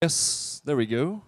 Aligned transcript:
Yes, 0.00 0.62
there 0.64 0.76
we 0.76 0.86
go. 0.86 1.22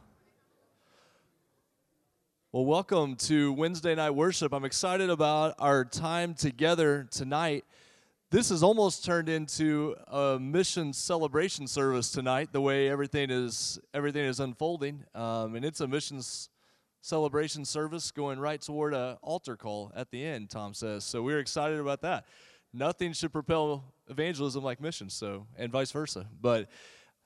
Well, 2.52 2.64
welcome 2.64 3.16
to 3.16 3.52
Wednesday 3.52 3.96
night 3.96 4.12
worship. 4.12 4.52
I'm 4.52 4.64
excited 4.64 5.10
about 5.10 5.56
our 5.58 5.84
time 5.84 6.34
together 6.34 7.08
tonight. 7.10 7.64
This 8.30 8.50
has 8.50 8.62
almost 8.62 9.04
turned 9.04 9.28
into 9.28 9.96
a 10.06 10.38
mission 10.38 10.92
celebration 10.92 11.66
service 11.66 12.12
tonight. 12.12 12.50
The 12.52 12.60
way 12.60 12.88
everything 12.88 13.28
is 13.28 13.80
everything 13.92 14.24
is 14.24 14.38
unfolding, 14.38 15.02
um, 15.16 15.56
and 15.56 15.64
it's 15.64 15.80
a 15.80 15.88
missions 15.88 16.48
celebration 17.00 17.64
service 17.64 18.12
going 18.12 18.38
right 18.38 18.60
toward 18.60 18.94
an 18.94 19.16
altar 19.20 19.56
call 19.56 19.90
at 19.96 20.12
the 20.12 20.24
end. 20.24 20.48
Tom 20.48 20.74
says 20.74 21.02
so. 21.02 21.22
We're 21.24 21.40
excited 21.40 21.80
about 21.80 22.02
that. 22.02 22.24
Nothing 22.72 23.14
should 23.14 23.32
propel 23.32 23.82
evangelism 24.08 24.62
like 24.62 24.80
missions, 24.80 25.12
so 25.12 25.48
and 25.58 25.72
vice 25.72 25.90
versa. 25.90 26.28
But 26.40 26.68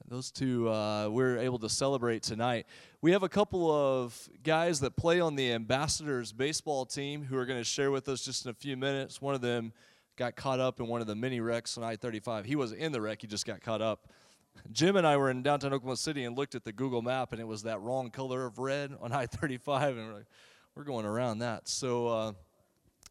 those 0.08 0.30
two 0.30 0.68
uh, 0.68 1.08
we're 1.08 1.38
able 1.38 1.58
to 1.58 1.68
celebrate 1.68 2.22
tonight. 2.22 2.66
We 3.00 3.12
have 3.12 3.22
a 3.22 3.28
couple 3.28 3.70
of 3.70 4.28
guys 4.42 4.80
that 4.80 4.96
play 4.96 5.20
on 5.20 5.34
the 5.34 5.52
Ambassadors 5.52 6.32
baseball 6.32 6.84
team 6.84 7.24
who 7.24 7.36
are 7.36 7.46
going 7.46 7.60
to 7.60 7.64
share 7.64 7.90
with 7.90 8.08
us 8.08 8.24
just 8.24 8.44
in 8.44 8.50
a 8.50 8.54
few 8.54 8.76
minutes. 8.76 9.22
One 9.22 9.34
of 9.34 9.40
them 9.40 9.72
got 10.16 10.36
caught 10.36 10.60
up 10.60 10.80
in 10.80 10.86
one 10.86 11.00
of 11.00 11.06
the 11.06 11.14
mini 11.14 11.40
wrecks 11.40 11.76
on 11.78 11.84
I 11.84 11.96
35. 11.96 12.44
He 12.44 12.56
wasn't 12.56 12.80
in 12.80 12.92
the 12.92 13.00
wreck, 13.00 13.22
he 13.22 13.26
just 13.26 13.46
got 13.46 13.60
caught 13.60 13.82
up. 13.82 14.08
Jim 14.70 14.96
and 14.96 15.06
I 15.06 15.16
were 15.16 15.30
in 15.30 15.42
downtown 15.42 15.72
Oklahoma 15.72 15.96
City 15.96 16.24
and 16.24 16.36
looked 16.36 16.54
at 16.54 16.64
the 16.64 16.72
Google 16.72 17.02
map, 17.02 17.32
and 17.32 17.40
it 17.40 17.46
was 17.46 17.64
that 17.64 17.80
wrong 17.80 18.10
color 18.10 18.46
of 18.46 18.58
red 18.58 18.94
on 19.00 19.12
I 19.12 19.26
35, 19.26 19.96
and 19.96 20.06
we're 20.06 20.14
like, 20.14 20.26
we're 20.74 20.84
going 20.84 21.06
around 21.06 21.38
that. 21.38 21.68
So, 21.68 22.08
uh, 22.08 22.32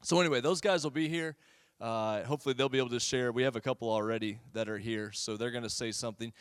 so 0.02 0.20
anyway, 0.20 0.42
those 0.42 0.62
guys 0.62 0.84
will 0.84 0.92
be 0.92 1.10
here. 1.10 1.36
Uh, 1.82 2.24
hopefully, 2.24 2.54
they'll 2.54 2.70
be 2.70 2.78
able 2.78 2.90
to 2.90 3.00
share. 3.00 3.32
We 3.32 3.44
have 3.44 3.56
a 3.56 3.62
couple 3.62 3.90
already 3.90 4.40
that 4.54 4.70
are 4.70 4.78
here, 4.78 5.12
so 5.12 5.36
they're 5.36 5.52
going 5.52 5.64
to 5.64 5.70
say 5.70 5.92
something 5.92 6.32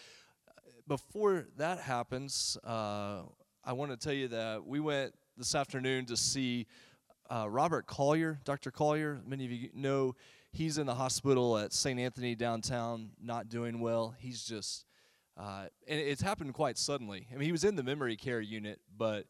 before 0.87 1.47
that 1.57 1.79
happens, 1.79 2.57
uh, 2.65 3.23
I 3.65 3.73
want 3.73 3.91
to 3.91 3.97
tell 3.97 4.13
you 4.13 4.29
that 4.29 4.65
we 4.65 4.81
went 4.81 5.15
this 5.37 5.55
afternoon 5.55 6.07
to 6.07 6.17
see 6.17 6.67
uh, 7.31 7.49
Robert 7.49 7.87
Collier, 7.87 8.41
Dr. 8.45 8.71
Collier. 8.71 9.21
Many 9.27 9.45
of 9.45 9.53
you 9.53 9.71
know 9.75 10.15
he's 10.53 10.79
in 10.79 10.87
the 10.87 10.95
hospital 10.95 11.57
at 11.59 11.73
St. 11.73 11.99
Anthony 11.99 12.35
downtown, 12.35 13.11
not 13.23 13.49
doing 13.49 13.81
well. 13.81 14.15
He's 14.19 14.45
just, 14.45 14.85
uh, 15.37 15.67
and 15.87 16.01
it's 16.01 16.23
happened 16.23 16.55
quite 16.55 16.77
suddenly. 16.77 17.27
I 17.31 17.37
mean, 17.37 17.47
he 17.47 17.53
was 17.53 17.65
in 17.65 17.77
the 17.77 17.83
memory 17.83 18.17
care 18.17 18.41
unit, 18.41 18.81
but 18.97 19.27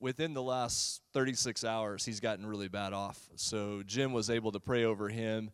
within 0.00 0.34
the 0.34 0.42
last 0.42 1.02
36 1.12 1.64
hours, 1.64 2.04
he's 2.04 2.20
gotten 2.20 2.46
really 2.46 2.68
bad 2.68 2.92
off. 2.92 3.28
So 3.36 3.82
Jim 3.86 4.12
was 4.12 4.30
able 4.30 4.52
to 4.52 4.60
pray 4.60 4.84
over 4.84 5.08
him 5.08 5.50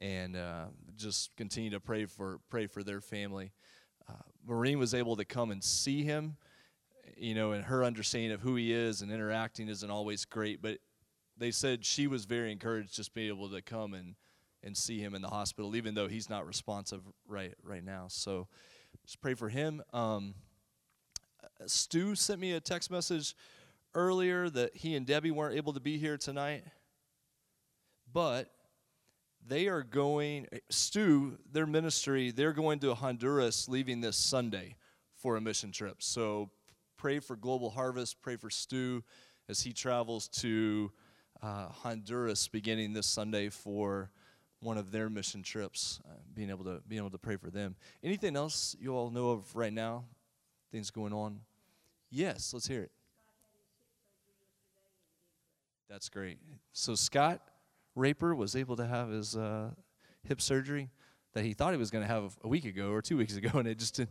and 0.00 0.36
uh, 0.36 0.66
just 0.96 1.36
continue 1.36 1.70
to 1.70 1.80
pray 1.80 2.06
for 2.06 2.38
pray 2.48 2.66
for 2.66 2.82
their 2.82 3.00
family 3.00 3.52
Maureen 4.46 4.78
was 4.78 4.94
able 4.94 5.16
to 5.16 5.24
come 5.24 5.50
and 5.50 5.62
see 5.62 6.02
him, 6.02 6.36
you 7.16 7.34
know, 7.34 7.52
and 7.52 7.64
her 7.64 7.84
understanding 7.84 8.32
of 8.32 8.40
who 8.40 8.56
he 8.56 8.72
is 8.72 9.02
and 9.02 9.12
interacting 9.12 9.68
isn't 9.68 9.90
always 9.90 10.24
great, 10.24 10.62
but 10.62 10.78
they 11.36 11.50
said 11.50 11.84
she 11.84 12.06
was 12.06 12.24
very 12.24 12.52
encouraged 12.52 12.94
just 12.94 13.14
being 13.14 13.28
able 13.28 13.48
to 13.48 13.62
come 13.62 13.94
and, 13.94 14.14
and 14.62 14.76
see 14.76 15.00
him 15.00 15.14
in 15.14 15.22
the 15.22 15.28
hospital, 15.28 15.74
even 15.76 15.94
though 15.94 16.08
he's 16.08 16.28
not 16.28 16.46
responsive 16.46 17.00
right 17.26 17.54
right 17.62 17.84
now. 17.84 18.06
So 18.08 18.46
just 19.04 19.20
pray 19.20 19.34
for 19.34 19.48
him. 19.48 19.82
Um, 19.92 20.34
Stu 21.66 22.14
sent 22.14 22.40
me 22.40 22.52
a 22.52 22.60
text 22.60 22.90
message 22.90 23.34
earlier 23.94 24.48
that 24.50 24.76
he 24.76 24.94
and 24.94 25.06
Debbie 25.06 25.30
weren't 25.30 25.56
able 25.56 25.72
to 25.72 25.80
be 25.80 25.98
here 25.98 26.16
tonight, 26.16 26.64
but 28.12 28.50
they 29.46 29.68
are 29.68 29.82
going, 29.82 30.46
Stu, 30.68 31.38
their 31.52 31.66
ministry, 31.66 32.30
they're 32.30 32.52
going 32.52 32.78
to 32.80 32.94
Honduras 32.94 33.68
leaving 33.68 34.00
this 34.00 34.16
Sunday 34.16 34.76
for 35.14 35.36
a 35.36 35.40
mission 35.40 35.72
trip. 35.72 36.02
So 36.02 36.50
pray 36.96 37.18
for 37.18 37.36
Global 37.36 37.70
Harvest, 37.70 38.20
pray 38.22 38.36
for 38.36 38.50
Stu 38.50 39.02
as 39.48 39.60
he 39.60 39.72
travels 39.72 40.28
to 40.28 40.92
uh, 41.42 41.68
Honduras 41.68 42.48
beginning 42.48 42.92
this 42.92 43.06
Sunday 43.06 43.48
for 43.48 44.10
one 44.60 44.76
of 44.76 44.92
their 44.92 45.08
mission 45.08 45.42
trips, 45.42 46.00
uh, 46.06 46.12
being 46.34 46.50
able 46.50 46.64
to 46.64 46.82
being 46.86 47.00
able 47.00 47.10
to 47.10 47.18
pray 47.18 47.36
for 47.36 47.50
them. 47.50 47.74
Anything 48.04 48.36
else 48.36 48.76
you 48.78 48.94
all 48.94 49.10
know 49.10 49.30
of 49.30 49.56
right 49.56 49.72
now? 49.72 50.04
Things 50.70 50.90
going 50.90 51.12
on? 51.12 51.40
Yes, 52.10 52.52
let's 52.52 52.66
hear 52.66 52.82
it. 52.82 52.92
That's 55.88 56.08
great. 56.08 56.38
So 56.72 56.94
Scott 56.94 57.40
Raper 57.94 58.34
was 58.34 58.56
able 58.56 58.76
to 58.76 58.86
have 58.86 59.08
his 59.08 59.36
uh, 59.36 59.70
hip 60.22 60.40
surgery 60.40 60.90
that 61.32 61.44
he 61.44 61.54
thought 61.54 61.72
he 61.72 61.78
was 61.78 61.90
going 61.90 62.02
to 62.06 62.12
have 62.12 62.36
a 62.42 62.48
week 62.48 62.64
ago 62.64 62.90
or 62.90 63.02
two 63.02 63.16
weeks 63.16 63.36
ago, 63.36 63.58
and 63.58 63.68
it 63.68 63.78
just 63.78 63.96
did 63.96 64.08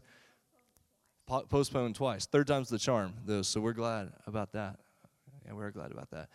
postponed 1.27 1.95
twice. 1.95 2.25
Third 2.25 2.47
time's 2.47 2.69
the 2.69 2.79
charm, 2.79 3.13
though. 3.25 3.43
So 3.43 3.61
we're 3.61 3.73
glad 3.73 4.11
about 4.25 4.53
that. 4.53 4.79
Yeah, 5.45 5.53
we're 5.53 5.71
glad 5.71 5.91
about 5.91 6.09
that. 6.11 6.29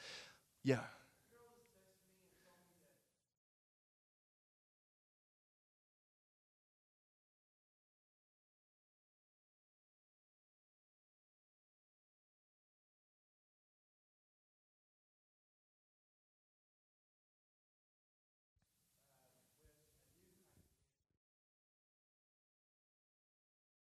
Yeah. 0.63 0.81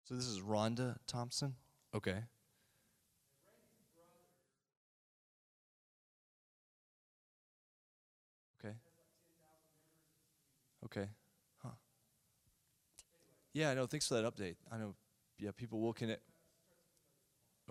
So 0.05 0.13
this 0.13 0.27
is 0.27 0.39
Rhonda 0.39 0.97
Thompson? 1.07 1.55
Okay. 1.95 2.19
Okay. 8.59 8.75
Okay. 10.85 11.09
Huh. 11.63 11.69
Yeah, 13.53 13.71
I 13.71 13.73
know. 13.73 13.87
Thanks 13.87 14.07
for 14.07 14.13
that 14.13 14.25
update. 14.25 14.57
I 14.71 14.77
know, 14.77 14.93
yeah, 15.39 15.49
people 15.57 15.81
will 15.81 15.93
connect. 15.93 16.21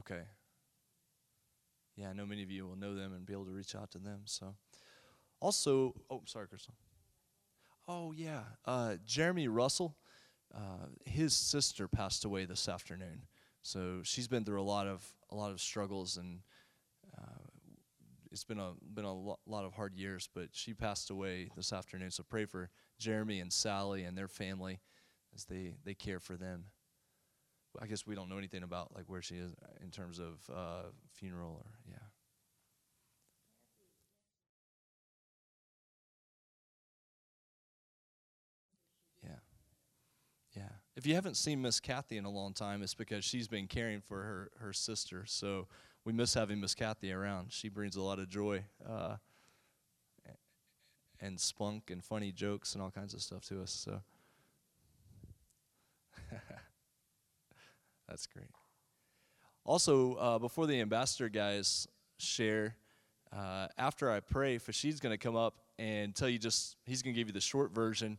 Okay. 0.01 0.23
Yeah, 1.95 2.11
I 2.11 2.15
know 2.15 2.27
many 2.27 2.43
of 2.43 2.51
you 2.51 2.67
will 2.67 2.77
know 2.77 2.97
them 2.97 3.13
and 3.13 3.25
be 3.25 3.33
able 3.33 3.45
to 3.45 3.53
reach 3.53 3.77
out 3.77 3.93
to 3.93 3.99
them. 3.99 4.23
So, 4.25 4.57
also, 5.39 5.95
oh, 6.11 6.23
sorry, 6.27 6.49
Crystal. 6.49 6.75
Oh, 7.87 8.11
yeah. 8.11 8.41
Uh, 8.65 8.97
Jeremy 9.07 9.47
Russell 9.47 9.95
uh, 10.55 10.87
his 11.05 11.35
sister 11.35 11.89
passed 11.89 12.25
away 12.25 12.45
this 12.45 12.69
afternoon. 12.69 13.23
So 13.63 14.01
she's 14.03 14.29
been 14.29 14.45
through 14.45 14.61
a 14.61 14.63
lot 14.63 14.87
of 14.87 15.05
a 15.31 15.35
lot 15.35 15.51
of 15.51 15.61
struggles 15.61 16.17
and 16.17 16.41
uh, 17.17 17.49
it's 18.31 18.45
been 18.45 18.59
a 18.59 18.73
been 18.95 19.05
a 19.05 19.15
lo- 19.15 19.39
lot 19.47 19.65
of 19.65 19.75
hard 19.75 19.95
years. 19.95 20.29
But 20.33 20.49
she 20.53 20.75
passed 20.75 21.11
away 21.11 21.51
this 21.57 21.73
afternoon. 21.73 22.11
So 22.11 22.23
pray 22.23 22.45
for 22.45 22.71
Jeremy 22.99 23.41
and 23.41 23.53
Sally 23.53 24.05
and 24.05 24.17
their 24.17 24.29
family 24.29 24.81
as 25.35 25.45
they 25.47 25.75
they 25.85 25.95
care 25.95 26.21
for 26.21 26.37
them. 26.37 26.67
I 27.81 27.87
guess 27.87 28.07
we 28.07 28.15
don't 28.15 28.29
know 28.29 28.39
anything 28.39 28.63
about 28.63 28.95
like 28.95 29.07
where 29.09 29.23
she 29.23 29.35
is 29.37 29.53
in 29.83 29.91
terms 29.91 30.21
of 30.21 30.55
uh, 30.55 30.83
funeral 31.13 31.61
or 31.65 31.73
yeah. 31.89 31.97
If 40.97 41.07
you 41.07 41.15
haven't 41.15 41.37
seen 41.37 41.61
Miss 41.61 41.81
Kathy 41.81 42.17
in 42.19 42.25
a 42.25 42.31
long 42.31 42.53
time, 42.53 42.81
it's 42.83 42.95
because 42.95 43.25
she's 43.25 43.49
been 43.49 43.67
caring 43.67 44.01
for 44.01 44.23
her, 44.23 44.51
her 44.61 44.73
sister. 44.73 45.25
So 45.27 45.67
we 46.05 46.13
miss 46.13 46.35
having 46.35 46.61
Miss 46.61 46.75
Kathy 46.75 47.13
around. 47.13 47.53
She 47.53 47.69
brings 47.69 47.97
a 47.97 48.03
lot 48.03 48.21
of 48.21 48.29
joy 48.29 48.65
uh, 48.89 49.17
and 51.21 51.41
spunk 51.41 51.91
and 51.91 52.05
funny 52.05 52.31
jokes 52.31 52.75
and 52.75 52.83
all 52.83 52.93
kinds 52.93 53.13
of 53.13 53.23
stuff 53.23 53.45
to 53.47 53.61
us. 53.61 53.73
So 53.73 54.03
that's 58.09 58.29
great. 58.29 58.51
Also, 59.65 60.15
uh, 60.15 60.39
before 60.39 60.69
the 60.69 60.81
ambassador 60.81 61.29
guys 61.29 61.89
share, 62.19 62.77
uh, 63.33 63.67
after 63.79 64.13
I 64.13 64.21
pray, 64.21 64.59
Fashid's 64.59 65.01
going 65.01 65.13
to 65.13 65.19
come 65.19 65.35
up 65.35 65.55
and 65.77 66.15
tell 66.15 66.29
you 66.29 66.39
just, 66.39 66.77
he's 66.85 67.03
going 67.03 67.15
to 67.15 67.21
give 67.21 67.27
you 67.27 67.35
the 67.35 67.41
short 67.41 67.73
version 67.73 68.19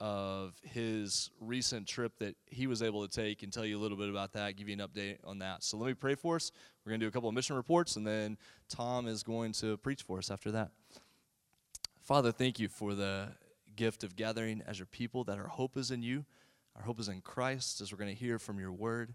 of 0.00 0.54
his 0.62 1.30
recent 1.40 1.86
trip 1.86 2.18
that 2.18 2.36
he 2.46 2.66
was 2.66 2.82
able 2.82 3.06
to 3.06 3.20
take 3.20 3.42
and 3.42 3.52
tell 3.52 3.64
you 3.64 3.78
a 3.78 3.80
little 3.80 3.96
bit 3.96 4.08
about 4.08 4.32
that, 4.32 4.56
give 4.56 4.68
you 4.68 4.74
an 4.74 4.86
update 4.86 5.16
on 5.24 5.38
that. 5.40 5.64
So 5.64 5.76
let 5.76 5.86
me 5.86 5.94
pray 5.94 6.14
for 6.14 6.36
us. 6.36 6.52
We're 6.84 6.90
going 6.90 7.00
to 7.00 7.04
do 7.04 7.08
a 7.08 7.12
couple 7.12 7.28
of 7.28 7.34
mission 7.34 7.56
reports, 7.56 7.96
and 7.96 8.06
then 8.06 8.38
Tom 8.68 9.06
is 9.08 9.22
going 9.22 9.52
to 9.54 9.76
preach 9.78 10.02
for 10.02 10.18
us 10.18 10.30
after 10.30 10.52
that. 10.52 10.70
Father, 12.00 12.32
thank 12.32 12.58
you 12.58 12.68
for 12.68 12.94
the 12.94 13.28
gift 13.76 14.04
of 14.04 14.16
gathering 14.16 14.62
as 14.66 14.78
your 14.78 14.86
people, 14.86 15.24
that 15.24 15.38
our 15.38 15.48
hope 15.48 15.76
is 15.76 15.90
in 15.90 16.02
you. 16.02 16.24
Our 16.76 16.82
hope 16.82 17.00
is 17.00 17.08
in 17.08 17.20
Christ, 17.20 17.80
as 17.80 17.92
we're 17.92 17.98
going 17.98 18.14
to 18.14 18.16
hear 18.16 18.38
from 18.38 18.60
your 18.60 18.72
word, 18.72 19.14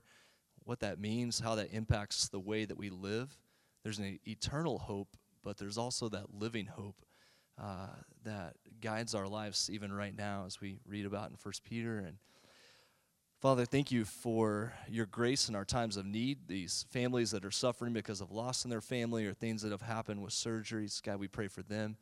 what 0.66 0.82
that 0.82 1.00
means, 1.00 1.40
how 1.40 1.56
that 1.56 1.72
impacts 1.72 2.28
the 2.28 2.40
way 2.40 2.66
that 2.66 2.78
we 2.78 2.90
live. 2.90 3.38
There's 3.84 4.00
an 4.00 4.20
eternal 4.28 4.80
hope, 4.80 5.16
but 5.44 5.58
there's 5.58 5.78
also 5.78 6.10
that 6.10 6.34
living 6.34 6.66
hope 6.66 7.06
uh, 7.62 7.88
that 8.24 8.56
guides 8.82 9.16
our 9.16 9.28
lives 9.28 9.70
even 9.72 9.92
right 9.92 10.16
now 10.16 10.44
as 10.46 10.60
we 10.60 10.80
read 10.88 11.06
about 11.06 11.30
in 11.30 11.36
First 11.36 11.64
Peter. 11.64 12.00
And 12.00 12.18
Father, 13.42 13.66
thank 13.66 13.92
you 13.92 14.06
for 14.06 14.74
your 14.88 15.06
grace 15.06 15.50
in 15.50 15.56
our 15.56 15.66
times 15.66 15.98
of 15.98 16.06
need, 16.06 16.48
these 16.48 16.86
families 16.92 17.32
that 17.32 17.44
are 17.44 17.52
suffering 17.52 17.94
because 17.94 18.22
of 18.22 18.32
loss 18.32 18.64
in 18.64 18.70
their 18.70 18.82
family 18.82 19.26
or 19.26 19.34
things 19.34 19.62
that 19.62 19.72
have 19.72 19.82
happened 19.82 20.22
with 20.22 20.32
surgeries. 20.32 21.02
God, 21.04 21.20
we 21.20 21.28
pray 21.28 21.48
for 21.48 21.62
them. 21.62 21.98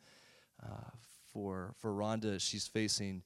Uh, 0.62 0.90
for, 1.32 1.74
for 1.78 1.90
Rhonda, 1.90 2.40
she's 2.40 2.68
facing 2.68 3.22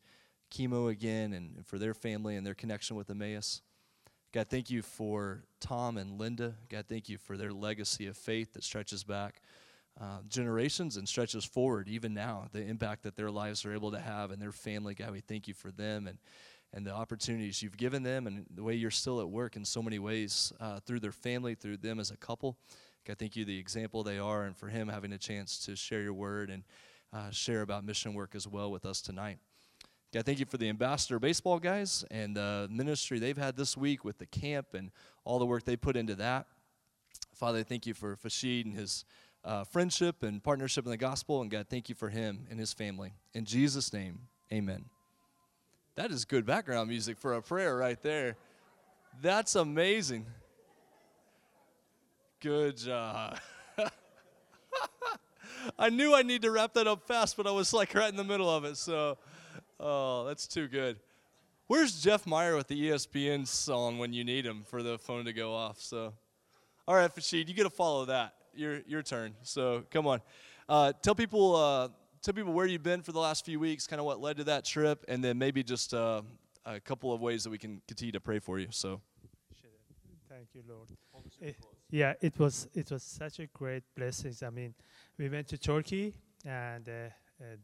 chemo 0.51 0.91
again, 0.91 1.33
and 1.33 1.67
for 1.67 1.79
their 1.79 1.93
family 1.93 2.37
and 2.37 2.47
their 2.47 2.55
connection 2.55 2.97
with 2.97 3.11
Emmaus. 3.11 3.63
God, 4.33 4.49
thank 4.49 4.71
you 4.71 4.83
for 4.83 5.45
Tom 5.61 5.99
and 5.99 6.19
Linda. 6.19 6.55
God, 6.69 6.87
thank 6.89 7.09
you 7.09 7.19
for 7.19 7.37
their 7.37 7.53
legacy 7.53 8.07
of 8.07 8.17
faith 8.17 8.53
that 8.55 8.65
stretches 8.65 9.03
back 9.05 9.41
uh, 10.01 10.19
generations 10.29 10.97
and 10.97 11.09
stretches 11.09 11.45
forward, 11.45 11.89
even 11.89 12.13
now, 12.13 12.49
the 12.53 12.63
impact 12.63 13.03
that 13.05 13.17
their 13.17 13.31
lives 13.31 13.65
are 13.65 13.73
able 13.73 13.91
to 13.91 13.99
have 13.99 14.31
and 14.31 14.41
their 14.41 14.53
family. 14.53 14.95
God, 14.95 15.13
we 15.13 15.21
thank 15.21 15.49
you 15.49 15.55
for 15.55 15.71
them 15.71 16.07
and 16.07 16.19
and 16.73 16.87
the 16.87 16.93
opportunities 16.93 17.63
you've 17.63 17.77
given 17.77 18.03
them 18.03 18.27
and 18.27 18.45
the 18.55 18.63
way 18.63 18.75
you're 18.75 18.91
still 18.91 19.21
at 19.21 19.29
work 19.29 19.57
in 19.57 19.65
so 19.65 19.83
many 19.83 19.99
ways 19.99 20.53
uh, 20.61 20.79
through 20.81 21.01
their 21.01 21.13
family, 21.13 21.55
through 21.55 21.79
them 21.79 21.99
as 21.99 22.11
a 22.11 22.17
couple. 22.17 22.59
God, 23.07 23.19
thank 23.19 23.37
you 23.37 23.45
the 23.45 23.59
example 23.59 24.03
they 24.03 24.19
are 24.19 24.45
and 24.45 24.57
for 24.57 24.69
him 24.69 24.89
having 24.89 25.13
a 25.13 25.19
chance 25.19 25.59
to 25.61 25.77
share 25.77 26.03
your 26.03 26.13
word 26.13 26.51
and 26.51 26.65
uh, 27.13 27.31
share 27.31 27.63
about 27.63 27.85
mission 27.85 28.15
work 28.15 28.35
as 28.35 28.47
well 28.47 28.71
with 28.71 28.85
us 28.85 29.01
tonight. 29.01 29.39
God, 30.13 30.27
thank 30.27 30.39
you 30.39 30.47
for 30.47 30.59
the 30.59 30.69
ambassador 30.69 31.19
baseball 31.19 31.59
guys 31.59 32.05
and 32.11 32.37
the 32.37 32.69
ministry 32.71 33.19
they've 33.19 33.37
had 33.37 33.57
this 33.57 33.77
week 33.77 34.05
with 34.05 34.19
the 34.19 34.27
camp 34.27 34.75
and 34.75 34.91
all 35.25 35.39
the 35.39 35.47
work 35.47 35.65
they 35.65 35.77
put 35.77 35.97
into 35.97 36.15
that. 36.17 36.47
Father, 37.35 37.63
thank 37.63 37.87
you 37.87 37.95
for 37.95 38.17
Fashid 38.17 38.67
and 38.67 38.75
his 38.75 39.05
uh, 39.47 39.65
friendship 39.65 40.23
and 40.23 40.43
partnership 40.43 40.85
in 40.85 40.91
the 40.91 40.97
gospel. 40.97 41.41
And 41.41 41.51
God, 41.51 41.67
thank 41.71 41.89
you 41.89 41.95
for 41.95 42.11
him 42.11 42.47
and 42.51 42.59
his 42.59 42.73
family. 42.75 43.13
In 43.33 43.45
Jesus' 43.45 43.93
name, 43.93 44.19
amen. 44.53 44.87
That 45.95 46.11
is 46.11 46.25
good 46.25 46.45
background 46.45 46.91
music 46.91 47.17
for 47.17 47.35
a 47.35 47.43
prayer 47.43 47.77
right 47.77 48.03
there. 48.03 48.37
That's 49.23 49.55
amazing. 49.55 50.27
Good 52.41 52.77
job. 52.77 53.39
I 55.79 55.89
knew 55.89 56.15
I 56.15 56.23
need 56.23 56.43
to 56.43 56.51
wrap 56.51 56.75
that 56.75 56.87
up 56.87 57.07
fast, 57.07 57.37
but 57.37 57.47
I 57.47 57.51
was 57.53 57.73
like 57.73 57.95
right 57.95 58.11
in 58.11 58.17
the 58.17 58.25
middle 58.25 58.51
of 58.51 58.65
it. 58.65 58.77
So, 58.77 59.17
oh, 59.81 60.27
that's 60.27 60.47
too 60.47 60.69
good. 60.69 60.99
Where's 61.67 62.03
Jeff 62.03 62.27
Meyer 62.27 62.57
with 62.57 62.69
the 62.69 62.91
ESPN 62.91 63.47
song 63.47 63.99
when 63.99 64.13
you 64.13 64.23
need 64.23 64.45
him 64.45 64.65
for 64.69 64.83
the 64.83 64.99
phone 64.99 65.25
to 65.25 65.33
go 65.33 65.55
off? 65.55 65.81
So, 65.81 66.13
all 66.87 66.95
right, 66.95 67.13
Fashid, 67.13 67.49
you 67.49 67.55
get 67.55 67.65
to 67.65 67.71
follow 67.71 68.05
that. 68.05 68.35
Your 68.57 68.81
your 68.87 69.03
turn. 69.03 69.35
So, 69.43 69.85
come 69.91 70.07
on. 70.07 70.21
Uh, 70.69 70.93
tell 71.03 71.15
people. 71.15 71.57
Uh, 71.57 71.89
tell 72.27 72.35
people 72.35 72.53
where 72.53 72.67
you've 72.67 72.83
been 72.83 73.03
for 73.03 73.13
the 73.13 73.21
last 73.21 73.45
few 73.45 73.61
weeks, 73.61 73.87
kind 73.87 74.01
of 74.01 74.07
what 74.07 74.21
led 74.21 74.37
to 74.37 74.45
that 74.45 74.65
trip, 74.65 75.05
and 75.07 75.23
then 75.23 75.39
maybe 75.39 75.63
just 75.63 75.95
uh, 75.95 76.23
a 76.65 76.81
couple 76.81 77.13
of 77.13 77.21
ways 77.21 77.45
that 77.45 77.51
we 77.51 77.59
can 77.59 77.81
continue 77.87 78.11
to 78.11 78.21
pray 78.21 78.41
for 78.41 78.59
you. 78.59 78.67
So, 78.71 79.01
thank 80.29 80.49
you, 80.53 80.63
Lord. 80.69 80.89
It, 81.41 81.57
eh, 81.61 81.67
yeah, 81.91 82.15
it 82.21 82.37
was 82.39 82.69
it 82.75 82.91
was 82.91 83.05
such 83.05 83.39
a 83.39 83.47
great 83.47 83.85
blessing. 83.97 84.35
I 84.45 84.51
mean, 84.51 84.75
we 85.19 85.29
went 85.29 85.47
to 85.49 85.59
Turkey 85.59 86.15
and 86.45 86.89
uh, 86.89 86.93
uh, 87.41 87.57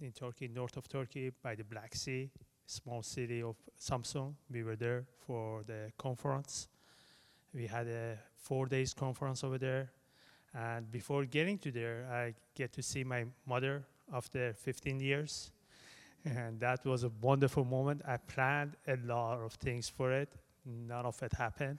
in 0.00 0.12
Turkey, 0.12 0.48
north 0.48 0.76
of 0.76 0.88
Turkey, 0.88 1.32
by 1.42 1.56
the 1.56 1.64
Black 1.64 1.94
Sea, 1.94 2.30
small 2.66 3.02
city 3.02 3.42
of 3.42 3.56
Samsun. 3.80 4.34
We 4.50 4.62
were 4.62 4.76
there 4.76 5.06
for 5.26 5.64
the 5.64 5.92
conference. 5.98 6.68
We 7.52 7.66
had 7.66 7.88
a 7.88 8.18
four 8.36 8.66
days 8.66 8.94
conference 8.94 9.44
over 9.44 9.58
there 9.58 9.90
and 10.54 10.90
before 10.90 11.24
getting 11.24 11.58
to 11.58 11.70
there, 11.70 12.06
I 12.12 12.34
get 12.54 12.72
to 12.74 12.82
see 12.82 13.04
my 13.04 13.24
mother 13.46 13.84
after 14.12 14.52
15 14.52 15.00
years. 15.00 15.50
And 16.24 16.60
that 16.60 16.84
was 16.84 17.04
a 17.04 17.10
wonderful 17.20 17.64
moment. 17.64 18.02
I 18.06 18.16
planned 18.18 18.76
a 18.86 18.96
lot 19.04 19.40
of 19.40 19.54
things 19.54 19.88
for 19.88 20.12
it. 20.12 20.32
None 20.64 21.06
of 21.06 21.20
it 21.22 21.32
happened. 21.32 21.78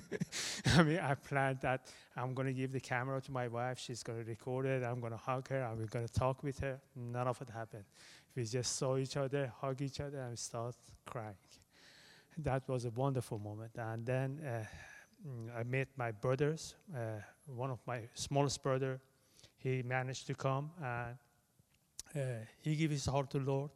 I 0.76 0.82
mean, 0.82 0.98
I 0.98 1.14
planned 1.14 1.60
that 1.60 1.86
I'm 2.16 2.34
going 2.34 2.48
to 2.48 2.52
give 2.52 2.72
the 2.72 2.80
camera 2.80 3.20
to 3.20 3.30
my 3.30 3.46
wife. 3.46 3.78
She's 3.78 4.02
going 4.02 4.18
to 4.18 4.28
record 4.28 4.66
it. 4.66 4.82
I'm 4.82 4.98
going 4.98 5.12
to 5.12 5.18
hug 5.18 5.48
her. 5.48 5.62
I'm 5.62 5.86
going 5.86 6.06
to 6.06 6.12
talk 6.12 6.42
with 6.42 6.58
her. 6.60 6.80
None 6.96 7.28
of 7.28 7.40
it 7.40 7.50
happened. 7.50 7.84
We 8.34 8.44
just 8.44 8.76
saw 8.76 8.96
each 8.96 9.16
other, 9.16 9.52
hug 9.60 9.80
each 9.82 10.00
other, 10.00 10.18
and 10.18 10.36
start 10.36 10.74
crying. 11.06 11.36
That 12.38 12.68
was 12.68 12.84
a 12.84 12.90
wonderful 12.90 13.38
moment. 13.38 13.72
And 13.76 14.04
then 14.04 14.40
uh, 14.44 14.64
I 15.56 15.62
met 15.64 15.88
my 15.96 16.12
brothers. 16.12 16.74
Uh, 16.94 17.20
one 17.46 17.70
of 17.70 17.78
my 17.86 18.02
smallest 18.14 18.62
brother, 18.62 19.00
he 19.56 19.82
managed 19.82 20.26
to 20.28 20.34
come 20.34 20.70
and 20.82 21.16
uh, 22.16 22.44
he 22.60 22.76
gave 22.76 22.90
his 22.90 23.06
heart 23.06 23.30
to 23.30 23.38
Lord. 23.38 23.70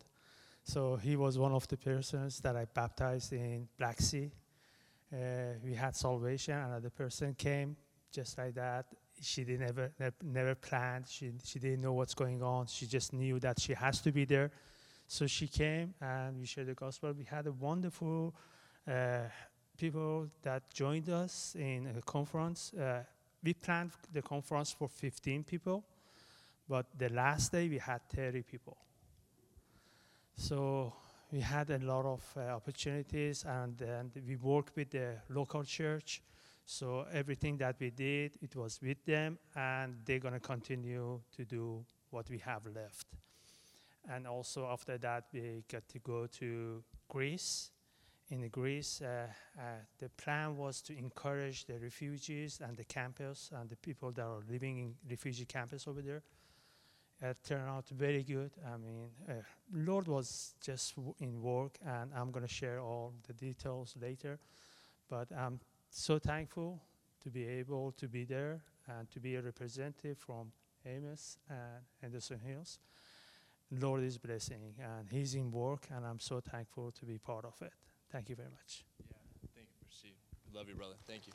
So 0.65 0.97
he 0.97 1.17
was 1.17 1.39
one 1.39 1.53
of 1.53 1.69
the 1.69 1.77
persons 1.77 2.41
that 2.41 2.57
I 2.57 2.65
baptized 2.65 3.33
in 3.33 3.69
Black 3.77 4.01
Sea. 4.01 4.31
Uh, 5.13 5.17
we 5.63 5.75
had 5.75 5.95
salvation. 5.95 6.57
Another 6.57 6.91
person 6.91 7.35
came 7.35 7.77
just 8.11 8.39
like 8.39 8.55
that. 8.55 8.87
She 9.21 9.45
didn't 9.45 9.69
ever 9.69 9.93
never, 10.01 10.17
never 10.23 10.55
planned. 10.55 11.07
She 11.09 11.33
she 11.45 11.59
didn't 11.59 11.83
know 11.83 11.93
what's 11.93 12.15
going 12.15 12.43
on. 12.43 12.67
She 12.67 12.87
just 12.87 13.13
knew 13.13 13.39
that 13.41 13.61
she 13.61 13.75
has 13.75 14.01
to 14.01 14.11
be 14.11 14.25
there. 14.25 14.51
So 15.07 15.27
she 15.27 15.47
came 15.47 15.95
and 16.01 16.41
we 16.41 16.47
shared 16.47 16.67
the 16.69 16.75
gospel. 16.75 17.13
We 17.13 17.25
had 17.25 17.47
a 17.47 17.53
wonderful 17.53 18.35
uh, 18.89 19.29
people 19.77 20.29
that 20.43 20.63
joined 20.73 21.09
us 21.09 21.57
in 21.59 21.89
a 21.97 22.03
conference. 22.03 22.73
Uh, 22.75 23.03
we 23.43 23.55
planned 23.55 23.91
the 24.13 24.23
conference 24.23 24.73
for 24.73 24.89
15 24.89 25.45
people, 25.45 25.85
but 26.69 26.87
the 26.97 27.09
last 27.11 27.53
day 27.53 27.69
we 27.69 27.79
had 27.79 28.01
30 28.09 28.43
people. 28.43 28.77
So 30.37 30.93
we 31.31 31.41
had 31.41 31.71
a 31.71 31.79
lot 31.79 32.05
of 32.05 32.23
uh, 32.37 32.55
opportunities, 32.55 33.45
and, 33.45 33.81
and 33.81 34.11
we 34.27 34.37
worked 34.37 34.77
with 34.77 34.91
the 34.91 35.17
local 35.29 35.65
church. 35.65 36.23
So 36.67 37.07
everything 37.13 37.59
that 37.59 37.77
we 37.79 37.91
did, 37.91 38.33
it 38.41 38.57
was 38.57 38.81
with 38.81 39.05
them, 39.05 39.39
and 39.55 39.97
they're 40.05 40.19
going 40.19 40.35
to 40.35 40.41
continue 40.41 41.21
to 41.37 41.45
do 41.45 41.85
what 42.11 42.31
we 42.31 42.39
have 42.39 42.63
left. 42.75 43.07
And 44.09 44.27
also 44.27 44.67
after 44.67 44.99
that, 44.99 45.25
we 45.33 45.65
got 45.71 45.89
to 45.89 45.99
go 45.99 46.27
to 46.39 46.83
Greece 47.09 47.71
in 48.31 48.49
Greece, 48.49 49.03
uh, 49.03 49.27
uh, 49.59 49.63
the 49.99 50.09
plan 50.09 50.57
was 50.57 50.81
to 50.83 50.97
encourage 50.97 51.67
the 51.67 51.79
refugees 51.79 52.61
and 52.65 52.77
the 52.77 52.85
campus 52.85 53.51
and 53.53 53.69
the 53.69 53.77
people 53.77 54.13
that 54.13 54.23
are 54.23 54.41
living 54.51 54.79
in 54.79 54.95
refugee 55.11 55.45
campus 55.45 55.87
over 55.87 56.01
there. 56.01 56.23
It 57.21 57.39
turned 57.45 57.69
out 57.69 57.89
very 57.89 58.23
good. 58.23 58.51
I 58.67 58.77
mean, 58.77 59.09
uh, 59.29 59.35
Lord 59.73 60.09
was 60.09 60.55
just 60.61 60.95
in 61.21 61.41
work, 61.41 61.79
and 61.87 62.11
I'm 62.15 62.31
going 62.31 62.47
to 62.47 62.53
share 62.53 62.81
all 62.81 63.13
the 63.27 63.33
details 63.35 63.95
later. 64.01 64.39
But 65.09 65.29
I'm 65.37 65.61
so 65.91 66.19
thankful 66.19 66.81
to 67.23 67.31
be 67.31 67.47
able 67.47 67.93
to 67.93 68.09
be 68.09 68.25
there 68.25 68.61
and 68.89 69.11
to 69.11 69.21
be 69.21 69.37
a 69.37 69.43
representative 69.43 70.19
from 70.19 70.51
Emmaus 70.85 71.39
and 71.49 71.85
Henderson 72.01 72.41
Hills. 72.41 72.79
Lord 73.71 74.03
is 74.03 74.19
blessing, 74.19 74.75
and 74.79 75.09
He's 75.11 75.35
in 75.35 75.51
work, 75.51 75.87
and 75.95 76.05
I'm 76.05 76.21
so 76.21 76.41
thankful 76.41 76.91
to 76.93 77.07
be 77.07 77.19
part 77.19 77.45
of 77.45 77.55
it. 77.63 77.73
Thank 78.15 78.29
you 78.29 78.37
very 78.37 78.51
much. 78.51 78.85
Yeah, 79.11 79.17
thank 79.57 79.67
you, 79.67 79.87
Steve. 79.91 80.13
Love 80.55 80.69
you, 80.69 80.77
brother. 80.77 80.95
Thank 81.05 81.27
you. 81.27 81.33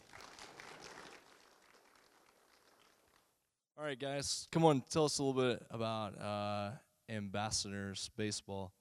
All 3.78 3.84
right, 3.84 4.00
guys, 4.00 4.48
come 4.50 4.64
on, 4.64 4.82
tell 4.90 5.04
us 5.04 5.20
a 5.20 5.24
little 5.24 5.42
bit 5.42 5.62
about 5.72 6.18
uh, 6.18 6.72
Ambassadors 7.10 8.10
Baseball. 8.16 8.72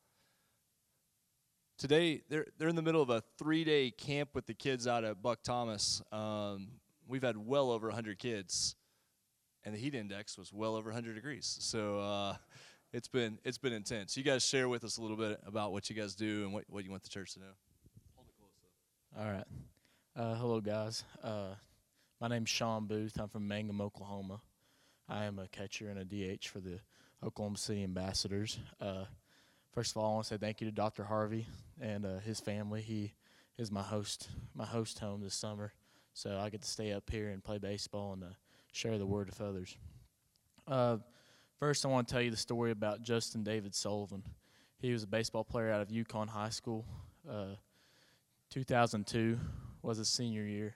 Today, 1.76 2.23
they're, 2.28 2.47
they're 2.57 2.69
in 2.69 2.76
the 2.76 2.83
middle 2.83 3.02
of 3.02 3.11
a 3.11 3.21
three 3.37 3.64
day 3.64 3.90
camp 3.90 4.28
with 4.33 4.47
the 4.47 4.55
kids 4.55 4.87
out 4.87 5.02
at 5.02 5.21
Buck 5.21 5.43
Thomas. 5.43 6.00
Um, 6.12 6.69
we've 7.09 7.25
had 7.25 7.37
well 7.37 7.73
over 7.73 7.88
100 7.88 8.21
kids, 8.21 8.76
and 9.64 9.75
the 9.75 9.78
heat 9.78 9.97
index 9.97 10.38
was 10.38 10.52
well 10.52 10.76
over 10.76 10.90
100 10.90 11.17
degrees. 11.17 11.59
So, 11.61 11.99
uh, 11.99 12.37
it's 12.93 13.09
been 13.09 13.40
it's 13.45 13.59
been 13.59 13.73
intense. 13.73 14.17
You 14.17 14.23
guys 14.23 14.45
share 14.45 14.69
with 14.69 14.85
us 14.85 14.99
a 14.99 15.02
little 15.02 15.17
bit 15.17 15.40
about 15.45 15.73
what 15.73 15.90
you 15.90 15.97
guys 15.97 16.14
do 16.14 16.45
and 16.45 16.55
what, 16.55 16.64
what 16.69 16.85
you 16.85 16.90
want 16.90 17.02
the 17.02 17.09
church 17.09 17.35
to 17.35 17.40
know. 17.40 17.55
All 19.17 19.25
right. 19.25 19.45
Uh, 20.15 20.35
hello, 20.35 20.61
guys. 20.61 21.03
Uh, 21.25 21.55
my 22.21 22.29
name's 22.29 22.50
Sean 22.50 22.87
Booth. 22.87 23.19
I'm 23.19 23.29
from 23.29 23.49
Mangum, 23.49 23.81
Oklahoma. 23.81 24.41
I 25.09 25.25
am 25.25 25.38
a 25.38 25.49
catcher 25.49 25.88
and 25.88 25.99
a 25.99 26.05
DH 26.05 26.47
for 26.47 26.61
the 26.61 26.79
Oklahoma 27.25 27.57
City 27.57 27.83
Ambassadors. 27.83 28.59
Uh, 28.81 29.05
first 29.73 29.93
of 29.93 29.97
all, 29.97 30.11
I 30.11 30.15
want 30.15 30.27
to 30.27 30.35
say 30.35 30.38
thank 30.38 30.61
you 30.61 30.67
to 30.69 30.73
Dr. 30.73 31.05
Harvey 31.05 31.47
and 31.81 32.05
uh, 32.05 32.19
his 32.19 32.38
family. 32.38 32.81
He 32.81 33.15
is 33.57 33.73
my 33.73 33.83
host, 33.83 34.29
my 34.55 34.67
host 34.67 34.99
home 35.00 35.23
this 35.23 35.35
summer, 35.35 35.73
so 36.12 36.38
I 36.38 36.50
get 36.50 36.62
to 36.62 36.69
stay 36.69 36.93
up 36.93 37.11
here 37.11 37.31
and 37.31 37.43
play 37.43 37.59
baseball 37.59 38.12
and 38.12 38.23
uh, 38.23 38.35
share 38.73 38.99
the 38.99 39.07
word 39.07 39.29
with 39.29 39.41
others. 39.41 39.77
Uh, 40.69 40.99
first, 41.59 41.85
I 41.85 41.88
want 41.88 42.07
to 42.07 42.15
tell 42.15 42.23
you 42.23 42.31
the 42.31 42.37
story 42.37 42.71
about 42.71 43.03
Justin 43.03 43.43
David 43.43 43.75
Sullivan. 43.75 44.23
He 44.79 44.93
was 44.93 45.03
a 45.03 45.09
baseball 45.09 45.45
player 45.45 45.73
out 45.73 45.81
of 45.81 45.91
Yukon 45.91 46.29
High 46.29 46.50
School. 46.50 46.85
2002 48.50 49.38
was 49.83 49.99
his 49.99 50.09
senior 50.09 50.45
year. 50.45 50.75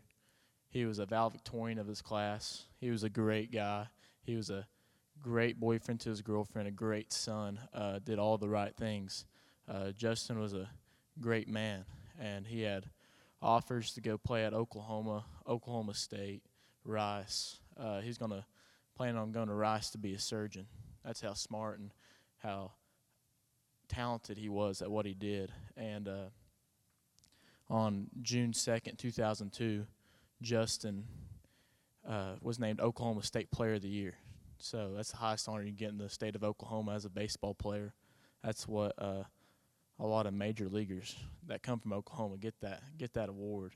He 0.69 0.85
was 0.85 0.99
a 0.99 1.07
valedictorian 1.07 1.79
of 1.79 1.87
his 1.87 2.03
class. 2.03 2.65
He 2.81 2.91
was 2.91 3.03
a 3.03 3.11
great 3.11 3.53
guy. 3.53 3.89
He 4.23 4.37
was 4.37 4.51
a 4.51 4.67
great 5.23 5.61
boyfriend 5.61 6.01
to 6.01 6.11
his 6.11 6.23
girlfriend, 6.23 6.69
a 6.69 6.73
great 6.73 7.13
son, 7.13 7.61
uh, 7.75 7.99
did 7.99 8.19
all 8.19 8.39
the 8.39 8.49
right 8.49 8.75
things. 8.75 9.25
Uh, 9.69 9.93
Justin 9.93 10.39
was 10.39 10.55
a 10.55 10.69
great 11.21 11.49
man, 11.49 11.85
and 12.21 12.47
he 12.47 12.63
had 12.63 12.87
offers 13.41 13.93
to 13.95 14.01
go 14.01 14.19
play 14.19 14.45
at 14.45 14.55
Oklahoma, 14.55 15.25
Oklahoma 15.47 15.95
State, 15.95 16.43
Rice. 16.85 17.59
Uh, 17.79 18.01
he's 18.01 18.19
going 18.19 18.31
to 18.31 18.45
plan 18.97 19.17
on 19.17 19.33
going 19.33 19.49
to 19.49 19.55
Rice 19.55 19.91
to 19.91 19.99
be 19.99 20.15
a 20.15 20.19
surgeon. 20.19 20.67
That's 21.05 21.21
how 21.21 21.35
smart 21.35 21.79
and 21.79 21.91
how 22.39 22.73
talented 23.89 24.39
he 24.39 24.49
was 24.49 24.83
at 24.83 24.91
what 24.91 25.07
he 25.07 25.15
did. 25.15 25.53
And 25.77 26.09
uh, 26.09 26.31
on 27.73 28.09
June 28.21 28.53
2nd, 28.53 28.99
2002, 28.99 29.87
Justin 30.43 31.05
uh, 32.07 32.35
was 32.43 32.59
named 32.59 32.81
Oklahoma 32.81 33.23
State 33.23 33.51
Player 33.51 33.75
of 33.75 33.83
the 33.83 33.89
Year. 33.89 34.15
So 34.59 34.93
that's 34.95 35.11
the 35.11 35.17
highest 35.17 35.49
honor 35.49 35.63
you 35.63 35.73
get 35.73 35.89
in 35.89 35.99
the 35.99 36.11
state 36.11 36.37
of 36.37 36.45
Oklahoma 36.45 36.93
as 36.93 37.07
a 37.07 37.11
baseball 37.11 37.55
player. 37.55 37.95
That's 38.45 38.69
what 38.69 38.93
uh, 38.99 39.25
a 39.99 40.07
lot 40.07 40.27
of 40.27 40.35
major 40.35 40.69
leaguers 40.69 41.17
that 41.47 41.63
come 41.63 41.81
from 41.81 41.95
Oklahoma 41.95 42.37
get 42.37 42.61
that 42.61 42.83
get 42.99 43.15
that 43.15 43.31
award. 43.31 43.75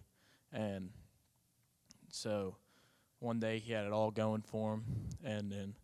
And 0.52 0.90
so 2.10 2.56
one 3.18 3.40
day 3.40 3.58
he 3.58 3.72
had 3.72 3.86
it 3.86 3.92
all 3.92 4.10
going 4.10 4.42
for 4.42 4.74
him, 4.74 4.84
and 5.24 5.50
then 5.50 5.74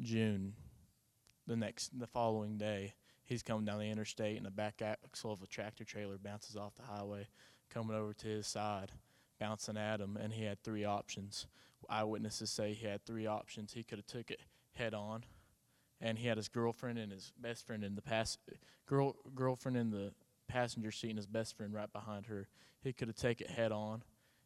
June, 0.00 0.54
the 1.46 1.56
next 1.56 1.98
the 1.98 2.06
following 2.06 2.56
day, 2.56 2.94
he's 3.24 3.42
coming 3.42 3.66
down 3.66 3.78
the 3.78 3.90
interstate, 3.90 4.38
and 4.38 4.46
the 4.46 4.50
back 4.50 4.80
axle 4.82 5.32
of 5.32 5.42
a 5.42 5.46
tractor 5.46 5.84
trailer 5.84 6.16
bounces 6.18 6.56
off 6.56 6.74
the 6.74 6.82
highway, 6.82 7.28
coming 7.72 7.96
over 7.96 8.12
to 8.14 8.26
his 8.26 8.46
side, 8.46 8.92
bouncing 9.38 9.76
at 9.76 10.00
him, 10.00 10.16
and 10.16 10.32
he 10.32 10.44
had 10.44 10.62
three 10.62 10.84
options. 10.84 11.46
Eyewitnesses 11.88 12.50
say 12.50 12.74
he 12.74 12.86
had 12.86 13.04
three 13.04 13.26
options. 13.26 13.72
He 13.72 13.82
could 13.82 13.98
have 13.98 14.06
took 14.06 14.30
it 14.30 14.40
head 14.74 14.94
on, 14.94 15.24
and 16.00 16.18
he 16.18 16.28
had 16.28 16.36
his 16.36 16.48
girlfriend 16.48 16.98
and 16.98 17.12
his 17.12 17.32
best 17.40 17.66
friend 17.66 17.84
in 17.84 17.94
the 17.94 18.02
pass 18.02 18.36
girl 18.86 19.16
girlfriend 19.34 19.76
in 19.76 19.90
the 19.90 20.12
passenger 20.48 20.90
seat 20.90 21.10
and 21.10 21.18
his 21.18 21.26
best 21.26 21.56
friend 21.56 21.72
right 21.72 21.92
behind 21.92 22.26
her. 22.26 22.48
He 22.82 22.92
could 22.92 23.08
have 23.08 23.16
taken 23.16 23.46
it 23.46 23.52
head 23.52 23.72
on, 23.72 24.02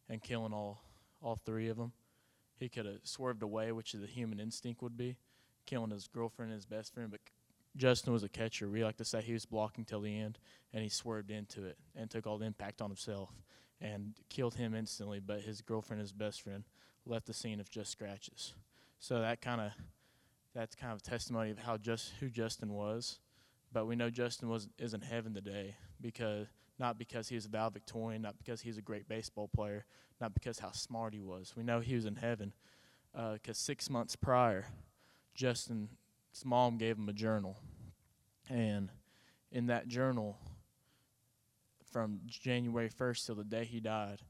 and 0.08 0.22
killing 0.22 0.52
all 0.52 0.82
all 1.20 1.36
three 1.36 1.68
of 1.68 1.76
them. 1.76 1.92
He 2.56 2.68
could 2.68 2.86
have 2.86 3.00
swerved 3.02 3.42
away, 3.42 3.72
which 3.72 3.94
is 3.94 4.00
the 4.00 4.06
human 4.06 4.38
instinct 4.38 4.82
would 4.82 4.96
be, 4.96 5.16
killing 5.66 5.90
his 5.90 6.08
girlfriend 6.08 6.52
and 6.52 6.58
his 6.58 6.66
best 6.66 6.94
friend. 6.94 7.10
But 7.10 7.20
Justin 7.76 8.12
was 8.12 8.22
a 8.22 8.28
catcher. 8.28 8.68
We 8.68 8.84
like 8.84 8.98
to 8.98 9.04
say 9.04 9.22
he 9.22 9.32
was 9.32 9.46
blocking 9.46 9.84
till 9.84 10.00
the 10.00 10.18
end, 10.18 10.38
and 10.72 10.82
he 10.82 10.88
swerved 10.88 11.30
into 11.30 11.64
it 11.64 11.78
and 11.96 12.10
took 12.10 12.26
all 12.26 12.38
the 12.38 12.46
impact 12.46 12.82
on 12.82 12.90
himself 12.90 13.30
and 13.80 14.14
killed 14.28 14.54
him 14.54 14.74
instantly. 14.74 15.20
But 15.20 15.40
his 15.40 15.60
girlfriend 15.60 16.00
his 16.00 16.12
best 16.12 16.42
friend 16.42 16.64
left 17.06 17.26
the 17.26 17.32
scene 17.32 17.60
of 17.60 17.70
just 17.70 17.90
scratches. 17.90 18.54
So 18.98 19.20
that 19.20 19.40
kind 19.40 19.60
of 19.60 19.72
that's 20.54 20.74
kind 20.74 20.92
of 20.92 21.02
testimony 21.02 21.50
of 21.50 21.58
how 21.58 21.76
just 21.76 22.12
who 22.20 22.28
Justin 22.28 22.72
was. 22.72 23.18
But 23.72 23.86
we 23.86 23.96
know 23.96 24.10
Justin 24.10 24.48
was 24.48 24.68
is 24.78 24.94
in 24.94 25.00
heaven 25.00 25.34
today 25.34 25.76
because 26.00 26.46
not 26.78 26.98
because 26.98 27.28
he 27.28 27.34
was 27.34 27.46
a 27.46 27.48
valedictorian, 27.48 28.22
not 28.22 28.36
because 28.38 28.60
he's 28.60 28.78
a 28.78 28.82
great 28.82 29.08
baseball 29.08 29.48
player, 29.48 29.84
not 30.20 30.34
because 30.34 30.58
how 30.58 30.72
smart 30.72 31.14
he 31.14 31.20
was. 31.20 31.54
We 31.56 31.62
know 31.62 31.80
he 31.80 31.94
was 31.94 32.06
in 32.06 32.16
heaven 32.16 32.52
because 33.12 33.56
uh, 33.58 33.66
six 33.66 33.88
months 33.88 34.16
prior, 34.16 34.66
Justin's 36.32 36.48
mom 36.48 36.78
gave 36.78 36.96
him 36.96 37.10
a 37.10 37.12
journal, 37.12 37.58
and 38.48 38.90
in 39.50 39.66
that 39.66 39.86
journal, 39.86 40.38
from 41.90 42.20
January 42.26 42.88
1st 42.88 43.26
till 43.26 43.34
the 43.34 43.44
day 43.44 43.66
he 43.66 43.80
died, 43.80 44.20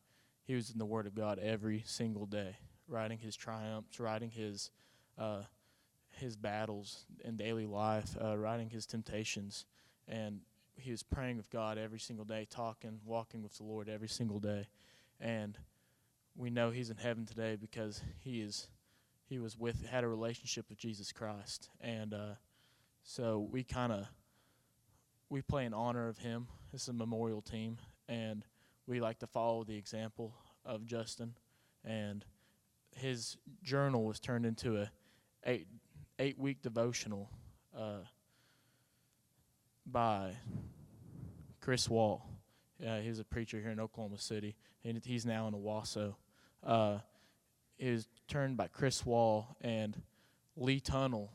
he 0.43 0.57
was 0.57 0.71
in 0.71 0.79
the 0.79 0.85
Word 0.85 1.07
of 1.07 1.15
God 1.15 1.39
every 1.39 1.85
single 1.87 2.27
day, 2.27 2.57
writing 2.89 3.19
his 3.19 3.37
triumphs, 3.37 4.01
writing 4.01 4.31
his 4.31 4.71
uh, 5.17 5.43
his 6.11 6.35
battles 6.35 7.07
in 7.25 7.37
daily 7.37 7.67
life, 7.67 8.17
uh, 8.21 8.37
writing 8.37 8.69
his 8.69 8.85
temptations, 8.85 9.65
and 10.09 10.41
he 10.75 10.91
was 10.91 11.05
praying 11.05 11.37
with 11.37 11.51
God 11.51 11.79
every 11.79 12.01
single 12.01 12.25
day, 12.25 12.49
talking, 12.51 12.99
walking 13.05 13.45
with 13.45 13.57
the 13.59 13.65
Lord 13.65 13.89
every 13.89 14.09
single 14.09 14.41
day, 14.41 14.67
and 15.21 15.57
we 16.35 16.51
know 16.51 16.73
he's 16.73 16.91
in 16.91 16.97
heaven 16.97 17.27
today 17.27 17.57
because 17.57 18.03
he 18.19 18.41
is 18.41 18.67
he 19.33 19.39
was 19.39 19.59
with 19.59 19.87
had 19.87 20.05
a 20.05 20.09
relationship 20.09 20.69
with 20.69 20.77
Jesus 20.77 21.11
Christ, 21.11 21.71
and 21.81 22.13
uh, 22.13 22.35
so 23.03 23.49
we 23.51 23.65
kind 23.65 23.91
of 23.91 24.07
we 25.31 25.41
play 25.41 25.65
in 25.65 25.73
honor 25.73 26.07
of 26.09 26.19
him. 26.19 26.49
Is 26.75 26.89
a 26.89 26.93
memorial 26.93 27.41
team, 27.41 27.79
and 28.09 28.45
we 28.87 29.01
like 29.01 29.19
to 29.21 29.27
follow 29.27 29.65
the 29.65 29.75
example 29.75 30.35
of 30.67 30.85
Justin, 30.85 31.35
and 31.83 32.27
his 32.95 33.39
journal 33.63 34.05
was 34.05 34.21
turned 34.21 34.45
into 34.45 34.77
a 34.77 34.91
eight 35.45 35.67
eight 36.19 36.39
week 36.39 36.61
devotional 36.61 37.31
uh, 37.75 38.05
by 39.87 40.33
Chris 41.63 41.89
Wall. 41.89 42.29
Uh, 42.87 42.99
he's 42.99 43.19
a 43.19 43.25
preacher 43.25 43.59
here 43.61 43.71
in 43.71 43.81
Oklahoma 43.81 44.19
City, 44.19 44.57
and 44.85 45.03
he's 45.03 45.25
now 45.25 45.49
in 45.49 45.55
Owasso. 45.55 46.17
Uh, 46.63 46.99
was 47.79 48.07
turned 48.33 48.57
by 48.57 48.67
Chris 48.67 49.05
Wall 49.05 49.55
and 49.61 50.01
Lee 50.57 50.81
Tunnell, 50.81 51.29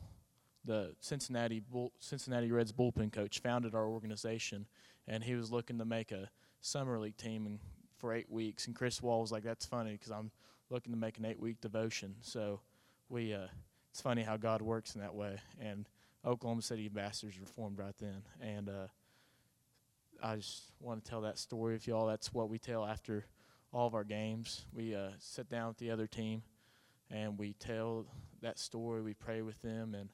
the 0.64 0.96
Cincinnati 0.98 1.60
Bull, 1.60 1.92
Cincinnati 2.00 2.50
Reds 2.50 2.72
bullpen 2.72 3.12
coach, 3.12 3.38
founded 3.38 3.72
our 3.72 3.86
organization, 3.86 4.66
and 5.06 5.22
he 5.22 5.36
was 5.36 5.52
looking 5.52 5.78
to 5.78 5.84
make 5.84 6.10
a 6.10 6.28
summer 6.60 6.98
league 6.98 7.16
team 7.16 7.60
for 7.98 8.12
eight 8.12 8.28
weeks. 8.28 8.66
And 8.66 8.74
Chris 8.74 9.00
Wall 9.00 9.20
was 9.20 9.30
like, 9.30 9.44
"That's 9.44 9.64
funny 9.64 9.92
because 9.92 10.10
I'm 10.10 10.32
looking 10.70 10.92
to 10.92 10.98
make 10.98 11.18
an 11.18 11.24
eight-week 11.24 11.60
devotion." 11.60 12.16
So 12.20 12.62
we, 13.08 13.32
uh, 13.32 13.46
it's 13.92 14.00
funny 14.00 14.22
how 14.22 14.36
God 14.36 14.60
works 14.60 14.96
in 14.96 15.00
that 15.00 15.14
way. 15.14 15.36
And 15.60 15.88
Oklahoma 16.24 16.62
City 16.62 16.86
Ambassadors 16.86 17.38
were 17.38 17.46
formed 17.46 17.78
right 17.78 17.96
then, 17.98 18.24
and 18.40 18.68
uh, 18.68 18.88
I 20.20 20.34
just 20.34 20.72
want 20.80 21.04
to 21.04 21.08
tell 21.08 21.20
that 21.20 21.38
story 21.38 21.74
with 21.74 21.86
y'all. 21.86 22.08
That's 22.08 22.34
what 22.34 22.48
we 22.48 22.58
tell 22.58 22.84
after 22.84 23.24
all 23.72 23.86
of 23.86 23.94
our 23.94 24.02
games. 24.02 24.66
We 24.72 24.96
uh, 24.96 25.10
sit 25.20 25.48
down 25.48 25.68
with 25.68 25.78
the 25.78 25.92
other 25.92 26.08
team 26.08 26.42
and 27.10 27.38
we 27.38 27.54
tell 27.54 28.06
that 28.42 28.58
story. 28.58 29.02
We 29.02 29.14
pray 29.14 29.42
with 29.42 29.60
them, 29.62 29.94
and 29.94 30.10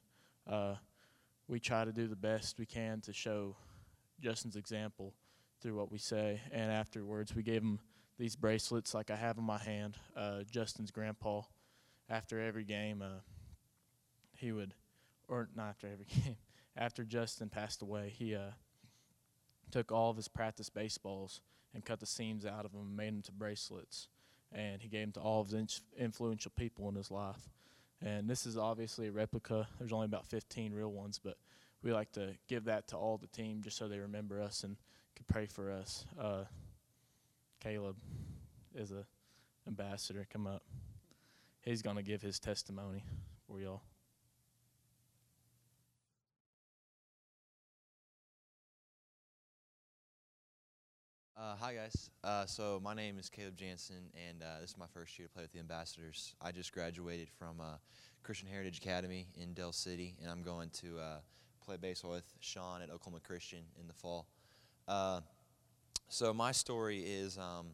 uh, 0.47 0.75
we 1.47 1.59
try 1.59 1.85
to 1.85 1.91
do 1.91 2.07
the 2.07 2.15
best 2.15 2.57
we 2.57 2.65
can 2.65 3.01
to 3.01 3.13
show 3.13 3.55
Justin's 4.19 4.55
example 4.55 5.13
through 5.61 5.75
what 5.75 5.91
we 5.91 5.97
say. 5.97 6.41
And 6.51 6.71
afterwards, 6.71 7.35
we 7.35 7.43
gave 7.43 7.61
him 7.61 7.79
these 8.17 8.35
bracelets, 8.35 8.93
like 8.93 9.11
I 9.11 9.15
have 9.15 9.37
in 9.37 9.43
my 9.43 9.57
hand. 9.57 9.97
Uh, 10.15 10.43
Justin's 10.49 10.91
grandpa, 10.91 11.41
after 12.09 12.39
every 12.39 12.63
game, 12.63 13.01
uh, 13.01 13.19
he 14.37 14.51
would, 14.51 14.73
or 15.27 15.49
not 15.55 15.69
after 15.69 15.87
every 15.87 16.05
game, 16.23 16.37
after 16.77 17.03
Justin 17.03 17.49
passed 17.49 17.81
away, 17.81 18.13
he 18.15 18.35
uh, 18.35 18.51
took 19.71 19.91
all 19.91 20.09
of 20.09 20.17
his 20.17 20.27
practice 20.27 20.69
baseballs 20.69 21.41
and 21.73 21.83
cut 21.83 21.99
the 21.99 22.05
seams 22.05 22.45
out 22.45 22.65
of 22.65 22.71
them 22.71 22.81
and 22.81 22.95
made 22.95 23.13
them 23.13 23.21
to 23.21 23.31
bracelets. 23.31 24.07
And 24.55 24.81
he 24.81 24.87
gave 24.87 25.01
them 25.01 25.11
to 25.13 25.19
all 25.19 25.41
of 25.41 25.49
the 25.49 25.67
influential 25.99 26.51
people 26.55 26.87
in 26.89 26.95
his 26.95 27.11
life. 27.11 27.49
And 28.01 28.29
this 28.29 28.45
is 28.45 28.57
obviously 28.57 29.07
a 29.07 29.11
replica. 29.11 29.67
There's 29.77 29.93
only 29.93 30.05
about 30.05 30.25
15 30.25 30.73
real 30.73 30.91
ones, 30.91 31.19
but 31.21 31.37
we 31.83 31.91
like 31.91 32.11
to 32.13 32.35
give 32.47 32.65
that 32.65 32.87
to 32.89 32.97
all 32.97 33.17
the 33.17 33.27
team 33.27 33.61
just 33.61 33.77
so 33.77 33.87
they 33.87 33.99
remember 33.99 34.41
us 34.41 34.63
and 34.63 34.77
can 35.15 35.25
pray 35.27 35.45
for 35.45 35.71
us. 35.71 36.05
Uh, 36.19 36.45
Caleb 37.59 37.97
is 38.73 38.91
a 38.91 39.05
ambassador. 39.67 40.25
Come 40.31 40.47
up. 40.47 40.63
He's 41.61 41.81
going 41.81 41.95
to 41.95 42.03
give 42.03 42.21
his 42.21 42.39
testimony 42.39 43.03
for 43.47 43.59
y'all. 43.59 43.81
Uh, 51.37 51.53
hi 51.59 51.73
guys. 51.73 52.11
Uh, 52.23 52.45
so 52.45 52.79
my 52.81 52.93
name 52.93 53.19
is 53.19 53.29
Caleb 53.29 53.57
Jansen, 53.57 54.09
and 54.29 54.41
uh, 54.41 54.61
this 54.61 54.69
is 54.69 54.77
my 54.77 54.85
first 54.93 55.19
year 55.19 55.27
to 55.27 55.33
play 55.33 55.43
with 55.43 55.51
the 55.51 55.59
Ambassadors. 55.59 56.33
I 56.41 56.53
just 56.53 56.71
graduated 56.71 57.27
from 57.29 57.59
uh, 57.59 57.75
Christian 58.23 58.47
Heritage 58.47 58.77
Academy 58.77 59.27
in 59.35 59.53
Del 59.53 59.73
City, 59.73 60.15
and 60.21 60.31
I'm 60.31 60.43
going 60.43 60.69
to 60.75 60.97
uh, 60.97 61.17
play 61.59 61.75
baseball 61.75 62.11
with 62.11 62.23
Sean 62.39 62.81
at 62.81 62.89
Oklahoma 62.89 63.19
Christian 63.21 63.59
in 63.77 63.85
the 63.85 63.93
fall. 63.93 64.27
Uh, 64.87 65.19
so 66.07 66.33
my 66.33 66.53
story 66.53 66.99
is, 66.99 67.37
um, 67.37 67.67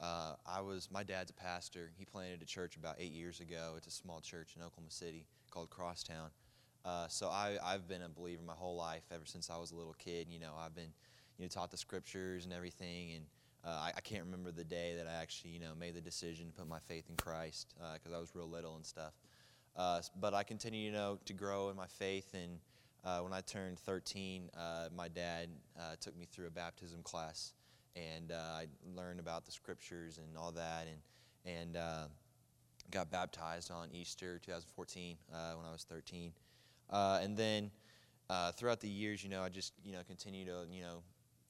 I 0.00 0.60
was 0.60 0.88
my 0.90 1.04
dad's 1.04 1.30
a 1.30 1.34
pastor. 1.34 1.92
He 1.96 2.04
planted 2.04 2.42
a 2.42 2.46
church 2.46 2.74
about 2.74 2.96
eight 2.98 3.12
years 3.12 3.38
ago. 3.38 3.74
It's 3.76 3.86
a 3.86 3.92
small 3.92 4.20
church 4.20 4.54
in 4.56 4.62
Oklahoma 4.62 4.90
City 4.90 5.26
called 5.52 5.70
Crosstown. 5.70 6.30
so 7.08 7.28
I, 7.28 7.56
I've 7.62 7.86
been 7.86 8.02
a 8.02 8.08
believer 8.08 8.42
my 8.44 8.54
whole 8.54 8.74
life 8.74 9.04
ever 9.12 9.26
since 9.26 9.48
I 9.48 9.58
was 9.58 9.70
a 9.70 9.76
little 9.76 9.94
kid. 9.96 10.26
You 10.28 10.40
know, 10.40 10.54
I've 10.58 10.74
been 10.74 10.90
you 11.38 11.44
know, 11.44 11.48
taught 11.48 11.70
the 11.70 11.76
scriptures 11.76 12.44
and 12.44 12.52
everything. 12.52 13.12
And 13.12 13.24
uh, 13.64 13.70
I, 13.70 13.92
I, 13.96 14.00
can't 14.00 14.24
remember 14.24 14.52
the 14.52 14.64
day 14.64 14.94
that 14.96 15.08
I 15.08 15.20
actually, 15.20 15.50
you 15.50 15.60
know, 15.60 15.72
made 15.78 15.94
the 15.94 16.00
decision 16.00 16.46
to 16.46 16.52
put 16.52 16.68
my 16.68 16.78
faith 16.78 17.04
in 17.08 17.16
Christ 17.16 17.74
because 17.94 18.12
uh, 18.12 18.16
I 18.16 18.20
was 18.20 18.34
real 18.34 18.48
little 18.48 18.76
and 18.76 18.86
stuff. 18.86 19.12
Uh, 19.76 20.00
but 20.20 20.34
I 20.34 20.42
continue, 20.42 20.80
you 20.80 20.92
know, 20.92 21.18
to 21.26 21.32
grow 21.32 21.68
in 21.68 21.76
my 21.76 21.86
faith. 21.86 22.34
And 22.34 22.58
uh, 23.04 23.20
when 23.20 23.32
I 23.32 23.40
turned 23.40 23.78
13, 23.80 24.50
uh, 24.56 24.88
my 24.96 25.08
dad 25.08 25.48
uh, 25.78 25.96
took 26.00 26.16
me 26.16 26.26
through 26.30 26.46
a 26.46 26.50
baptism 26.50 27.02
class, 27.02 27.52
and 27.94 28.32
I 28.32 28.66
learned 28.94 29.20
about 29.20 29.44
the 29.46 29.52
scriptures 29.52 30.18
and 30.18 30.36
all 30.36 30.52
that, 30.52 30.86
and 30.86 31.56
and 31.58 31.76
got 32.90 33.10
baptized 33.10 33.70
on 33.70 33.88
Easter 33.92 34.40
2014 34.44 35.16
when 35.28 35.66
I 35.66 35.72
was 35.72 35.84
13. 35.88 36.32
and 36.90 37.36
then 37.36 37.70
throughout 38.56 38.80
the 38.80 38.88
years, 38.88 39.22
you 39.22 39.30
know, 39.30 39.42
I 39.42 39.48
just, 39.48 39.72
you 39.84 39.92
know, 39.92 40.02
continue 40.06 40.44
to, 40.46 40.66
you 40.70 40.82
know, 40.82 41.02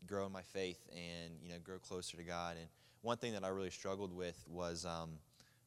grow 0.07 0.27
in 0.27 0.33
my 0.33 0.43
faith 0.43 0.81
and 0.93 1.35
you 1.43 1.51
know 1.51 1.59
grow 1.63 1.79
closer 1.79 2.17
to 2.17 2.23
God. 2.23 2.57
And 2.59 2.69
one 3.03 3.17
thing 3.17 3.33
that 3.33 3.45
I 3.45 3.49
really 3.49 3.71
struggled 3.71 4.13
with 4.13 4.45
was 4.49 4.85
um, 4.85 5.11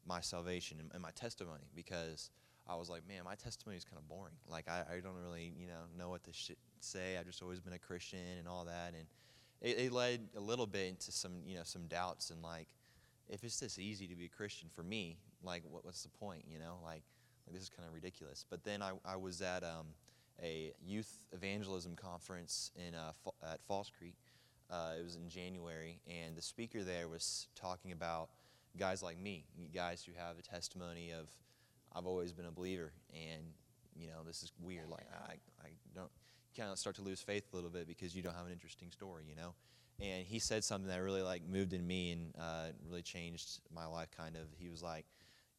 my 0.05 0.21
salvation 0.21 0.77
and, 0.79 0.89
and, 0.93 1.01
my 1.01 1.11
testimony 1.11 1.65
because 1.75 2.31
I 2.67 2.75
was 2.75 2.89
like, 2.89 3.07
man, 3.07 3.23
my 3.25 3.35
testimony 3.35 3.77
is 3.77 3.85
kind 3.85 3.97
of 3.97 4.07
boring. 4.07 4.35
Like 4.47 4.67
I, 4.67 4.83
I 4.91 4.99
don't 4.99 5.15
really 5.15 5.53
you 5.59 5.67
know 5.67 5.81
know 5.97 6.09
what 6.09 6.23
to 6.25 6.33
sh- 6.33 6.51
say. 6.79 7.17
I've 7.17 7.25
just 7.25 7.41
always 7.41 7.59
been 7.59 7.73
a 7.73 7.79
Christian 7.79 8.37
and 8.37 8.47
all 8.47 8.65
that, 8.65 8.93
and 8.95 9.05
it, 9.61 9.85
it 9.85 9.91
led 9.91 10.27
a 10.35 10.41
little 10.41 10.67
bit 10.67 10.87
into 10.87 11.11
some 11.11 11.33
you 11.45 11.55
know 11.55 11.63
some 11.63 11.87
doubts 11.87 12.29
and 12.29 12.41
like 12.41 12.67
if 13.29 13.43
it's 13.43 13.59
this 13.59 13.77
easy 13.77 14.07
to 14.07 14.15
be 14.15 14.25
a 14.25 14.29
Christian 14.29 14.69
for 14.73 14.83
me, 14.83 15.17
like 15.43 15.63
what, 15.69 15.85
what's 15.85 16.03
the 16.03 16.09
point? 16.09 16.43
You 16.51 16.59
know, 16.59 16.79
like, 16.83 17.03
like 17.45 17.53
this 17.53 17.61
is 17.61 17.69
kind 17.69 17.87
of 17.87 17.93
ridiculous. 17.93 18.43
But 18.49 18.63
then 18.63 18.81
I, 18.81 18.91
I 19.05 19.15
was 19.15 19.41
at 19.41 19.63
um, 19.63 19.87
a 20.43 20.73
youth 20.81 21.19
evangelism 21.31 21.95
conference 21.95 22.71
in 22.75 22.95
uh, 22.95 23.11
at 23.43 23.61
Falls 23.67 23.91
Creek. 23.97 24.15
Uh, 24.69 24.93
it 24.99 25.03
was 25.03 25.15
in 25.15 25.27
January, 25.29 25.99
and 26.07 26.35
the 26.35 26.41
speaker 26.41 26.83
there 26.83 27.07
was 27.07 27.47
talking 27.55 27.91
about 27.91 28.29
guys 28.77 29.01
like 29.01 29.17
me, 29.17 29.45
guys 29.73 30.03
who 30.03 30.11
have 30.17 30.37
a 30.37 30.41
testimony 30.41 31.11
of 31.11 31.27
I've 31.93 32.05
always 32.05 32.31
been 32.31 32.45
a 32.45 32.51
believer, 32.51 32.91
and 33.13 33.43
you 33.95 34.07
know 34.07 34.23
this 34.25 34.43
is 34.43 34.51
weird. 34.61 34.89
Like 34.89 35.07
I, 35.27 35.33
I 35.63 35.69
don't 35.95 36.11
kind 36.55 36.71
of 36.71 36.77
start 36.77 36.95
to 36.97 37.01
lose 37.01 37.21
faith 37.21 37.45
a 37.51 37.55
little 37.55 37.71
bit 37.71 37.87
because 37.87 38.15
you 38.15 38.21
don't 38.21 38.35
have 38.35 38.45
an 38.45 38.51
interesting 38.51 38.91
story, 38.91 39.23
you 39.27 39.35
know. 39.35 39.55
And 40.01 40.25
he 40.25 40.39
said 40.39 40.63
something 40.63 40.87
that 40.89 41.01
really 41.01 41.23
like 41.23 41.41
moved 41.47 41.73
in 41.73 41.85
me 41.85 42.11
and 42.11 42.33
uh, 42.39 42.67
really 42.87 43.01
changed 43.01 43.59
my 43.73 43.85
life. 43.85 44.09
Kind 44.15 44.35
of, 44.35 44.43
he 44.57 44.69
was 44.69 44.83
like, 44.83 45.05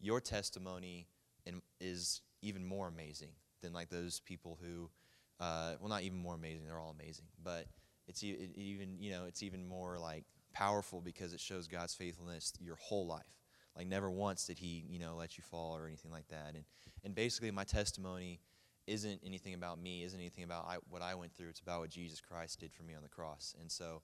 "Your 0.00 0.20
testimony 0.20 1.06
is 1.80 2.20
even 2.42 2.64
more 2.64 2.88
amazing 2.88 3.30
than 3.60 3.72
like 3.72 3.90
those 3.90 4.20
people 4.20 4.58
who, 4.62 4.90
uh, 5.38 5.74
well, 5.80 5.88
not 5.88 6.02
even 6.02 6.18
more 6.18 6.34
amazing. 6.34 6.64
They're 6.64 6.78
all 6.78 6.94
amazing, 6.98 7.26
but 7.42 7.66
it's 8.06 8.22
e- 8.22 8.30
it 8.30 8.56
even 8.56 8.96
you 8.98 9.10
know 9.10 9.24
it's 9.26 9.42
even 9.42 9.66
more 9.66 9.98
like 9.98 10.24
powerful 10.52 11.00
because 11.00 11.32
it 11.32 11.40
shows 11.40 11.68
God's 11.68 11.94
faithfulness 11.94 12.52
your 12.60 12.76
whole 12.76 13.06
life. 13.06 13.38
Like 13.76 13.86
never 13.86 14.10
once 14.10 14.46
did 14.46 14.58
He 14.58 14.84
you 14.88 14.98
know 14.98 15.16
let 15.16 15.38
you 15.38 15.44
fall 15.48 15.76
or 15.76 15.86
anything 15.86 16.10
like 16.10 16.28
that. 16.28 16.54
And 16.54 16.64
and 17.04 17.14
basically 17.14 17.50
my 17.50 17.64
testimony 17.64 18.40
isn't 18.86 19.20
anything 19.24 19.54
about 19.54 19.80
me, 19.80 20.02
isn't 20.02 20.18
anything 20.18 20.42
about 20.42 20.66
I, 20.66 20.76
what 20.88 21.02
I 21.02 21.14
went 21.14 21.34
through. 21.34 21.50
It's 21.50 21.60
about 21.60 21.80
what 21.80 21.90
Jesus 21.90 22.20
Christ 22.20 22.58
did 22.58 22.72
for 22.72 22.82
me 22.82 22.94
on 22.94 23.02
the 23.02 23.08
cross. 23.08 23.54
And 23.60 23.70
so 23.70 24.02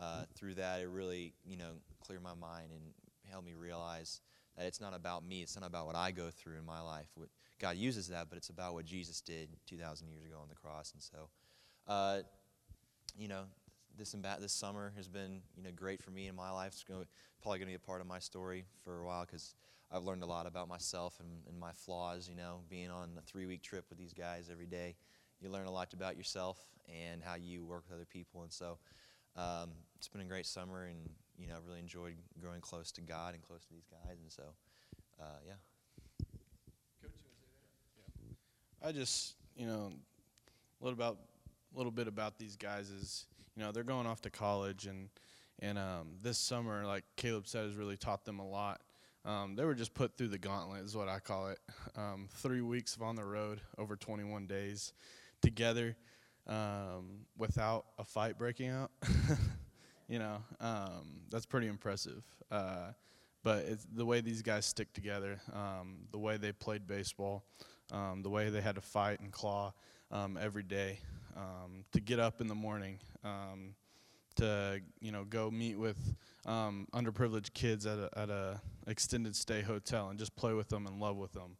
uh, 0.00 0.24
through 0.34 0.54
that, 0.54 0.80
it 0.80 0.88
really 0.88 1.34
you 1.44 1.56
know 1.56 1.72
cleared 2.00 2.22
my 2.22 2.34
mind 2.34 2.70
and 2.70 2.82
helped 3.28 3.46
me 3.46 3.54
realize 3.54 4.20
that 4.58 4.66
it's 4.66 4.80
not 4.80 4.94
about 4.94 5.24
me. 5.24 5.40
It's 5.40 5.58
not 5.58 5.66
about 5.66 5.86
what 5.86 5.94
I 5.94 6.10
go 6.10 6.30
through 6.30 6.58
in 6.58 6.66
my 6.66 6.80
life. 6.80 7.06
What, 7.14 7.28
God 7.60 7.76
uses 7.76 8.08
that, 8.08 8.28
but 8.28 8.36
it's 8.36 8.50
about 8.50 8.74
what 8.74 8.84
Jesus 8.84 9.20
did 9.20 9.48
2,000 9.66 10.08
years 10.08 10.24
ago 10.24 10.36
on 10.42 10.48
the 10.48 10.54
cross. 10.54 10.92
And 10.92 11.02
so, 11.02 11.28
uh, 11.86 12.20
you 13.16 13.28
know, 13.28 13.44
this 13.96 14.14
this 14.40 14.52
summer 14.52 14.92
has 14.96 15.08
been 15.08 15.40
you 15.56 15.62
know 15.62 15.70
great 15.74 16.00
for 16.02 16.10
me 16.10 16.28
in 16.28 16.36
my 16.36 16.50
life. 16.50 16.72
It's 16.72 16.84
gonna, 16.84 17.04
probably 17.42 17.58
going 17.58 17.66
to 17.68 17.72
be 17.72 17.74
a 17.74 17.86
part 17.86 18.00
of 18.00 18.06
my 18.06 18.18
story 18.18 18.64
for 18.84 19.00
a 19.00 19.04
while 19.04 19.24
because 19.24 19.54
I've 19.90 20.04
learned 20.04 20.22
a 20.22 20.26
lot 20.26 20.46
about 20.46 20.68
myself 20.68 21.18
and, 21.18 21.28
and 21.48 21.58
my 21.58 21.72
flaws. 21.72 22.28
You 22.28 22.36
know, 22.36 22.60
being 22.68 22.90
on 22.90 23.10
a 23.18 23.22
three 23.22 23.46
week 23.46 23.62
trip 23.62 23.86
with 23.88 23.98
these 23.98 24.12
guys 24.12 24.48
every 24.52 24.66
day, 24.66 24.94
you 25.40 25.50
learn 25.50 25.66
a 25.66 25.70
lot 25.70 25.92
about 25.94 26.16
yourself 26.16 26.58
and 26.88 27.22
how 27.22 27.34
you 27.34 27.64
work 27.64 27.84
with 27.88 27.96
other 27.96 28.06
people. 28.06 28.42
And 28.42 28.52
so, 28.52 28.78
um, 29.34 29.70
it's 29.96 30.08
been 30.08 30.20
a 30.20 30.24
great 30.24 30.46
summer, 30.46 30.84
and 30.84 31.10
you 31.38 31.46
know, 31.46 31.54
I've 31.56 31.66
really 31.66 31.80
enjoyed 31.80 32.16
growing 32.40 32.60
close 32.60 32.90
to 32.92 33.00
God 33.00 33.34
and 33.34 33.42
close 33.42 33.64
to 33.64 33.72
these 33.72 33.86
guys. 33.90 34.18
And 34.20 34.30
so, 34.30 34.42
uh, 35.20 35.38
yeah. 35.46 35.54
I 38.82 38.92
just, 38.92 39.34
you 39.56 39.66
know, 39.66 39.92
a 40.80 40.84
little 40.84 40.96
about, 40.96 41.18
a 41.74 41.78
little 41.78 41.92
bit 41.92 42.08
about 42.08 42.38
these 42.38 42.56
guys 42.56 42.90
is, 42.90 43.26
you 43.56 43.62
know, 43.62 43.72
they're 43.72 43.82
going 43.82 44.06
off 44.06 44.20
to 44.22 44.30
college, 44.30 44.86
and 44.86 45.08
and 45.60 45.78
um, 45.78 46.10
this 46.22 46.38
summer, 46.38 46.86
like 46.86 47.04
Caleb 47.16 47.48
said, 47.48 47.64
has 47.64 47.74
really 47.74 47.96
taught 47.96 48.24
them 48.24 48.38
a 48.38 48.48
lot. 48.48 48.80
Um, 49.24 49.56
they 49.56 49.64
were 49.64 49.74
just 49.74 49.94
put 49.94 50.16
through 50.16 50.28
the 50.28 50.38
gauntlet, 50.38 50.84
is 50.84 50.96
what 50.96 51.08
I 51.08 51.18
call 51.18 51.48
it. 51.48 51.58
Um, 51.96 52.28
three 52.36 52.60
weeks 52.60 52.94
of 52.94 53.02
on 53.02 53.16
the 53.16 53.24
road, 53.24 53.60
over 53.76 53.96
21 53.96 54.46
days 54.46 54.92
together, 55.42 55.96
um, 56.46 57.26
without 57.36 57.86
a 57.98 58.04
fight 58.04 58.38
breaking 58.38 58.70
out. 58.70 58.92
you 60.08 60.18
know, 60.18 60.38
um, 60.60 61.20
that's 61.30 61.46
pretty 61.46 61.68
impressive. 61.68 62.22
Uh, 62.50 62.92
but 63.44 63.64
it's 63.66 63.86
the 63.94 64.04
way 64.04 64.20
these 64.20 64.42
guys 64.42 64.66
stick 64.66 64.92
together, 64.92 65.40
um, 65.52 65.98
the 66.10 66.18
way 66.18 66.36
they 66.36 66.52
played 66.52 66.86
baseball 66.86 67.44
um, 67.92 68.22
the 68.22 68.28
way 68.28 68.50
they 68.50 68.60
had 68.60 68.74
to 68.74 68.80
fight 68.80 69.20
and 69.20 69.32
claw 69.32 69.72
um, 70.10 70.38
every 70.40 70.62
day 70.62 70.98
um, 71.36 71.84
to 71.92 72.00
get 72.00 72.18
up 72.18 72.40
in 72.40 72.46
the 72.46 72.54
morning, 72.54 72.98
um, 73.24 73.74
to 74.36 74.80
you 75.00 75.10
know 75.10 75.24
go 75.24 75.50
meet 75.50 75.78
with 75.78 76.14
underprivileged 76.46 77.52
kids 77.54 77.86
at 77.86 77.98
a, 77.98 78.10
at 78.16 78.30
a 78.30 78.60
extended 78.86 79.34
stay 79.34 79.62
hotel 79.62 80.08
and 80.10 80.18
just 80.18 80.34
play 80.36 80.52
with 80.52 80.68
them 80.68 80.86
and 80.86 81.00
love 81.00 81.16
with 81.16 81.32
them, 81.32 81.56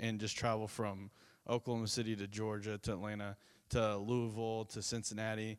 and 0.00 0.20
just 0.20 0.36
travel 0.36 0.68
from 0.68 1.10
Oklahoma 1.48 1.86
City 1.88 2.14
to 2.16 2.26
Georgia 2.26 2.78
to 2.78 2.92
Atlanta 2.92 3.36
to 3.70 3.96
Louisville 3.98 4.64
to 4.66 4.82
Cincinnati 4.82 5.58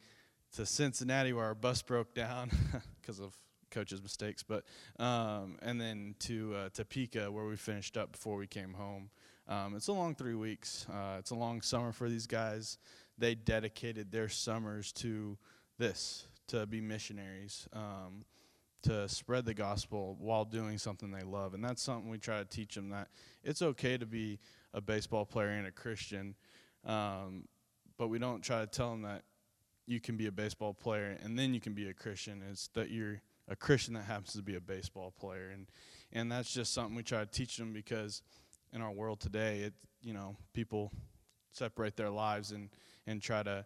to 0.55 0.65
Cincinnati 0.65 1.33
where 1.33 1.45
our 1.45 1.55
bus 1.55 1.81
broke 1.81 2.13
down 2.13 2.51
because 3.01 3.19
of 3.19 3.37
coach's 3.69 4.01
mistakes, 4.01 4.43
but 4.43 4.63
um, 4.99 5.57
and 5.61 5.79
then 5.79 6.15
to 6.19 6.53
uh, 6.55 6.69
Topeka 6.69 7.31
where 7.31 7.45
we 7.45 7.55
finished 7.55 7.97
up 7.97 8.11
before 8.11 8.35
we 8.35 8.47
came 8.47 8.73
home. 8.73 9.09
Um, 9.47 9.75
it's 9.75 9.87
a 9.87 9.93
long 9.93 10.15
three 10.15 10.35
weeks. 10.35 10.85
Uh, 10.91 11.17
it's 11.17 11.31
a 11.31 11.35
long 11.35 11.61
summer 11.61 11.91
for 11.91 12.07
these 12.07 12.27
guys. 12.27 12.77
They 13.17 13.35
dedicated 13.35 14.11
their 14.11 14.29
summers 14.29 14.91
to 14.93 15.37
this, 15.77 16.25
to 16.47 16.65
be 16.65 16.81
missionaries, 16.81 17.67
um, 17.73 18.25
to 18.83 19.09
spread 19.09 19.45
the 19.45 19.53
gospel 19.53 20.15
while 20.19 20.45
doing 20.45 20.77
something 20.77 21.11
they 21.11 21.23
love. 21.23 21.53
And 21.53 21.63
that's 21.63 21.81
something 21.81 22.09
we 22.09 22.19
try 22.19 22.39
to 22.39 22.45
teach 22.45 22.75
them 22.75 22.89
that 22.89 23.09
it's 23.43 23.61
okay 23.61 23.97
to 23.97 24.05
be 24.05 24.39
a 24.73 24.81
baseball 24.81 25.25
player 25.25 25.49
and 25.49 25.67
a 25.67 25.71
Christian, 25.71 26.35
um, 26.85 27.45
but 27.97 28.07
we 28.07 28.19
don't 28.19 28.41
try 28.41 28.61
to 28.61 28.67
tell 28.67 28.91
them 28.91 29.01
that 29.01 29.23
you 29.89 29.99
can 29.99 30.15
be 30.15 30.27
a 30.27 30.31
baseball 30.31 30.73
player 30.73 31.17
and 31.21 31.37
then 31.37 31.53
you 31.53 31.59
can 31.59 31.73
be 31.73 31.89
a 31.89 31.93
Christian. 31.93 32.41
It's 32.49 32.67
that 32.69 32.89
you're 32.89 33.21
a 33.49 33.55
Christian 33.55 33.95
that 33.95 34.03
happens 34.03 34.33
to 34.33 34.41
be 34.41 34.55
a 34.55 34.61
baseball 34.61 35.11
player. 35.19 35.49
And, 35.51 35.67
and 36.13 36.31
that's 36.31 36.53
just 36.53 36.73
something 36.73 36.95
we 36.95 37.03
try 37.03 37.19
to 37.19 37.25
teach 37.25 37.57
them 37.57 37.73
because– 37.73 38.21
in 38.73 38.81
our 38.81 38.91
world 38.91 39.19
today, 39.19 39.59
it 39.59 39.73
you 40.01 40.13
know 40.13 40.35
people 40.53 40.91
separate 41.51 41.95
their 41.95 42.09
lives 42.09 42.51
and 42.51 42.69
and 43.07 43.21
try 43.21 43.43
to 43.43 43.65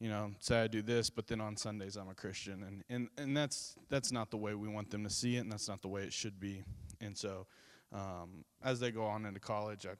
you 0.00 0.08
know 0.08 0.32
say 0.40 0.62
I 0.62 0.66
do 0.66 0.82
this, 0.82 1.10
but 1.10 1.26
then 1.26 1.40
on 1.40 1.56
Sundays 1.56 1.96
I'm 1.96 2.08
a 2.08 2.14
Christian, 2.14 2.62
and 2.62 2.84
and 2.88 3.08
and 3.18 3.36
that's 3.36 3.76
that's 3.88 4.12
not 4.12 4.30
the 4.30 4.36
way 4.36 4.54
we 4.54 4.68
want 4.68 4.90
them 4.90 5.04
to 5.04 5.10
see 5.10 5.36
it, 5.36 5.40
and 5.40 5.52
that's 5.52 5.68
not 5.68 5.82
the 5.82 5.88
way 5.88 6.02
it 6.02 6.12
should 6.12 6.40
be. 6.40 6.62
And 7.00 7.16
so, 7.16 7.46
um, 7.92 8.44
as 8.62 8.80
they 8.80 8.90
go 8.90 9.04
on 9.04 9.26
into 9.26 9.40
college, 9.40 9.86
I 9.86 9.94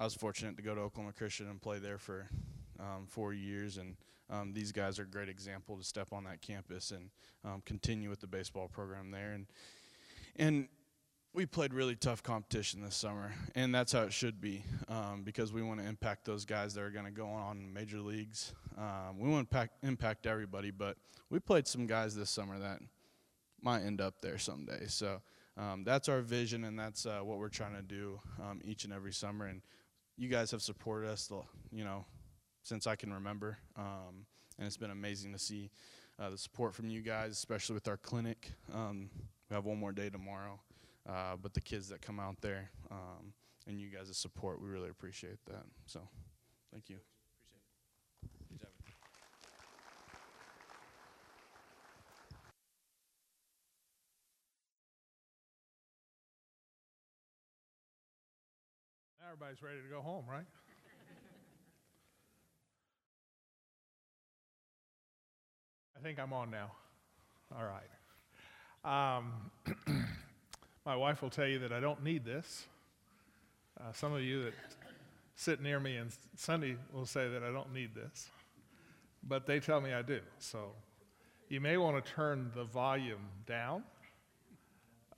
I 0.00 0.04
was 0.04 0.14
fortunate 0.14 0.56
to 0.56 0.62
go 0.62 0.74
to 0.74 0.80
Oklahoma 0.80 1.12
Christian 1.12 1.48
and 1.48 1.60
play 1.60 1.78
there 1.78 1.98
for 1.98 2.28
um, 2.80 3.06
four 3.06 3.32
years, 3.32 3.76
and 3.76 3.96
um, 4.30 4.52
these 4.52 4.72
guys 4.72 4.98
are 4.98 5.02
a 5.02 5.06
great 5.06 5.28
example 5.28 5.76
to 5.76 5.84
step 5.84 6.12
on 6.12 6.24
that 6.24 6.40
campus 6.40 6.90
and 6.90 7.10
um, 7.44 7.62
continue 7.64 8.08
with 8.10 8.20
the 8.20 8.26
baseball 8.26 8.68
program 8.68 9.10
there. 9.10 9.32
And 9.32 9.46
and 10.36 10.68
we 11.34 11.46
played 11.46 11.74
really 11.74 11.96
tough 11.96 12.22
competition 12.22 12.80
this 12.80 12.94
summer, 12.94 13.32
and 13.56 13.74
that's 13.74 13.90
how 13.90 14.02
it 14.02 14.12
should 14.12 14.40
be 14.40 14.64
um, 14.88 15.22
because 15.24 15.52
we 15.52 15.62
want 15.62 15.80
to 15.80 15.86
impact 15.86 16.24
those 16.24 16.44
guys 16.44 16.74
that 16.74 16.82
are 16.82 16.90
going 16.90 17.04
to 17.04 17.10
go 17.10 17.26
on 17.26 17.58
in 17.58 17.72
major 17.72 17.98
leagues. 17.98 18.52
Um, 18.78 19.18
we 19.18 19.28
want 19.28 19.50
to 19.50 19.68
impact, 19.82 20.26
everybody, 20.26 20.70
but 20.70 20.96
we 21.30 21.40
played 21.40 21.66
some 21.66 21.86
guys 21.86 22.14
this 22.14 22.30
summer 22.30 22.58
that 22.60 22.78
might 23.60 23.82
end 23.82 24.00
up 24.00 24.20
there 24.22 24.38
someday. 24.38 24.86
So 24.86 25.22
um, 25.56 25.82
that's 25.82 26.08
our 26.08 26.20
vision, 26.20 26.64
and 26.64 26.78
that's 26.78 27.04
uh, 27.04 27.20
what 27.22 27.38
we're 27.38 27.48
trying 27.48 27.74
to 27.74 27.82
do 27.82 28.20
um, 28.40 28.60
each 28.64 28.84
and 28.84 28.92
every 28.92 29.12
summer. 29.12 29.46
And 29.46 29.60
you 30.16 30.28
guys 30.28 30.52
have 30.52 30.62
supported 30.62 31.10
us, 31.10 31.32
you 31.72 31.82
know, 31.82 32.04
since 32.64 32.86
I 32.86 32.96
can 32.96 33.12
remember, 33.12 33.58
um, 33.76 34.26
and 34.58 34.66
it's 34.66 34.76
been 34.76 34.90
amazing 34.90 35.32
to 35.32 35.38
see 35.38 35.70
uh, 36.18 36.30
the 36.30 36.38
support 36.38 36.74
from 36.74 36.88
you 36.90 37.00
guys, 37.00 37.32
especially 37.32 37.74
with 37.74 37.86
our 37.86 37.96
clinic. 37.96 38.52
Um, 38.72 39.10
we 39.48 39.54
have 39.54 39.64
one 39.64 39.78
more 39.78 39.92
day 39.92 40.10
tomorrow. 40.10 40.58
Uh, 41.08 41.36
but 41.40 41.52
the 41.52 41.60
kids 41.60 41.88
that 41.90 42.00
come 42.00 42.18
out 42.18 42.40
there 42.40 42.70
um, 42.90 43.34
and 43.66 43.78
you 43.78 43.88
guys' 43.88 44.16
support, 44.16 44.60
we 44.60 44.68
really 44.68 44.88
appreciate 44.88 45.36
that. 45.46 45.64
So, 45.86 46.00
thank 46.72 46.88
you. 46.88 46.96
Everybody's 59.26 59.62
ready 59.62 59.82
to 59.82 59.88
go 59.88 60.00
home, 60.00 60.24
right? 60.30 60.46
Think 66.04 66.20
I'm 66.20 66.34
on 66.34 66.50
now. 66.50 66.70
All 67.56 67.64
right. 67.64 69.16
Um, 69.16 69.32
my 70.84 70.94
wife 70.94 71.22
will 71.22 71.30
tell 71.30 71.46
you 71.46 71.60
that 71.60 71.72
I 71.72 71.80
don't 71.80 72.04
need 72.04 72.26
this. 72.26 72.66
Uh, 73.80 73.90
some 73.92 74.12
of 74.12 74.20
you 74.20 74.42
that 74.44 74.52
sit 75.34 75.62
near 75.62 75.80
me 75.80 75.96
and 75.96 76.10
Sunday 76.36 76.76
will 76.92 77.06
say 77.06 77.30
that 77.30 77.42
I 77.42 77.50
don't 77.50 77.72
need 77.72 77.94
this. 77.94 78.28
but 79.26 79.46
they 79.46 79.60
tell 79.60 79.80
me 79.80 79.94
I 79.94 80.02
do. 80.02 80.20
So 80.38 80.72
you 81.48 81.58
may 81.58 81.78
want 81.78 82.04
to 82.04 82.12
turn 82.12 82.50
the 82.54 82.64
volume 82.64 83.26
down 83.46 83.82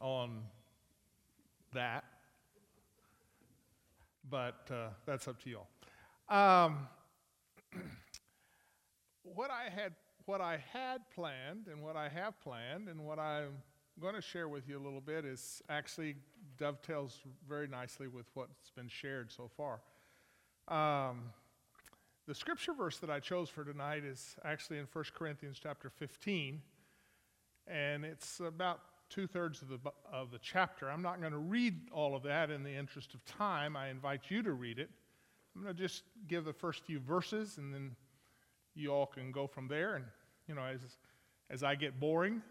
on 0.00 0.44
that, 1.74 2.04
but 4.30 4.68
uh, 4.70 4.90
that's 5.04 5.26
up 5.26 5.42
to 5.42 5.50
you 5.50 5.58
all. 6.28 6.64
Um, 6.64 6.86
what 9.24 9.50
I 9.50 9.68
had, 9.68 9.92
what 10.26 10.40
I 10.40 10.58
had 10.72 11.08
planned, 11.14 11.68
and 11.70 11.82
what 11.82 11.96
I 11.96 12.08
have 12.08 12.38
planned, 12.40 12.88
and 12.88 13.06
what 13.06 13.18
I'm 13.18 13.50
going 14.00 14.14
to 14.14 14.20
share 14.20 14.48
with 14.48 14.68
you 14.68 14.76
a 14.76 14.82
little 14.82 15.00
bit 15.00 15.24
is 15.24 15.62
actually 15.68 16.16
dovetails 16.58 17.20
very 17.48 17.68
nicely 17.68 18.08
with 18.08 18.26
what's 18.34 18.70
been 18.74 18.88
shared 18.88 19.30
so 19.30 19.48
far. 19.56 19.80
Um, 20.68 21.30
the 22.26 22.34
scripture 22.34 22.74
verse 22.74 22.98
that 22.98 23.08
I 23.08 23.20
chose 23.20 23.48
for 23.48 23.64
tonight 23.64 24.04
is 24.04 24.34
actually 24.44 24.78
in 24.78 24.88
1 24.92 25.04
Corinthians 25.14 25.60
chapter 25.62 25.88
15, 25.90 26.60
and 27.68 28.04
it's 28.04 28.40
about 28.40 28.80
two 29.08 29.28
thirds 29.28 29.62
of 29.62 29.68
the, 29.68 29.78
of 30.12 30.32
the 30.32 30.40
chapter. 30.42 30.90
I'm 30.90 31.02
not 31.02 31.20
going 31.20 31.32
to 31.32 31.38
read 31.38 31.74
all 31.92 32.16
of 32.16 32.24
that 32.24 32.50
in 32.50 32.64
the 32.64 32.74
interest 32.74 33.14
of 33.14 33.24
time. 33.24 33.76
I 33.76 33.90
invite 33.90 34.22
you 34.28 34.42
to 34.42 34.52
read 34.52 34.80
it. 34.80 34.90
I'm 35.54 35.62
going 35.62 35.74
to 35.74 35.80
just 35.80 36.02
give 36.26 36.44
the 36.44 36.52
first 36.52 36.84
few 36.84 36.98
verses, 36.98 37.58
and 37.58 37.72
then 37.72 37.94
you 38.74 38.90
all 38.90 39.06
can 39.06 39.30
go 39.30 39.46
from 39.46 39.68
there. 39.68 39.94
And, 39.94 40.04
you 40.48 40.54
know, 40.54 40.62
as, 40.62 40.80
as 41.50 41.62
I 41.62 41.74
get 41.74 41.98
boring, 41.98 42.42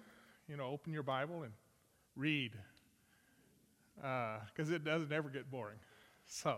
you 0.48 0.58
know, 0.58 0.66
open 0.66 0.94
your 0.94 1.04
Bible 1.04 1.44
and 1.44 1.54
read, 2.16 2.54
because 3.96 4.72
uh, 4.72 4.76
it 4.76 4.84
doesn't 4.84 5.12
ever 5.12 5.30
get 5.30 5.50
boring. 5.50 5.78
So, 6.26 6.58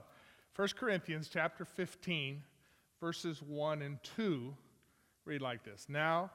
1 0.55 0.69
Corinthians 0.77 1.29
chapter 1.31 1.65
15, 1.65 2.41
verses 2.99 3.41
1 3.41 3.81
and 3.81 3.97
2 4.15 4.55
read 5.25 5.41
like 5.41 5.63
this 5.63 5.85
Now 5.89 6.31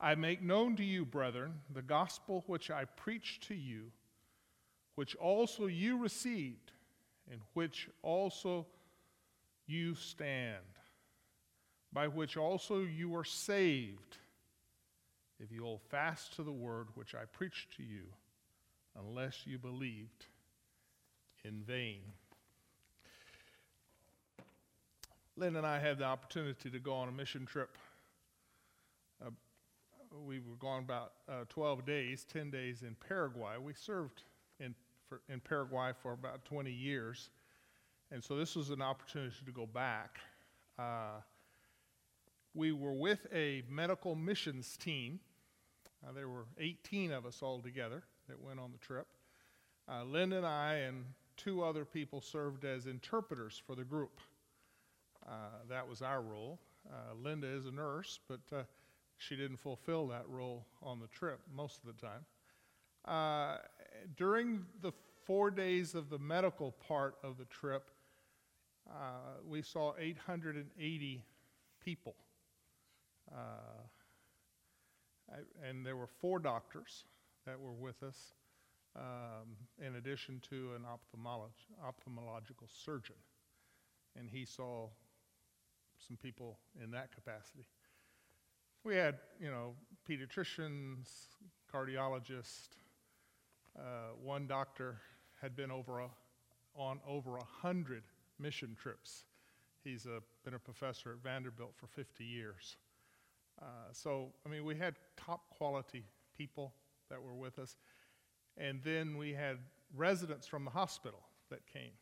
I 0.00 0.16
make 0.16 0.42
known 0.42 0.74
to 0.76 0.84
you, 0.84 1.04
brethren, 1.04 1.60
the 1.72 1.82
gospel 1.82 2.42
which 2.48 2.70
I 2.70 2.86
preached 2.86 3.44
to 3.48 3.54
you, 3.54 3.92
which 4.96 5.14
also 5.14 5.66
you 5.66 5.96
received, 5.98 6.72
in 7.30 7.38
which 7.54 7.88
also 8.02 8.66
you 9.66 9.94
stand, 9.94 10.56
by 11.92 12.08
which 12.08 12.36
also 12.36 12.80
you 12.80 13.14
are 13.14 13.24
saved, 13.24 14.18
if 15.42 15.50
you 15.50 15.64
hold 15.64 15.80
fast 15.90 16.34
to 16.36 16.42
the 16.42 16.52
word 16.52 16.88
which 16.94 17.14
I 17.14 17.24
preached 17.24 17.76
to 17.76 17.82
you, 17.82 18.04
unless 18.98 19.46
you 19.46 19.58
believed 19.58 20.26
in 21.44 21.62
vain. 21.62 22.00
Lynn 25.36 25.56
and 25.56 25.66
I 25.66 25.78
had 25.78 25.98
the 25.98 26.04
opportunity 26.04 26.70
to 26.70 26.78
go 26.78 26.92
on 26.94 27.08
a 27.08 27.12
mission 27.12 27.46
trip. 27.46 27.76
Uh, 29.24 29.30
we 30.26 30.38
were 30.38 30.56
gone 30.60 30.80
about 30.80 31.12
uh, 31.28 31.44
12 31.48 31.86
days, 31.86 32.26
10 32.30 32.50
days 32.50 32.82
in 32.82 32.94
Paraguay. 33.08 33.54
We 33.60 33.72
served 33.72 34.22
in, 34.60 34.74
for, 35.08 35.22
in 35.28 35.40
Paraguay 35.40 35.92
for 36.02 36.12
about 36.12 36.44
20 36.44 36.70
years. 36.70 37.30
And 38.10 38.22
so 38.22 38.36
this 38.36 38.54
was 38.54 38.70
an 38.70 38.82
opportunity 38.82 39.34
to 39.46 39.52
go 39.52 39.66
back. 39.66 40.20
Uh, 40.78 41.22
we 42.54 42.72
were 42.72 42.92
with 42.92 43.26
a 43.32 43.62
medical 43.70 44.14
missions 44.14 44.76
team. 44.76 45.18
Uh, 46.06 46.12
there 46.12 46.28
were 46.28 46.46
18 46.58 47.12
of 47.12 47.26
us 47.26 47.42
all 47.42 47.60
together 47.60 48.02
that 48.28 48.40
went 48.40 48.58
on 48.58 48.72
the 48.72 48.78
trip. 48.78 49.06
Uh, 49.88 50.04
Linda 50.04 50.38
and 50.38 50.46
I 50.46 50.74
and 50.74 51.04
two 51.36 51.62
other 51.62 51.84
people 51.84 52.20
served 52.20 52.64
as 52.64 52.86
interpreters 52.86 53.60
for 53.66 53.74
the 53.74 53.84
group. 53.84 54.20
Uh, 55.26 55.50
that 55.68 55.88
was 55.88 56.02
our 56.02 56.20
role. 56.20 56.58
Uh, 56.88 57.14
Linda 57.22 57.46
is 57.46 57.66
a 57.66 57.70
nurse, 57.70 58.18
but 58.28 58.40
uh, 58.52 58.62
she 59.18 59.36
didn't 59.36 59.58
fulfill 59.58 60.08
that 60.08 60.28
role 60.28 60.66
on 60.82 60.98
the 60.98 61.06
trip 61.08 61.40
most 61.54 61.80
of 61.84 61.94
the 61.94 62.06
time. 62.06 62.24
Uh, 63.04 63.58
during 64.16 64.64
the 64.80 64.92
four 65.24 65.50
days 65.50 65.94
of 65.94 66.10
the 66.10 66.18
medical 66.18 66.72
part 66.72 67.16
of 67.22 67.38
the 67.38 67.44
trip, 67.44 67.90
we 69.46 69.62
saw 69.62 69.94
880 69.98 71.24
people. 71.84 72.14
And 75.66 75.84
there 75.84 75.96
were 75.96 76.06
four 76.06 76.38
doctors 76.38 77.04
that 77.46 77.58
were 77.58 77.72
with 77.72 78.02
us, 78.02 78.34
um, 78.96 79.56
in 79.84 79.96
addition 79.96 80.40
to 80.50 80.70
an 80.76 80.82
ophthalmolog- 80.82 81.50
ophthalmological 81.84 82.68
surgeon. 82.68 83.16
And 84.16 84.28
he 84.28 84.44
saw 84.44 84.88
some 86.06 86.16
people 86.16 86.58
in 86.82 86.90
that 86.90 87.14
capacity. 87.14 87.64
We 88.84 88.96
had, 88.96 89.18
you 89.40 89.50
know, 89.50 89.74
pediatricians, 90.08 91.08
cardiologists. 91.72 92.68
Uh, 93.78 94.14
one 94.22 94.46
doctor 94.46 95.00
had 95.40 95.56
been 95.56 95.70
over 95.70 96.00
a, 96.00 96.08
on 96.74 97.00
over 97.06 97.36
a 97.36 97.44
hundred 97.44 98.02
mission 98.38 98.76
trips. 98.80 99.24
He's 99.84 100.06
a, 100.06 100.20
been 100.44 100.54
a 100.54 100.58
professor 100.58 101.12
at 101.12 101.18
Vanderbilt 101.22 101.74
for 101.76 101.86
50 101.86 102.24
years. 102.24 102.76
Uh, 103.60 103.64
so, 103.92 104.32
I 104.46 104.48
mean, 104.48 104.64
we 104.64 104.76
had 104.76 104.94
top 105.16 105.48
quality 105.50 106.04
people 106.36 106.72
that 107.10 107.22
were 107.22 107.34
with 107.34 107.58
us. 107.58 107.76
And 108.56 108.80
then 108.82 109.16
we 109.16 109.32
had 109.32 109.58
residents 109.94 110.46
from 110.46 110.64
the 110.64 110.70
hospital 110.70 111.20
that 111.50 111.66
came. 111.66 111.92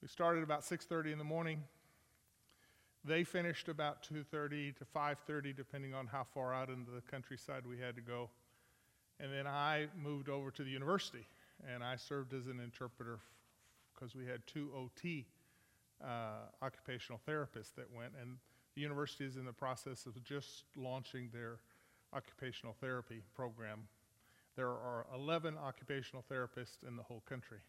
We 0.00 0.08
started 0.08 0.42
about 0.42 0.64
6:30 0.64 1.12
in 1.12 1.18
the 1.18 1.24
morning. 1.24 1.62
They 3.04 3.24
finished 3.24 3.68
about 3.68 4.02
2:30 4.02 4.72
to 4.72 4.84
5:30 4.84 5.52
depending 5.52 5.94
on 5.94 6.06
how 6.06 6.24
far 6.24 6.52
out 6.52 6.68
into 6.70 6.90
the 6.90 7.02
countryside 7.02 7.66
we 7.66 7.78
had 7.78 7.94
to 7.96 8.02
go. 8.02 8.30
And 9.20 9.32
then 9.32 9.46
I 9.46 9.88
moved 9.96 10.28
over 10.28 10.50
to 10.50 10.64
the 10.64 10.70
university 10.70 11.26
and 11.64 11.84
I 11.84 11.96
served 11.96 12.32
as 12.32 12.46
an 12.48 12.58
interpreter 12.58 13.20
because 13.94 14.16
we 14.16 14.26
had 14.26 14.44
two 14.46 14.72
OT 14.74 15.26
uh, 16.02 16.48
occupational 16.60 17.20
therapists 17.26 17.74
that 17.76 17.90
went 17.92 18.14
and 18.20 18.38
the 18.74 18.80
university 18.80 19.24
is 19.24 19.36
in 19.36 19.44
the 19.44 19.52
process 19.52 20.06
of 20.06 20.22
just 20.24 20.64
launching 20.76 21.28
their 21.32 21.58
occupational 22.14 22.74
therapy 22.80 23.22
program. 23.34 23.80
There 24.56 24.68
are 24.68 25.06
11 25.14 25.56
occupational 25.58 26.24
therapists 26.30 26.86
in 26.86 26.96
the 26.96 27.02
whole 27.02 27.22
country. 27.28 27.60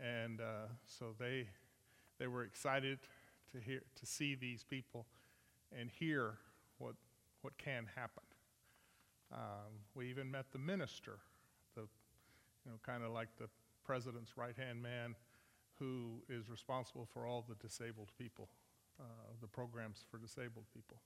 And 0.00 0.40
uh, 0.40 0.68
so 0.86 1.14
they, 1.18 1.48
they 2.18 2.26
were 2.26 2.44
excited 2.44 2.98
to 3.52 3.60
hear 3.60 3.82
to 4.00 4.06
see 4.06 4.34
these 4.34 4.64
people 4.64 5.06
and 5.78 5.90
hear 5.90 6.34
what 6.78 6.94
what 7.42 7.56
can 7.58 7.86
happen. 7.94 8.22
Um, 9.32 9.72
we 9.94 10.08
even 10.08 10.30
met 10.30 10.46
the 10.52 10.58
minister, 10.58 11.18
the 11.74 11.82
you 11.82 12.70
know 12.70 12.78
kind 12.84 13.02
of 13.02 13.12
like 13.12 13.28
the 13.38 13.48
president's 13.84 14.36
right 14.36 14.56
hand 14.56 14.82
man, 14.82 15.14
who 15.78 16.22
is 16.28 16.48
responsible 16.48 17.06
for 17.12 17.26
all 17.26 17.44
the 17.48 17.56
disabled 17.56 18.10
people, 18.18 18.48
uh, 19.02 19.32
the 19.40 19.48
programs 19.48 20.04
for 20.10 20.18
disabled 20.18 20.66
people. 20.72 20.96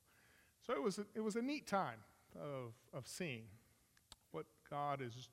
So 0.65 0.73
it 0.73 0.81
was 0.81 0.99
a, 0.99 1.05
it 1.15 1.21
was 1.21 1.35
a 1.35 1.41
neat 1.41 1.67
time 1.67 1.99
of 2.35 2.73
of 2.93 3.07
seeing 3.07 3.43
what 4.31 4.45
God 4.69 5.01
is, 5.01 5.29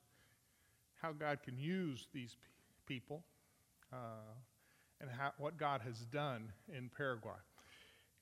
how 1.03 1.13
God 1.13 1.43
can 1.43 1.59
use 1.59 2.09
these 2.13 2.37
pe- 2.41 2.97
people. 2.97 3.23
Uh, 3.93 4.35
and 5.01 5.11
how, 5.11 5.33
what 5.39 5.57
God 5.59 5.83
has 5.83 5.99
done 6.07 6.51
in 6.75 6.91
Paraguay. 6.97 7.33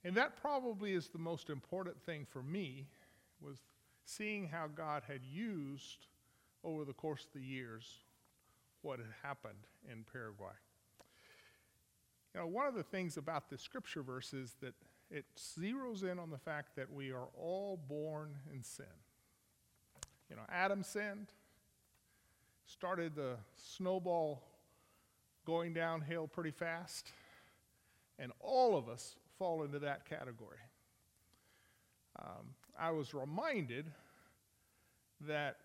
And 0.04 0.16
that 0.16 0.40
probably 0.40 0.94
is 0.94 1.08
the 1.08 1.18
most 1.18 1.48
important 1.48 2.00
thing 2.02 2.26
for 2.28 2.42
me 2.42 2.86
was 3.40 3.58
seeing 4.04 4.48
how 4.48 4.66
God 4.66 5.02
had 5.06 5.20
used 5.24 6.06
over 6.64 6.84
the 6.84 6.92
course 6.92 7.24
of 7.24 7.40
the 7.40 7.46
years 7.46 7.98
what 8.82 8.98
had 8.98 9.08
happened 9.22 9.66
in 9.90 10.04
Paraguay. 10.12 10.54
You 12.34 12.40
know, 12.40 12.46
one 12.46 12.66
of 12.66 12.74
the 12.74 12.82
things 12.82 13.16
about 13.16 13.50
the 13.50 13.58
scripture 13.58 14.02
verse 14.02 14.32
is 14.32 14.54
that 14.60 14.74
it 15.10 15.26
zeroes 15.36 16.02
in 16.02 16.18
on 16.18 16.30
the 16.30 16.38
fact 16.38 16.76
that 16.76 16.90
we 16.90 17.12
are 17.12 17.28
all 17.38 17.78
born 17.88 18.34
in 18.52 18.62
sin. 18.62 18.86
You 20.30 20.36
know, 20.36 20.42
Adam 20.48 20.82
sinned, 20.82 21.28
started 22.64 23.14
the 23.14 23.36
snowball 23.56 24.42
going 25.44 25.74
downhill 25.74 26.26
pretty 26.26 26.50
fast. 26.50 27.12
And 28.18 28.32
all 28.40 28.76
of 28.76 28.88
us 28.88 29.16
fall 29.38 29.62
into 29.62 29.78
that 29.80 30.08
category. 30.08 30.58
Um, 32.18 32.54
I 32.78 32.90
was 32.90 33.12
reminded 33.12 33.90
that, 35.22 35.56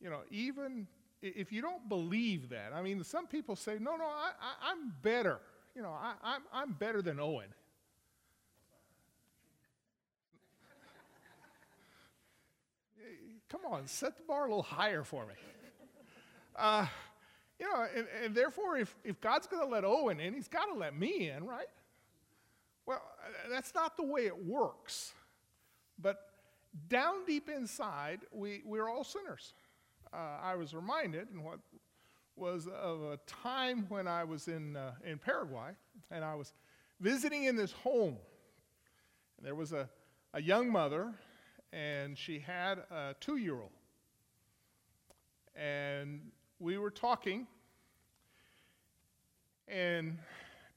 you 0.00 0.10
know, 0.10 0.20
even 0.30 0.86
if 1.22 1.52
you 1.52 1.60
don't 1.62 1.88
believe 1.88 2.50
that, 2.50 2.72
I 2.74 2.82
mean, 2.82 3.02
some 3.04 3.26
people 3.26 3.56
say, 3.56 3.78
no, 3.80 3.96
no, 3.96 4.04
I, 4.04 4.70
am 4.70 4.92
better. 5.02 5.40
You 5.74 5.82
know, 5.82 5.90
I, 5.90 6.14
I'm, 6.22 6.42
I'm 6.52 6.72
better 6.72 7.02
than 7.02 7.20
Owen. 7.20 7.48
Come 13.48 13.62
on, 13.70 13.86
set 13.86 14.16
the 14.16 14.22
bar 14.24 14.44
a 14.44 14.48
little 14.48 14.62
higher 14.62 15.02
for 15.02 15.24
me. 15.24 15.34
Uh, 16.54 16.86
you 17.58 17.66
know, 17.66 17.86
and, 17.96 18.06
and 18.24 18.34
therefore, 18.34 18.76
if, 18.76 18.94
if 19.04 19.20
God's 19.20 19.46
going 19.46 19.62
to 19.62 19.68
let 19.68 19.84
Owen 19.84 20.20
in, 20.20 20.34
he's 20.34 20.48
got 20.48 20.66
to 20.66 20.74
let 20.74 20.94
me 20.94 21.30
in, 21.30 21.44
right? 21.44 21.68
Well, 22.84 23.02
that's 23.50 23.74
not 23.74 23.96
the 23.96 24.04
way 24.04 24.26
it 24.26 24.46
works. 24.46 25.12
But 25.98 26.18
down 26.88 27.24
deep 27.26 27.48
inside, 27.48 28.20
we, 28.32 28.62
we're 28.64 28.88
all 28.88 29.04
sinners. 29.04 29.54
Uh, 30.12 30.16
I 30.42 30.54
was 30.54 30.74
reminded 30.74 31.28
in 31.32 31.42
what 31.42 31.58
was 32.36 32.66
of 32.68 33.02
a 33.02 33.18
time 33.26 33.86
when 33.88 34.06
I 34.06 34.24
was 34.24 34.48
in, 34.48 34.76
uh, 34.76 34.92
in 35.04 35.18
Paraguay 35.18 35.70
and 36.10 36.24
I 36.24 36.34
was 36.34 36.52
visiting 37.00 37.44
in 37.44 37.56
this 37.56 37.72
home. 37.72 38.16
And 39.36 39.46
there 39.46 39.54
was 39.54 39.72
a, 39.72 39.88
a 40.34 40.40
young 40.40 40.70
mother 40.70 41.12
and 41.72 42.16
she 42.16 42.38
had 42.38 42.78
a 42.90 43.14
two 43.20 43.36
year 43.36 43.54
old. 43.54 43.70
And 45.54 46.20
we 46.60 46.78
were 46.78 46.90
talking, 46.90 47.46
and 49.66 50.18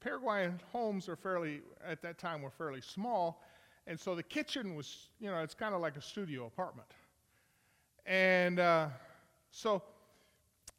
Paraguayan 0.00 0.60
homes 0.72 1.08
are 1.08 1.16
fairly, 1.16 1.60
at 1.86 2.02
that 2.02 2.18
time, 2.18 2.42
were 2.42 2.50
fairly 2.50 2.80
small. 2.80 3.42
And 3.86 3.98
so 3.98 4.14
the 4.14 4.22
kitchen 4.22 4.74
was, 4.74 5.08
you 5.20 5.30
know, 5.30 5.38
it's 5.38 5.54
kind 5.54 5.74
of 5.74 5.80
like 5.80 5.96
a 5.96 6.02
studio 6.02 6.46
apartment. 6.46 6.88
And 8.06 8.58
uh, 8.58 8.88
so 9.52 9.82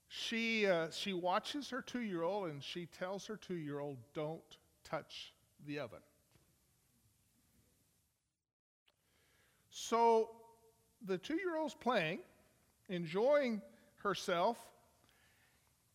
she, 0.08 0.68
uh, 0.68 0.90
she 0.92 1.14
watches 1.14 1.70
her 1.70 1.82
two 1.82 2.02
year 2.02 2.24
old 2.24 2.50
and 2.50 2.62
she 2.62 2.88
tells 2.88 3.26
her 3.28 3.38
two 3.38 3.56
year 3.56 3.80
old, 3.80 3.98
don't 4.14 4.42
touch 4.84 5.32
the 5.66 5.80
oven. 5.80 6.00
So 9.70 10.32
the 11.06 11.18
two 11.18 11.36
year 11.36 11.56
old's 11.56 11.76
playing, 11.76 12.20
enjoying 12.90 13.62
herself, 13.98 14.58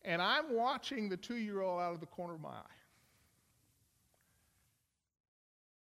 and 0.03 0.21
I'm 0.21 0.55
watching 0.55 1.09
the 1.09 1.17
two 1.17 1.37
year 1.37 1.61
old 1.61 1.81
out 1.81 1.93
of 1.93 1.99
the 1.99 2.05
corner 2.05 2.35
of 2.35 2.41
my 2.41 2.49
eye. 2.49 2.79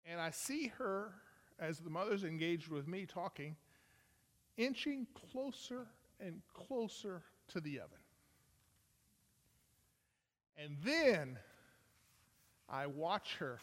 And 0.08 0.20
I 0.20 0.30
see 0.30 0.68
her, 0.78 1.12
as 1.58 1.80
the 1.80 1.90
mother's 1.90 2.22
engaged 2.22 2.68
with 2.68 2.86
me 2.86 3.06
talking, 3.06 3.56
inching 4.56 5.08
closer 5.32 5.88
and 6.20 6.40
closer 6.54 7.22
to 7.48 7.60
the 7.60 7.78
oven. 7.78 7.98
And 10.56 10.76
then 10.82 11.38
I 12.68 12.86
watch 12.86 13.36
her 13.38 13.60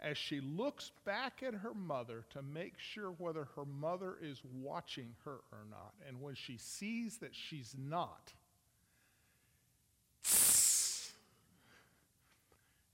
as 0.00 0.18
she 0.18 0.40
looks 0.40 0.90
back 1.04 1.42
at 1.46 1.54
her 1.54 1.72
mother 1.72 2.24
to 2.30 2.42
make 2.42 2.74
sure 2.78 3.10
whether 3.12 3.48
her 3.56 3.64
mother 3.64 4.16
is 4.20 4.42
watching 4.60 5.14
her 5.24 5.38
or 5.50 5.64
not. 5.70 5.94
And 6.06 6.20
when 6.20 6.34
she 6.34 6.58
sees 6.58 7.16
that 7.18 7.34
she's 7.34 7.74
not, 7.78 8.32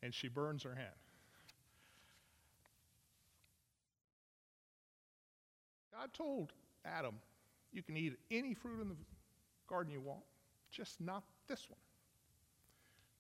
and 0.03 0.15
she 0.15 0.29
burns 0.29 0.63
her 0.63 0.75
hand. 0.75 0.89
God 5.93 6.15
told 6.15 6.53
Adam, 6.85 7.17
You 7.73 7.83
can 7.83 7.97
eat 7.97 8.15
any 8.31 8.55
fruit 8.55 8.81
in 8.81 8.89
the 8.89 8.97
garden 9.69 9.93
you 9.93 10.01
want, 10.01 10.23
just 10.71 11.01
not 11.01 11.23
this 11.49 11.69
one. 11.69 11.79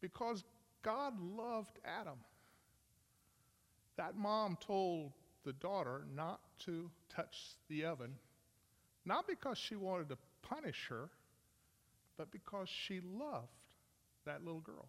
Because 0.00 0.44
God 0.82 1.14
loved 1.20 1.78
Adam. 1.84 2.18
That 3.96 4.16
mom 4.16 4.56
told 4.60 5.12
the 5.44 5.52
daughter 5.52 6.02
not 6.14 6.40
to 6.60 6.90
touch 7.14 7.54
the 7.68 7.84
oven, 7.84 8.14
not 9.04 9.26
because 9.28 9.58
she 9.58 9.76
wanted 9.76 10.08
to 10.08 10.18
punish 10.42 10.86
her, 10.88 11.10
but 12.16 12.30
because 12.30 12.68
she 12.68 13.00
loved 13.00 13.48
that 14.26 14.44
little 14.44 14.60
girl 14.60 14.88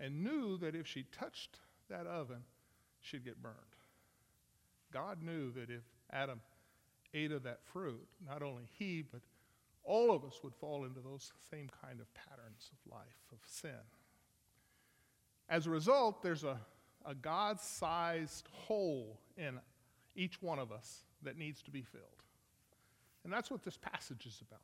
and 0.00 0.22
knew 0.22 0.58
that 0.58 0.74
if 0.74 0.86
she 0.86 1.04
touched 1.18 1.58
that 1.88 2.06
oven, 2.06 2.42
she'd 3.00 3.24
get 3.24 3.42
burned. 3.42 3.56
God 4.92 5.22
knew 5.22 5.52
that 5.52 5.70
if 5.70 5.82
Adam 6.12 6.40
ate 7.14 7.32
of 7.32 7.44
that 7.44 7.60
fruit, 7.72 8.06
not 8.26 8.42
only 8.42 8.64
he, 8.78 9.02
but 9.02 9.20
all 9.84 10.10
of 10.12 10.24
us 10.24 10.40
would 10.42 10.54
fall 10.54 10.84
into 10.84 11.00
those 11.00 11.32
same 11.50 11.70
kind 11.82 12.00
of 12.00 12.12
patterns 12.14 12.70
of 12.72 12.92
life, 12.92 13.22
of 13.32 13.38
sin. 13.46 13.70
As 15.48 15.66
a 15.66 15.70
result, 15.70 16.22
there's 16.22 16.44
a, 16.44 16.58
a 17.06 17.14
God 17.14 17.60
sized 17.60 18.48
hole 18.50 19.20
in 19.36 19.60
each 20.16 20.42
one 20.42 20.58
of 20.58 20.72
us 20.72 21.04
that 21.22 21.38
needs 21.38 21.62
to 21.62 21.70
be 21.70 21.82
filled. 21.82 22.04
And 23.24 23.32
that's 23.32 23.50
what 23.50 23.62
this 23.62 23.76
passage 23.76 24.26
is 24.26 24.42
about 24.46 24.60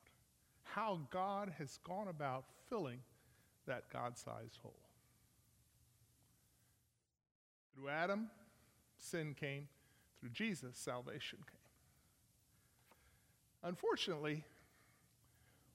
how 0.62 1.00
God 1.10 1.52
has 1.58 1.78
gone 1.84 2.06
about 2.08 2.44
filling 2.68 3.00
that 3.66 3.84
God 3.92 4.16
sized 4.16 4.58
hole. 4.62 4.78
Through 7.74 7.88
Adam, 7.88 8.28
sin 8.96 9.34
came. 9.38 9.66
Through 10.20 10.30
Jesus, 10.30 10.76
salvation 10.76 11.38
came. 11.50 11.60
Unfortunately, 13.62 14.44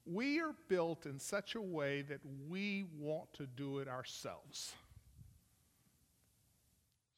we 0.05 0.39
are 0.39 0.53
built 0.67 1.05
in 1.05 1.19
such 1.19 1.55
a 1.55 1.61
way 1.61 2.01
that 2.03 2.19
we 2.47 2.85
want 2.99 3.31
to 3.33 3.45
do 3.45 3.79
it 3.79 3.87
ourselves. 3.87 4.73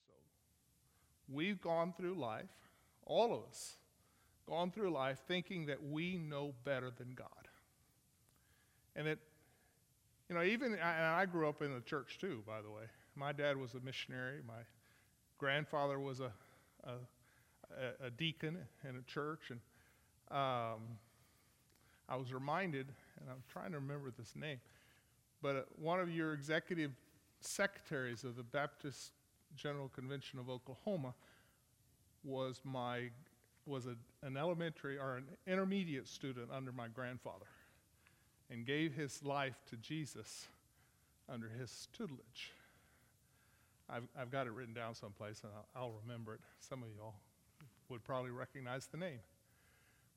So, 0.08 0.14
we've 1.30 1.62
gone 1.62 1.94
through 1.98 2.16
life, 2.16 2.50
all 3.06 3.34
of 3.34 3.44
us, 3.50 3.76
gone 4.48 4.72
through 4.72 4.92
life 4.92 5.20
thinking 5.28 5.66
that 5.68 5.84
we 5.84 6.18
know 6.18 6.54
better 6.64 6.92
than 6.92 7.14
God. 7.14 7.28
And 8.96 9.08
that, 9.08 9.20
you 10.30 10.36
know, 10.36 10.44
even, 10.44 10.74
and 10.74 10.82
I 10.82 11.26
grew 11.26 11.48
up 11.48 11.62
in 11.62 11.74
the 11.74 11.82
church 11.82 12.18
too, 12.20 12.44
by 12.48 12.62
the 12.62 12.70
way. 12.70 12.84
My 13.16 13.32
dad 13.32 13.58
was 13.58 13.74
a 13.74 13.80
missionary. 13.80 14.40
My 14.48 14.64
grandfather 15.38 16.00
was 16.00 16.20
a, 16.20 16.32
a, 16.84 18.06
a 18.06 18.10
deacon 18.10 18.58
in 18.88 18.96
a 18.96 19.02
church. 19.02 19.50
And 19.50 19.60
um, 20.32 20.98
I 22.10 22.16
was 22.16 22.34
reminded, 22.34 22.88
and 23.20 23.30
I'm 23.30 23.44
trying 23.52 23.72
to 23.72 23.80
remember 23.80 24.12
this 24.18 24.36
name, 24.36 24.60
but 25.42 25.56
uh, 25.56 25.62
one 25.76 26.00
of 26.00 26.10
your 26.10 26.34
executive 26.34 26.92
secretaries 27.42 28.24
of 28.24 28.36
the 28.36 28.44
Baptist 28.44 29.12
General 29.56 29.90
Convention 29.90 30.40
of 30.40 30.50
Oklahoma 30.50 31.14
was 32.24 32.60
my 32.64 33.10
was 33.66 33.86
a, 33.86 33.96
an 34.26 34.38
elementary 34.38 34.98
or 34.98 35.18
an 35.18 35.26
intermediate 35.46 36.08
student 36.08 36.48
under 36.54 36.72
my 36.72 36.88
grandfather 36.88 37.48
and 38.50 38.66
gave 38.66 38.94
his 38.94 39.22
life 39.24 39.56
to 39.70 39.76
Jesus 39.76 40.48
under 41.28 41.50
his 41.50 41.90
tutelage. 41.92 42.54
I've, 43.90 44.08
I've 44.18 44.32
got 44.32 44.48
it 44.48 44.54
written 44.54 44.74
down 44.74 44.96
someplace 44.96 45.42
and 45.44 45.52
I'll, 45.76 45.82
I'll 45.82 45.94
remember 46.06 46.34
it. 46.34 46.40
Some 46.60 46.82
of 46.82 46.90
y'all 46.98 47.16
would 47.90 48.04
probably 48.06 48.32
recognize 48.32 48.88
the 48.88 48.98
name. 48.98 49.20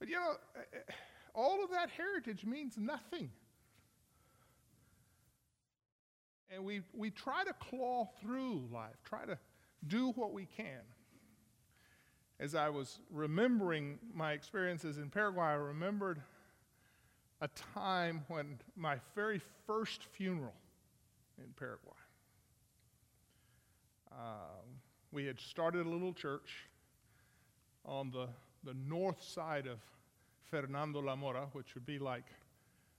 But 0.00 0.08
you 0.08 0.16
know, 0.16 0.32
eh, 0.56 0.60
eh, 0.74 0.92
all 1.34 1.62
of 1.62 1.70
that 1.70 1.90
heritage 1.90 2.44
means 2.44 2.76
nothing. 2.76 3.30
And 6.52 6.64
we, 6.64 6.80
we 6.92 7.10
try 7.10 7.44
to 7.44 7.52
claw 7.52 8.08
through 8.20 8.64
life, 8.72 8.96
try 9.04 9.24
to 9.24 9.38
do 9.86 10.10
what 10.12 10.32
we 10.32 10.46
can. 10.56 10.80
As 12.40 12.54
I 12.54 12.70
was 12.70 12.98
remembering 13.12 13.98
my 14.14 14.32
experiences 14.32 14.98
in 14.98 15.10
Paraguay, 15.10 15.44
I 15.44 15.52
remembered 15.52 16.20
a 17.40 17.48
time 17.74 18.24
when 18.28 18.58
my 18.76 18.96
very 19.14 19.40
first 19.66 20.04
funeral 20.12 20.54
in 21.38 21.52
Paraguay. 21.56 21.92
Um, 24.12 24.80
we 25.12 25.24
had 25.26 25.38
started 25.38 25.86
a 25.86 25.88
little 25.88 26.12
church 26.12 26.66
on 27.84 28.10
the, 28.10 28.28
the 28.64 28.74
north 28.74 29.22
side 29.22 29.66
of 29.66 29.78
Fernando 30.50 31.00
La 31.00 31.16
Mora, 31.16 31.46
which 31.52 31.74
would 31.74 31.86
be 31.86 31.98
like, 31.98 32.26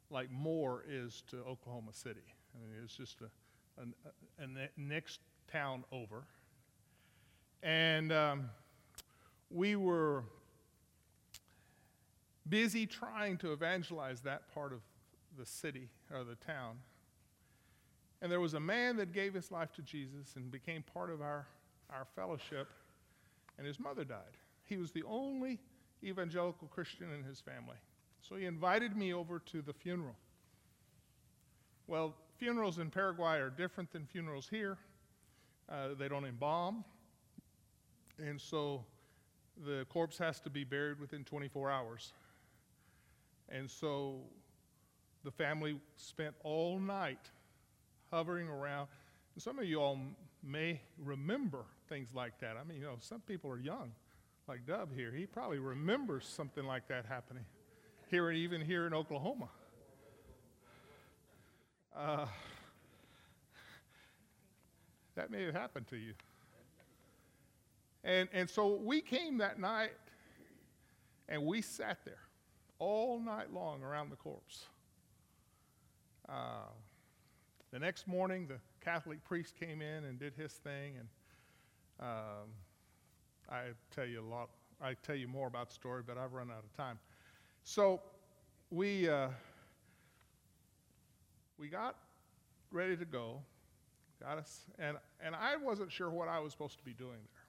like 0.10 0.32
Moore 0.32 0.84
is 0.90 1.24
to 1.30 1.38
Oklahoma 1.38 1.92
City. 1.94 2.22
I 2.56 2.60
mean, 2.60 2.82
it's 2.84 2.96
just 2.96 3.18
a, 3.22 3.82
a, 3.82 4.44
a, 4.44 4.70
next 4.78 5.20
town 5.52 5.84
over. 5.92 6.24
And 7.64 8.12
um, 8.12 8.50
we 9.50 9.76
were 9.76 10.24
busy 12.50 12.86
trying 12.86 13.38
to 13.38 13.54
evangelize 13.54 14.22
that 14.22 14.54
part 14.54 14.74
of 14.74 14.82
the 15.38 15.46
city 15.46 15.90
or 16.12 16.24
the 16.24 16.36
town. 16.36 16.78
And 18.22 18.32
there 18.32 18.40
was 18.40 18.54
a 18.54 18.60
man 18.60 18.98
that 18.98 19.14
gave 19.14 19.34
his 19.34 19.52
life 19.52 19.72
to 19.74 19.82
Jesus 19.82 20.36
and 20.36 20.52
became 20.52 20.84
part 20.84 21.10
of 21.10 21.22
our, 21.22 21.48
our 21.90 22.06
fellowship, 22.16 22.68
and 23.58 23.66
his 23.66 23.80
mother 23.80 24.04
died. 24.04 24.38
He 24.72 24.78
was 24.78 24.94
the 24.94 25.04
only 25.04 25.60
evangelical 26.02 26.70
Christian 26.70 27.12
in 27.12 27.26
his 27.26 27.42
family. 27.42 27.76
So 28.22 28.38
he 28.38 28.46
invited 28.46 28.96
me 28.96 29.14
over 29.14 29.40
to 29.40 29.62
the 29.62 29.74
funeral. 29.74 30.16
Well, 31.88 32.16
funerals 32.38 32.80
in 32.80 32.90
Paraguay 32.90 33.40
are 33.40 33.50
different 33.50 33.92
than 33.92 34.06
funerals 34.06 34.48
here. 34.50 34.78
Uh, 35.68 35.90
they 36.00 36.08
don't 36.08 36.24
embalm. 36.24 36.86
And 38.18 38.40
so 38.40 38.86
the 39.66 39.86
corpse 39.90 40.18
has 40.20 40.40
to 40.40 40.50
be 40.50 40.64
buried 40.64 41.02
within 41.02 41.26
24 41.26 41.70
hours. 41.70 42.14
And 43.50 43.70
so 43.70 44.22
the 45.26 45.32
family 45.32 45.82
spent 45.98 46.34
all 46.46 46.80
night 46.80 47.30
hovering 48.10 48.48
around. 48.48 48.88
And 49.36 49.44
some 49.44 49.60
of 49.60 49.66
you 49.66 49.82
all 49.82 50.00
may 50.42 50.80
remember 50.98 51.66
things 51.90 52.08
like 52.14 52.40
that. 52.40 52.56
I 52.56 52.64
mean, 52.64 52.78
you 52.78 52.86
know, 52.86 52.96
some 53.02 53.20
people 53.20 53.52
are 53.52 53.60
young, 53.60 53.92
like 54.52 54.68
Dub 54.68 54.94
here. 54.94 55.14
He 55.14 55.26
probably 55.26 55.60
remembers 55.60 56.26
something 56.26 56.66
like 56.66 56.86
that 56.90 57.06
happening 57.06 57.46
here, 58.10 58.30
even 58.32 58.60
here 58.60 58.86
in 58.86 58.94
Oklahoma. 58.94 59.48
Uh, 61.96 62.26
that 65.16 65.32
may 65.32 65.46
have 65.46 65.54
happened 65.54 65.88
to 65.88 65.96
you. 65.96 66.12
And, 68.04 68.28
and 68.34 68.50
so 68.50 68.76
we 68.76 69.00
came 69.00 69.38
that 69.38 69.58
night 69.58 69.94
and 71.30 71.46
we 71.46 71.62
sat 71.62 72.00
there 72.04 72.20
all 72.78 73.22
night 73.22 73.54
long 73.54 73.82
around 73.84 74.10
the 74.10 74.18
corpse. 74.18 74.66
Uh, 76.28 76.68
the 77.72 77.80
next 77.80 78.06
morning, 78.06 78.48
the 78.48 78.60
Catholic 78.84 79.24
priest 79.24 79.56
came 79.58 79.82
in 79.82 80.04
and 80.04 80.20
did 80.20 80.34
his 80.36 80.52
thing, 80.52 80.96
and 81.00 81.08
um, 82.02 82.50
I 83.52 83.64
tell 83.94 84.06
you 84.06 84.22
a 84.22 84.30
lot. 84.30 84.50
I 84.82 84.96
tell 85.04 85.16
you 85.16 85.28
more 85.28 85.48
about 85.48 85.68
the 85.68 85.74
story, 85.74 86.04
but 86.06 86.18
I've 86.18 86.34
run 86.34 86.50
out 86.50 86.64
of 86.64 86.74
time. 86.76 86.98
So 87.64 88.02
we 88.70 89.10
uh, 89.10 89.28
we 91.60 91.68
got 91.68 91.98
ready 92.72 92.96
to 92.96 93.06
go, 93.06 93.42
got 94.22 94.38
us, 94.38 94.62
and 94.80 94.98
and 95.24 95.36
I 95.36 95.58
wasn't 95.58 95.92
sure 95.92 96.10
what 96.10 96.30
I 96.30 96.40
was 96.40 96.54
supposed 96.54 96.78
to 96.80 96.86
be 96.86 96.94
doing 96.94 97.12
there, 97.12 97.44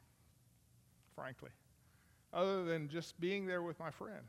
frankly, 1.15 1.51
other 2.33 2.65
than 2.65 2.89
just 2.89 3.19
being 3.21 3.47
there 3.47 3.63
with 3.63 3.79
my 3.79 3.91
friend. 3.91 4.25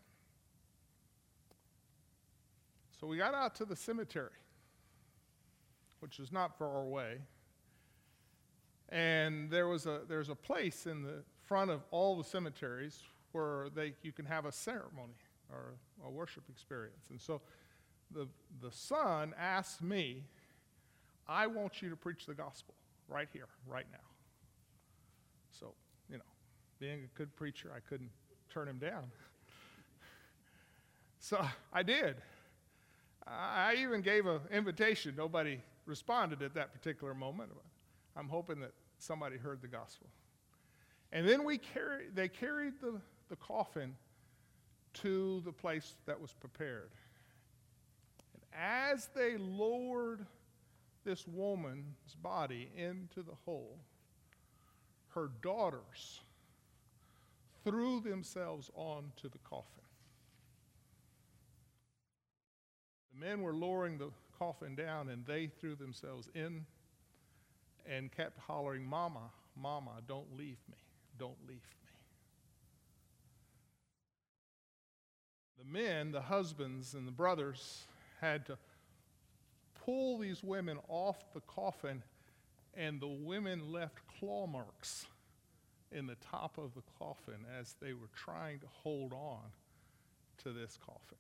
So 3.00 3.08
we 3.08 3.18
got 3.18 3.34
out 3.34 3.56
to 3.56 3.66
the 3.66 3.76
cemetery, 3.76 4.30
which 6.00 6.20
is 6.20 6.32
not 6.32 6.58
far 6.58 6.82
away. 6.84 7.18
And 8.90 9.50
there 9.50 9.68
was 9.68 9.88
a, 9.88 10.02
there's 10.08 10.30
a 10.30 10.36
place 10.36 10.86
in 10.86 11.02
the 11.02 11.24
front 11.48 11.72
of 11.72 11.82
all 11.92 12.18
the 12.18 12.24
cemeteries 12.24 13.00
where 13.32 13.68
they, 13.76 13.94
you 14.02 14.12
can 14.12 14.26
have 14.26 14.46
a 14.46 14.52
ceremony 14.52 15.14
or 15.52 15.74
a 16.06 16.10
worship 16.10 16.44
experience. 16.50 17.10
And 17.10 17.20
so 17.20 17.42
the, 18.12 18.28
the 18.62 18.72
son 18.72 19.34
asked 19.38 19.82
me, 19.82 20.24
I 21.28 21.48
want 21.48 21.82
you 21.82 21.90
to 21.90 21.96
preach 21.96 22.26
the 22.26 22.34
gospel 22.34 22.76
right 23.08 23.28
here, 23.32 23.48
right 23.68 23.86
now. 23.92 23.98
So, 25.52 25.74
you 26.10 26.18
know, 26.18 26.24
being 26.80 27.04
a 27.04 27.18
good 27.18 27.36
preacher, 27.36 27.72
I 27.76 27.80
couldn't 27.80 28.12
turn 28.50 28.68
him 28.68 28.78
down. 28.78 29.06
so 31.20 31.46
I 31.72 31.84
did. 31.84 32.16
I 33.26 33.76
even 33.80 34.02
gave 34.02 34.26
an 34.26 34.42
invitation. 34.52 35.16
Nobody 35.18 35.62
responded 35.86 36.42
at 36.42 36.54
that 36.56 36.74
particular 36.74 37.14
moment. 37.14 37.52
I'm 38.16 38.28
hoping 38.28 38.60
that 38.60 38.72
somebody 38.98 39.38
heard 39.38 39.62
the 39.62 39.68
gospel. 39.68 40.08
And 41.14 41.30
then 41.30 41.46
we 41.46 41.60
carry, 41.60 42.08
they 42.14 42.28
carried 42.28 42.74
the, 42.82 43.00
the 43.30 43.36
coffin 43.36 43.96
to 44.96 45.42
the 45.46 45.52
place 45.52 45.94
that 46.08 46.20
was 46.20 46.34
prepared. 46.34 46.90
And 48.34 48.44
as 48.60 49.10
they 49.16 49.38
lowered 49.38 50.26
this 51.06 51.28
woman's 51.28 52.16
body 52.22 52.70
into 52.76 53.22
the 53.22 53.36
hole, 53.46 53.78
her 55.10 55.30
daughters 55.44 56.22
threw 57.64 58.02
themselves 58.02 58.72
onto 58.74 59.30
the 59.30 59.38
coffin. 59.48 59.68
The 63.14 63.26
men 63.26 63.42
were 63.42 63.54
lowering 63.54 64.00
the 64.00 64.10
coffin 64.40 64.74
down 64.74 65.10
and 65.10 65.24
they 65.28 65.48
threw 65.48 65.76
themselves 65.76 66.28
in 66.34 66.66
and 67.88 68.12
kept 68.12 68.40
hollering, 68.40 68.84
Mama, 68.84 69.30
Mama, 69.56 70.02
don't 70.08 70.36
leave 70.36 70.58
me, 70.70 70.78
don't 71.18 71.38
leave 71.48 71.58
me. 71.58 71.90
The 75.58 75.66
men, 75.66 76.12
the 76.12 76.22
husbands, 76.22 76.94
and 76.94 77.08
the 77.08 77.12
brothers 77.12 77.84
had 78.20 78.46
to 78.48 78.58
pull 79.86 80.18
these 80.18 80.44
women 80.44 80.78
off 80.88 81.34
the 81.34 81.42
coffin, 81.42 82.04
and 82.76 83.00
the 83.00 83.08
women 83.08 83.72
left 83.72 84.00
claw 84.20 84.48
marks 84.48 85.06
in 85.92 86.08
the 86.08 86.18
top 86.32 86.58
of 86.58 86.74
the 86.74 86.84
coffin 86.98 87.46
as 87.60 87.76
they 87.82 87.94
were 87.94 88.10
trying 88.16 88.60
to 88.60 88.68
hold 88.84 89.14
on 89.14 89.42
to 90.44 90.52
this 90.52 90.78
coffin. 90.86 91.18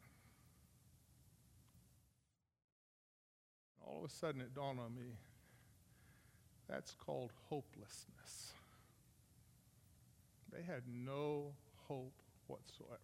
all 3.93 4.03
of 4.03 4.09
a 4.09 4.13
sudden 4.13 4.41
it 4.41 4.53
dawned 4.53 4.79
on 4.79 4.95
me 4.95 5.17
that's 6.67 6.95
called 7.05 7.31
hopelessness. 7.49 8.53
They 10.53 10.61
had 10.61 10.83
no 10.87 11.53
hope 11.87 12.13
whatsoever. 12.47 12.99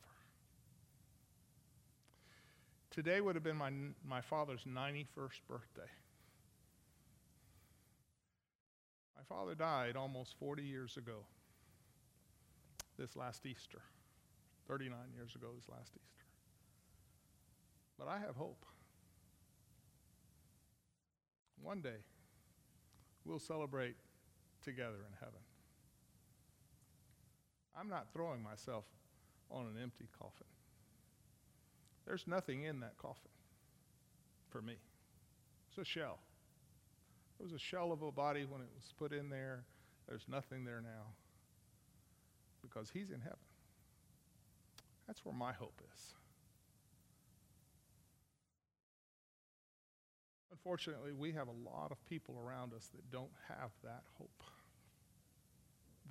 Today 2.92 3.22
would 3.22 3.36
have 3.36 3.44
been 3.44 3.56
my, 3.56 3.72
my 4.08 4.22
father's 4.22 4.66
91st 4.66 5.42
birthday. 5.48 5.90
My 9.18 9.24
father 9.28 9.56
died 9.56 9.96
almost 9.96 10.36
40 10.40 10.64
years 10.64 10.98
ago, 10.98 11.26
this 12.98 13.16
last 13.16 13.46
Easter. 13.46 13.82
39 14.68 14.98
years 15.16 15.34
ago, 15.36 15.48
this 15.56 15.68
last 15.68 15.92
Easter. 15.96 16.26
But 17.98 18.08
I 18.08 18.20
have 18.20 18.36
hope. 18.36 18.64
One 21.62 21.82
day, 21.82 22.04
we'll 23.26 23.40
celebrate 23.40 23.96
together 24.64 24.98
in 24.98 25.18
heaven. 25.20 25.42
I'm 27.80 27.88
not 27.88 28.08
throwing 28.12 28.44
myself 28.44 28.84
on 29.50 29.66
an 29.66 29.82
empty 29.82 30.10
coffin. 30.20 30.48
There's 32.06 32.26
nothing 32.28 32.64
in 32.64 32.82
that 32.82 32.98
coffin 32.98 33.32
for 34.50 34.62
me. 34.62 34.76
It's 35.70 35.78
a 35.78 35.86
shell. 35.86 36.20
It 37.40 37.44
was 37.44 37.54
a 37.54 37.60
shell 37.60 37.92
of 37.92 38.02
a 38.02 38.12
body 38.12 38.46
when 38.46 38.62
it 38.62 38.68
was 38.76 38.94
put 38.98 39.14
in 39.14 39.30
there. 39.30 39.64
There's 40.08 40.26
nothing 40.28 40.66
there 40.66 40.82
now 40.82 41.14
because 42.62 42.90
he's 42.90 43.12
in 43.12 43.22
heaven. 43.22 43.38
That's 45.08 45.24
where 45.24 45.36
my 45.36 45.54
hope 45.54 45.82
is. 45.94 46.14
Unfortunately, 50.52 51.14
we 51.14 51.32
have 51.32 51.48
a 51.48 51.70
lot 51.70 51.92
of 51.92 52.06
people 52.10 52.36
around 52.46 52.74
us 52.74 52.90
that 52.94 53.10
don't 53.10 53.32
have 53.48 53.70
that 53.84 54.04
hope. 54.18 54.44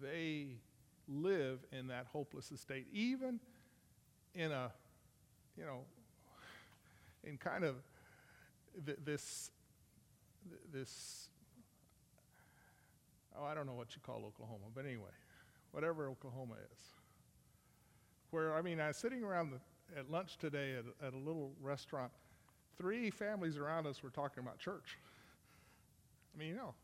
They 0.00 0.60
live 1.08 1.60
in 1.72 1.88
that 1.88 2.06
hopeless 2.12 2.52
state, 2.56 2.86
even 2.92 3.40
in 4.34 4.52
a, 4.52 4.70
you 5.56 5.64
know, 5.64 5.80
in 7.24 7.36
kind 7.36 7.64
of 7.64 7.76
th- 8.84 8.98
this, 9.04 9.50
th- 10.48 10.60
this, 10.72 11.28
oh, 13.36 13.44
I 13.44 13.54
don't 13.54 13.66
know 13.66 13.74
what 13.74 13.94
you 13.94 14.00
call 14.04 14.24
Oklahoma, 14.26 14.66
but 14.74 14.84
anyway, 14.84 15.10
whatever 15.72 16.08
Oklahoma 16.08 16.54
is. 16.72 16.78
Where, 18.30 18.54
I 18.54 18.62
mean, 18.62 18.80
I 18.80 18.88
was 18.88 18.96
sitting 18.96 19.24
around 19.24 19.50
the, 19.50 19.98
at 19.98 20.10
lunch 20.10 20.36
today 20.36 20.74
at, 20.74 21.06
at 21.06 21.14
a 21.14 21.18
little 21.18 21.52
restaurant 21.62 22.12
three 22.76 23.10
families 23.10 23.56
around 23.56 23.86
us 23.86 24.02
were 24.02 24.10
talking 24.10 24.42
about 24.42 24.58
church. 24.58 24.98
I 26.34 26.38
mean, 26.38 26.48
you 26.48 26.54
know, 26.54 26.74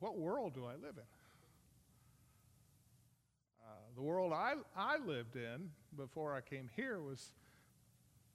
what 0.00 0.16
world 0.16 0.54
do 0.54 0.64
I 0.64 0.72
live 0.72 0.96
in? 0.96 1.13
The 3.96 4.02
world 4.02 4.32
I, 4.32 4.54
I 4.76 4.98
lived 4.98 5.36
in 5.36 5.70
before 5.96 6.34
I 6.34 6.40
came 6.40 6.70
here 6.76 7.00
was 7.00 7.32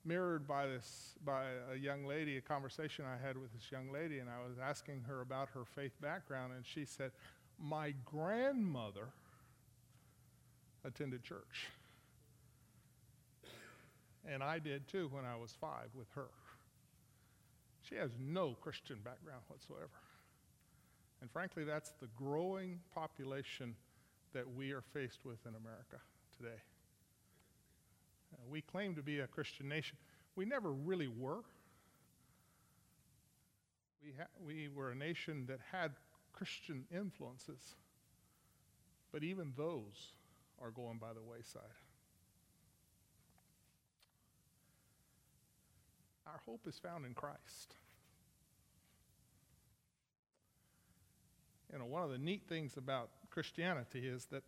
mirrored 0.05 0.47
by 0.47 0.65
this 0.65 1.15
by 1.25 1.43
a 1.73 1.75
young 1.75 2.05
lady 2.05 2.37
a 2.37 2.41
conversation 2.41 3.03
i 3.03 3.21
had 3.27 3.37
with 3.37 3.51
this 3.51 3.69
young 3.69 3.91
lady 3.91 4.19
and 4.19 4.29
i 4.29 4.37
was 4.47 4.57
asking 4.57 5.03
her 5.05 5.19
about 5.19 5.49
her 5.53 5.65
faith 5.65 5.91
background 6.01 6.53
and 6.55 6.65
she 6.65 6.85
said 6.85 7.11
my 7.61 7.93
grandmother 8.05 9.09
attended 10.85 11.21
church 11.21 11.67
and 14.31 14.43
I 14.43 14.59
did 14.59 14.87
too 14.87 15.09
when 15.11 15.25
I 15.25 15.35
was 15.35 15.53
five 15.59 15.89
with 15.95 16.07
her. 16.15 16.29
She 17.81 17.95
has 17.95 18.11
no 18.19 18.55
Christian 18.61 18.97
background 19.03 19.41
whatsoever. 19.47 19.89
And 21.21 21.29
frankly, 21.31 21.63
that's 21.63 21.91
the 21.99 22.07
growing 22.15 22.79
population 22.93 23.75
that 24.33 24.45
we 24.55 24.71
are 24.71 24.81
faced 24.93 25.19
with 25.23 25.37
in 25.45 25.55
America 25.55 25.97
today. 26.37 26.61
Uh, 28.33 28.37
we 28.49 28.61
claim 28.61 28.95
to 28.95 29.01
be 29.01 29.19
a 29.19 29.27
Christian 29.27 29.67
nation. 29.67 29.97
We 30.35 30.45
never 30.45 30.71
really 30.71 31.07
were. 31.07 31.43
We, 34.03 34.13
ha- 34.17 34.27
we 34.45 34.67
were 34.67 34.91
a 34.91 34.95
nation 34.95 35.45
that 35.47 35.59
had 35.71 35.91
Christian 36.33 36.85
influences, 36.95 37.75
but 39.11 39.23
even 39.23 39.53
those 39.57 40.13
are 40.61 40.71
going 40.71 40.97
by 40.99 41.13
the 41.13 41.21
wayside. 41.21 41.61
Our 46.27 46.39
hope 46.45 46.61
is 46.67 46.77
found 46.77 47.05
in 47.05 47.13
Christ. 47.13 47.75
you 51.71 51.79
know, 51.79 51.85
one 51.85 52.03
of 52.03 52.09
the 52.09 52.17
neat 52.17 52.43
things 52.47 52.77
about 52.77 53.09
Christianity 53.39 54.05
is 54.05 54.25
that 54.25 54.43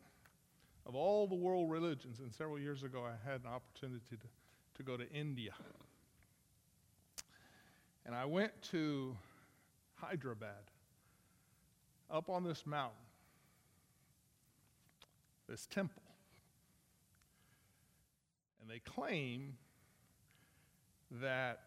of 0.86 0.96
all 0.96 1.26
the 1.26 1.36
world 1.36 1.72
religions, 1.72 2.20
and 2.20 2.34
several 2.34 2.60
years 2.60 2.84
ago 2.84 3.06
I 3.06 3.14
had 3.26 3.40
an 3.40 3.48
opportunity 3.48 4.18
to, 4.18 4.28
to 4.76 4.84
go 4.84 4.98
to 4.98 5.10
India. 5.14 5.54
And 8.06 8.14
I 8.14 8.26
went 8.26 8.52
to 8.72 9.16
Hyderabad, 9.96 10.72
up 12.10 12.30
on 12.30 12.44
this 12.44 12.66
mountain, 12.66 12.98
this 15.48 15.68
temple. 15.68 16.04
And 18.60 18.70
they 18.70 18.80
claim 18.80 19.54
that 21.12 21.62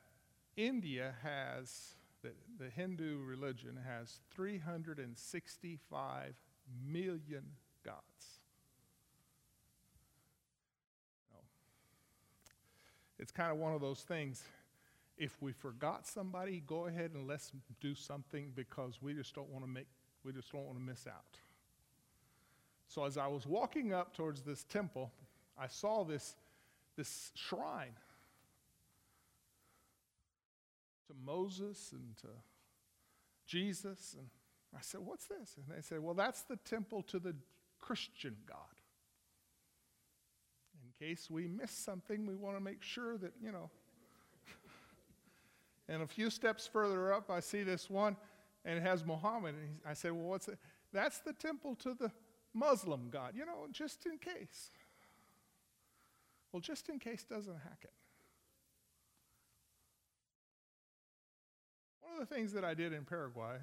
India 0.59 1.15
has, 1.23 1.95
that 2.23 2.37
the 2.59 2.69
Hindu 2.69 3.25
religion 3.25 3.79
has 3.83 4.21
365 4.35 6.35
million 6.87 7.45
gods. 7.85 8.41
No. 11.33 11.39
It's 13.19 13.33
kind 13.33 13.51
of 13.51 13.59
one 13.59 13.75
of 13.75 13.81
those 13.81 14.01
things. 14.01 14.43
If 15.17 15.41
we 15.41 15.53
forgot 15.53 16.07
somebody, 16.07 16.63
go 16.67 16.87
ahead 16.87 17.13
and 17.15 17.29
let's 17.29 17.53
do 17.81 17.95
something 17.95 18.53
because 18.55 19.01
we 19.01 19.15
just 19.15 19.35
don't 19.35 19.49
want 19.51 19.65
to 19.65 19.71
make, 19.71 19.87
we 20.25 20.33
just 20.33 20.51
don't 20.51 20.65
want 20.65 20.77
to 20.77 20.83
miss 20.83 21.07
out. 21.07 21.39
So 22.89 23.05
as 23.05 23.17
I 23.17 23.27
was 23.27 23.47
walking 23.47 23.93
up 23.93 24.15
towards 24.15 24.43
this 24.43 24.65
temple, 24.65 25.13
I 25.59 25.69
saw 25.69 26.05
this, 26.05 26.35
this 26.97 27.31
shrine 27.35 27.95
to 31.09 31.15
Moses 31.25 31.91
and 31.93 32.17
to 32.19 32.29
Jesus. 33.47 34.15
And 34.19 34.29
I 34.77 34.81
said, 34.81 35.01
What's 35.01 35.27
this? 35.27 35.57
And 35.57 35.77
they 35.77 35.83
said, 35.83 36.01
Well, 36.01 36.15
that's 36.15 36.43
the 36.43 36.57
temple 36.57 37.03
to 37.05 37.19
the 37.19 37.35
Christian 37.81 38.37
God. 38.47 38.59
In 40.83 41.07
case 41.07 41.29
we 41.31 41.47
miss 41.47 41.71
something, 41.71 42.27
we 42.27 42.35
want 42.35 42.57
to 42.57 42.63
make 42.63 42.83
sure 42.83 43.17
that, 43.19 43.33
you 43.43 43.53
know. 43.53 43.71
and 45.89 46.03
a 46.03 46.07
few 46.07 46.31
steps 46.31 46.67
further 46.67 47.13
up, 47.13 47.31
I 47.31 47.41
see 47.41 47.63
this 47.63 47.89
one, 47.89 48.17
and 48.65 48.79
it 48.79 48.83
has 48.83 49.05
Muhammad. 49.05 49.55
And 49.55 49.79
I 49.87 49.95
said, 49.95 50.13
Well, 50.13 50.29
what's 50.29 50.49
it? 50.49 50.59
That's 50.93 51.19
the 51.19 51.33
temple 51.33 51.75
to 51.77 51.95
the 51.95 52.11
Muslim 52.53 53.09
God, 53.11 53.35
you 53.37 53.45
know, 53.45 53.67
just 53.71 54.07
in 54.07 54.19
case. 54.19 54.71
Well, 56.53 56.61
just 56.61 56.89
in 56.89 57.01
case 57.01 57.25
doesn't 57.25 57.53
hack 57.53 57.81
it. 57.83 57.93
One 62.01 62.23
of 62.23 62.29
the 62.29 62.33
things 62.33 62.53
that 62.53 62.65
I 62.65 62.75
did 62.75 62.93
in 62.93 63.05
Paraguay 63.05 63.57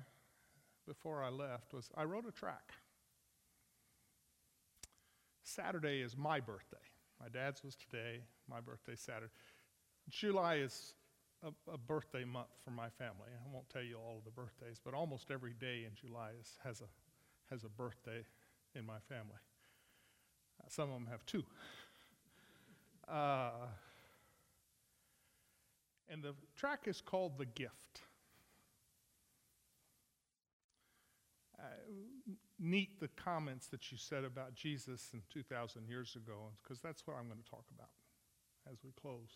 before 0.92 1.24
I 1.24 1.30
left 1.30 1.74
was 1.74 1.90
I 1.96 2.04
wrote 2.04 2.26
a 2.28 2.34
track. 2.34 2.74
Saturday 5.42 6.02
is 6.02 6.18
my 6.18 6.42
birthday. 6.42 6.86
My 7.18 7.30
dad's 7.30 7.64
was 7.64 7.78
today, 7.78 8.20
my 8.50 8.60
birthday 8.60 8.96
Saturday. 8.98 9.32
July 10.10 10.56
is 10.56 10.94
a, 11.44 11.72
a, 11.72 11.78
birthday 11.78 12.26
month 12.26 12.50
for 12.66 12.72
my 12.72 12.90
family. 12.90 13.30
I 13.32 13.54
won't 13.54 13.70
tell 13.70 13.82
you 13.82 13.96
all 13.96 14.18
of 14.18 14.26
the 14.26 14.32
birthdays, 14.32 14.82
but 14.84 14.94
almost 14.94 15.32
every 15.32 15.54
day 15.54 15.86
in 15.86 15.92
July 15.96 16.32
is, 16.42 16.58
has, 16.62 16.82
a, 16.82 16.90
has 17.50 17.64
a 17.64 17.70
birthday 17.70 18.26
in 18.76 18.86
my 18.86 19.00
family. 19.08 19.40
Uh, 20.60 20.68
some 20.68 20.90
of 20.90 20.96
them 20.96 21.08
have 21.10 21.26
two. 21.26 21.44
Uh, 23.08 23.68
and 26.10 26.22
the 26.22 26.34
track 26.58 26.82
is 26.88 27.00
called 27.00 27.38
The 27.38 27.46
Gift. 27.46 28.02
Uh, 31.62 31.66
neat 32.60 33.00
the 33.00 33.08
comments 33.10 33.68
that 33.68 33.92
you 33.92 33.98
said 33.98 34.24
about 34.24 34.56
Jesus 34.56 35.10
and 35.14 35.22
2,000 35.32 35.88
years 35.88 36.16
ago, 36.16 36.50
because 36.62 36.80
that's 36.80 37.06
what 37.06 37.18
I'm 37.18 37.28
going 37.28 37.42
to 37.44 37.50
talk 37.50 37.66
about 37.76 37.90
as 38.72 38.80
we 38.84 38.92
close. 39.00 39.30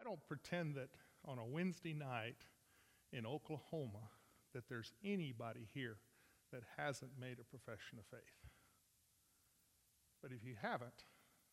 I 0.00 0.04
don't 0.04 0.24
pretend 0.26 0.74
that 0.74 0.90
on 1.26 1.38
a 1.38 1.44
Wednesday 1.44 1.94
night 1.94 2.36
in 3.12 3.26
Oklahoma 3.26 4.10
that 4.54 4.68
there's 4.68 4.92
anybody 5.04 5.66
here 5.72 5.96
that 6.52 6.62
hasn't 6.76 7.12
made 7.20 7.38
a 7.40 7.44
profession 7.44 7.98
of 7.98 8.06
faith. 8.06 8.50
But 10.22 10.32
if 10.32 10.44
you 10.44 10.54
haven't, 10.60 11.04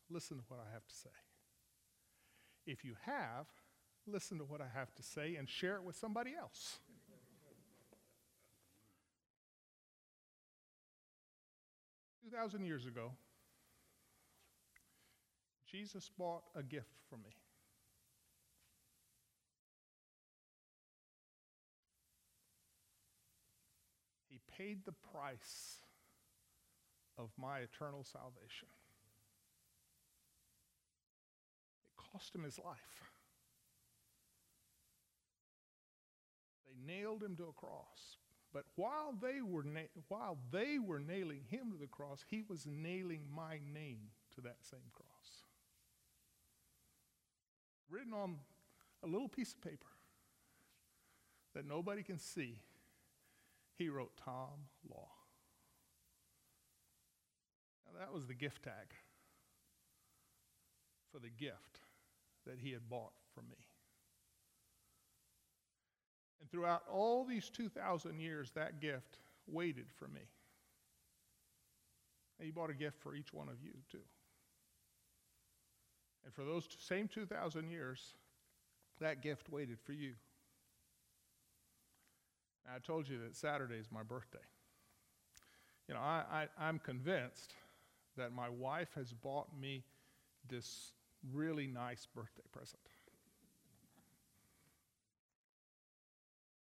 listen 0.09 0.37
to 0.37 0.43
what 0.47 0.59
I 0.59 0.73
have 0.73 0.87
to 0.87 0.95
say. 0.95 1.09
If 2.65 2.83
you 2.83 2.95
have, 3.05 3.47
listen 4.07 4.37
to 4.39 4.43
what 4.43 4.61
I 4.61 4.67
have 4.73 4.93
to 4.95 5.03
say 5.03 5.35
and 5.35 5.49
share 5.49 5.75
it 5.75 5.83
with 5.83 5.95
somebody 5.95 6.33
else. 6.39 6.79
2,000 12.31 12.65
years 12.65 12.87
ago, 12.87 13.11
Jesus 15.69 16.09
bought 16.17 16.41
a 16.55 16.63
gift 16.63 16.95
for 17.07 17.17
me. 17.17 17.35
He 24.27 24.39
paid 24.57 24.85
the 24.85 24.93
price 25.11 25.77
of 27.17 27.29
my 27.37 27.59
eternal 27.59 28.03
salvation. 28.03 28.69
It 31.85 32.11
cost 32.11 32.33
him 32.33 32.43
his 32.43 32.57
life. 32.57 32.75
They 36.65 36.93
nailed 36.93 37.21
him 37.21 37.35
to 37.35 37.43
a 37.43 37.53
cross. 37.53 38.17
But 38.55 38.63
while 38.75 39.11
they 39.11 39.41
were 39.41 39.63
na- 39.63 39.91
while 40.07 40.37
they 40.49 40.79
were 40.79 41.01
nailing 41.01 41.43
him 41.43 41.73
to 41.73 41.77
the 41.77 41.87
cross, 41.87 42.23
he 42.29 42.41
was 42.41 42.65
nailing 42.65 43.29
my 43.29 43.59
name 43.59 44.11
to 44.31 44.41
that 44.41 44.63
same 44.63 44.89
cross. 44.93 45.43
Written 47.89 48.13
on 48.13 48.39
a 49.03 49.07
little 49.07 49.27
piece 49.27 49.53
of 49.53 49.59
paper 49.59 49.89
that 51.53 51.65
nobody 51.65 52.01
can 52.01 52.17
see, 52.17 52.61
he 53.73 53.89
wrote 53.89 54.15
Tom 54.15 54.69
Law. 54.89 55.11
Now 57.85 57.99
that 57.99 58.13
was 58.13 58.25
the 58.25 58.33
gift 58.33 58.63
tag 58.63 58.95
for 61.11 61.19
the 61.19 61.29
gift 61.29 61.81
that 62.45 62.59
he 62.59 62.71
had 62.71 62.87
bought 62.87 63.15
for 63.33 63.41
me. 63.41 63.67
Throughout 66.55 66.83
all 66.89 67.25
these 67.25 67.49
2,000 67.49 68.17
years, 68.17 68.49
that 68.55 68.79
gift 68.79 69.17
waited 69.45 69.87
for 69.93 70.07
me. 70.07 70.21
And 72.39 72.45
he 72.45 72.51
bought 72.51 72.69
a 72.69 72.73
gift 72.73 72.97
for 73.01 73.13
each 73.13 73.33
one 73.33 73.49
of 73.49 73.55
you, 73.61 73.73
too. 73.91 73.97
And 76.23 76.33
for 76.33 76.45
those 76.45 76.65
same 76.79 77.09
2,000 77.09 77.69
years, 77.69 78.13
that 79.01 79.21
gift 79.21 79.49
waited 79.49 79.79
for 79.81 79.91
you. 79.91 80.13
Now, 82.65 82.75
I 82.77 82.79
told 82.79 83.09
you 83.09 83.19
that 83.25 83.35
Saturday 83.35 83.75
is 83.75 83.91
my 83.91 84.03
birthday. 84.03 84.37
You 85.89 85.95
know, 85.95 85.99
I, 85.99 86.23
I, 86.31 86.67
I'm 86.67 86.79
convinced 86.79 87.53
that 88.15 88.31
my 88.31 88.47
wife 88.47 88.93
has 88.95 89.11
bought 89.11 89.49
me 89.59 89.83
this 90.47 90.93
really 91.33 91.67
nice 91.67 92.07
birthday 92.15 92.43
present. 92.53 92.79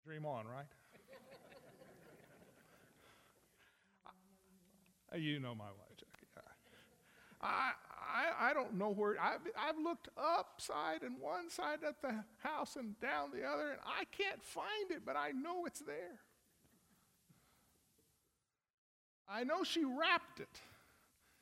Dream 0.09 0.25
on, 0.25 0.47
right? 0.47 0.65
you 5.21 5.39
know 5.39 5.53
my 5.53 5.65
wife, 5.65 5.97
Jackie. 5.99 6.25
I, 7.39 7.73
I, 8.11 8.49
I 8.49 8.53
don't 8.55 8.73
know 8.73 8.89
where, 8.89 9.21
I've, 9.21 9.41
I've 9.55 9.77
looked 9.77 10.09
upside 10.17 11.03
and 11.03 11.19
one 11.19 11.51
side 11.51 11.83
at 11.87 12.01
the 12.01 12.23
house 12.39 12.75
and 12.75 12.99
down 12.99 13.29
the 13.31 13.45
other, 13.45 13.69
and 13.69 13.79
I 13.85 14.05
can't 14.05 14.43
find 14.43 14.89
it, 14.89 15.03
but 15.05 15.15
I 15.15 15.29
know 15.29 15.67
it's 15.67 15.81
there. 15.81 16.17
I 19.29 19.43
know 19.43 19.63
she 19.63 19.83
wrapped 19.83 20.39
it. 20.39 20.59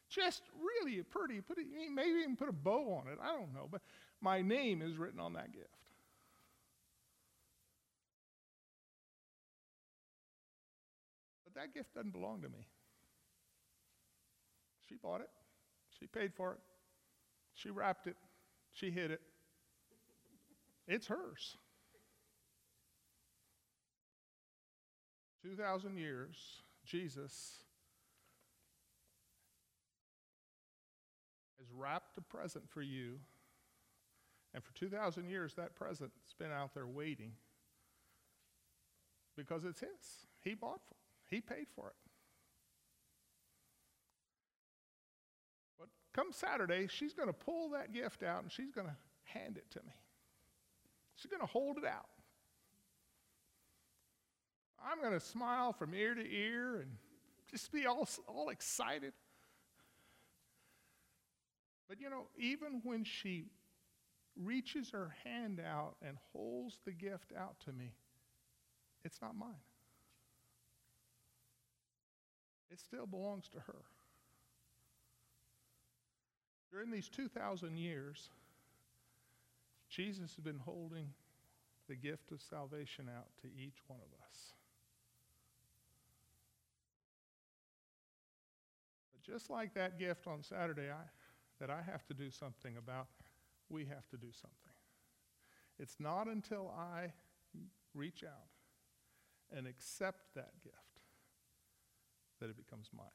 Just 0.09 0.41
really 0.61 1.03
pretty, 1.03 1.39
put 1.39 1.57
maybe 1.93 2.19
even 2.19 2.35
put 2.35 2.49
a 2.49 2.51
bow 2.51 3.01
on 3.01 3.09
it. 3.09 3.17
I 3.23 3.27
don't 3.27 3.53
know, 3.53 3.69
but 3.71 3.79
my 4.19 4.41
name 4.41 4.81
is 4.81 4.97
written 4.97 5.21
on 5.21 5.31
that 5.33 5.53
gift. 5.53 5.76
That 11.57 11.73
gift 11.73 11.93
doesn't 11.95 12.11
belong 12.11 12.41
to 12.41 12.49
me. 12.49 12.67
She 14.87 14.95
bought 14.95 15.21
it, 15.21 15.29
she 15.99 16.07
paid 16.07 16.33
for 16.33 16.53
it, 16.53 16.59
she 17.53 17.69
wrapped 17.69 18.07
it, 18.07 18.15
she 18.71 18.91
hid 18.91 19.11
it. 19.11 19.21
It's 20.87 21.07
hers. 21.07 21.57
2,000 25.43 25.97
years, 25.97 26.61
Jesus 26.85 27.63
has 31.59 31.67
wrapped 31.75 32.17
a 32.17 32.21
present 32.21 32.69
for 32.69 32.81
you. 32.81 33.19
And 34.53 34.63
for 34.63 34.73
2,000 34.73 35.29
years, 35.29 35.53
that 35.55 35.75
present's 35.75 36.33
been 36.37 36.51
out 36.51 36.73
there 36.73 36.87
waiting 36.87 37.33
because 39.35 39.65
it's 39.65 39.81
his. 39.81 40.27
He 40.41 40.53
bought 40.53 40.81
for. 40.87 40.96
He 41.29 41.41
paid 41.41 41.67
for 41.75 41.87
it. 41.87 41.95
But 45.77 45.89
come 46.13 46.31
Saturday, 46.31 46.87
she's 46.87 47.13
going 47.13 47.27
to 47.27 47.33
pull 47.33 47.69
that 47.71 47.93
gift 47.93 48.23
out 48.23 48.43
and 48.43 48.51
she's 48.51 48.71
going 48.71 48.87
to 48.87 48.95
hand 49.25 49.57
it 49.57 49.69
to 49.71 49.79
me. 49.79 49.93
She's 51.15 51.29
going 51.29 51.41
to 51.41 51.47
hold 51.47 51.77
it 51.77 51.85
out. 51.85 52.07
I'm 54.83 55.01
going 55.01 55.13
to 55.13 55.19
smile 55.19 55.73
from 55.73 55.93
ear 55.93 56.13
to 56.13 56.21
ear 56.21 56.77
and 56.77 56.91
just 57.49 57.71
be 57.71 57.85
all, 57.85 58.07
all 58.27 58.49
excited. 58.49 59.13
But 61.89 61.99
you 61.99 62.09
know, 62.09 62.27
even 62.37 62.81
when 62.83 63.03
she 63.03 63.45
reaches 64.35 64.91
her 64.91 65.15
hand 65.23 65.59
out 65.59 65.95
and 66.05 66.17
holds 66.31 66.77
the 66.85 66.91
gift 66.91 67.33
out 67.37 67.59
to 67.65 67.73
me, 67.73 67.93
it's 69.03 69.21
not 69.21 69.35
mine. 69.35 69.55
It 72.71 72.79
still 72.79 73.05
belongs 73.05 73.47
to 73.49 73.59
her. 73.59 73.83
During 76.71 76.91
these 76.91 77.09
2,000 77.09 77.77
years, 77.77 78.29
Jesus 79.89 80.35
has 80.35 80.43
been 80.43 80.59
holding 80.59 81.07
the 81.87 81.95
gift 81.95 82.31
of 82.31 82.41
salvation 82.41 83.09
out 83.15 83.27
to 83.41 83.47
each 83.47 83.77
one 83.87 83.99
of 83.99 84.25
us. 84.25 84.53
But 89.13 89.23
just 89.23 89.49
like 89.49 89.73
that 89.75 89.97
gift 89.97 90.27
on 90.27 90.43
Saturday 90.43 90.89
I, 90.91 91.05
that 91.59 91.69
I 91.69 91.81
have 91.81 92.05
to 92.07 92.13
do 92.13 92.29
something 92.29 92.75
about, 92.77 93.07
we 93.69 93.85
have 93.85 94.07
to 94.09 94.17
do 94.17 94.31
something. 94.33 94.73
It's 95.79 95.95
not 95.99 96.27
until 96.27 96.73
I 96.77 97.13
reach 97.93 98.23
out 98.25 98.49
and 99.55 99.65
accept 99.65 100.35
that 100.35 100.51
gift 100.63 100.86
that 102.39 102.49
it 102.49 102.57
becomes 102.57 102.89
mine. 102.95 103.07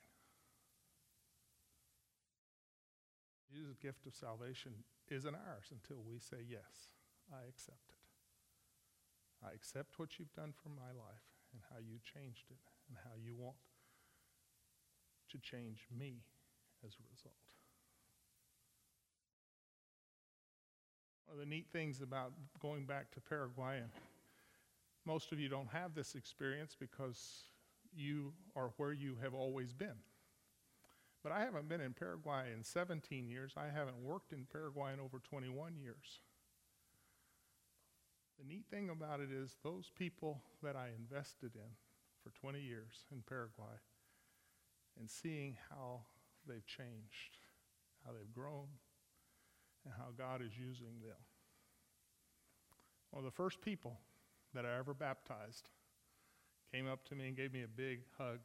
Jesus' 3.53 3.77
gift 3.77 4.07
of 4.07 4.15
salvation 4.15 4.73
isn't 5.11 5.35
ours 5.35 5.69
until 5.71 6.03
we 6.03 6.19
say, 6.19 6.39
Yes, 6.49 6.89
I 7.31 7.47
accept 7.49 7.91
it. 7.91 8.01
I 9.45 9.53
accept 9.53 9.99
what 9.99 10.19
you've 10.19 10.33
done 10.33 10.55
for 10.63 10.71
my 10.71 10.89
life 10.97 11.29
and 11.53 11.61
how 11.71 11.79
you 11.79 11.99
changed 12.01 12.47
it 12.51 12.63
and 12.89 12.97
how 13.05 13.13
you 13.23 13.35
want 13.37 13.57
to 15.31 15.39
change 15.39 15.87
me 15.97 16.23
as 16.87 16.95
a 16.95 17.05
result. 17.11 17.35
One 21.27 21.41
of 21.41 21.41
the 21.41 21.47
neat 21.49 21.67
things 21.73 22.01
about 22.01 22.33
going 22.61 22.85
back 22.85 23.11
to 23.13 23.21
Paraguay, 23.21 23.79
and 23.79 23.91
most 25.05 25.33
of 25.33 25.41
you 25.41 25.49
don't 25.49 25.69
have 25.69 25.95
this 25.95 26.15
experience 26.15 26.77
because 26.79 27.45
you 27.95 28.33
are 28.57 28.73
where 28.77 28.93
you 28.93 29.17
have 29.23 29.35
always 29.35 29.73
been. 29.73 29.99
But 31.23 31.33
I 31.33 31.41
haven't 31.41 31.69
been 31.69 31.81
in 31.81 31.93
Paraguay 31.93 32.53
in 32.53 32.65
17 32.65 33.29
years. 33.29 33.53
I 33.57 33.67
haven't 33.73 34.03
worked 34.03 34.33
in 34.33 34.47
Paraguay 34.51 34.93
in 34.93 35.01
over 35.01 35.19
21 35.19 35.77
years. 35.77 36.21
The 38.39 38.49
neat 38.49 38.65
thing 38.71 38.91
about 38.91 39.21
it 39.21 39.31
is, 39.31 39.57
those 39.63 39.91
people 39.97 40.43
that 40.63 40.75
I 40.75 40.89
invested 40.99 41.53
in 41.55 41.77
for 42.25 42.31
20 42.41 42.61
years 42.61 43.05
in 43.13 43.23
Paraguay 43.29 43.79
and 44.99 45.09
seeing 45.09 45.57
how 45.71 46.01
they've 46.49 46.67
changed, 46.67 47.39
how 48.05 48.13
they've 48.13 48.35
grown, 48.35 48.67
and 49.85 49.95
how 49.97 50.09
God 50.17 50.43
is 50.43 50.59
using 50.59 51.01
them. 51.03 51.17
One 53.11 53.21
of 53.21 53.25
the 53.25 53.37
first 53.37 53.61
people 53.61 54.01
that 54.55 54.67
I 54.67 54.77
ever 54.79 54.95
baptized 54.95 55.69
came 56.73 56.89
up 56.89 57.05
to 57.05 57.15
me 57.15 57.29
and 57.29 57.37
gave 57.37 57.53
me 57.53 57.63
a 57.63 57.69
big 57.69 58.01
hug 58.19 58.39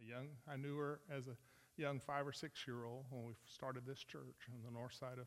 a 0.00 0.04
young, 0.04 0.28
I 0.50 0.56
knew 0.56 0.76
her 0.76 1.00
as 1.10 1.28
a 1.28 1.36
young 1.76 2.00
five 2.00 2.26
or 2.26 2.32
six 2.32 2.66
year 2.66 2.84
old 2.84 3.04
when 3.10 3.24
we 3.24 3.34
started 3.46 3.84
this 3.86 4.02
church 4.02 4.48
on 4.52 4.58
the 4.64 4.70
north 4.76 4.94
side 4.94 5.18
of 5.18 5.26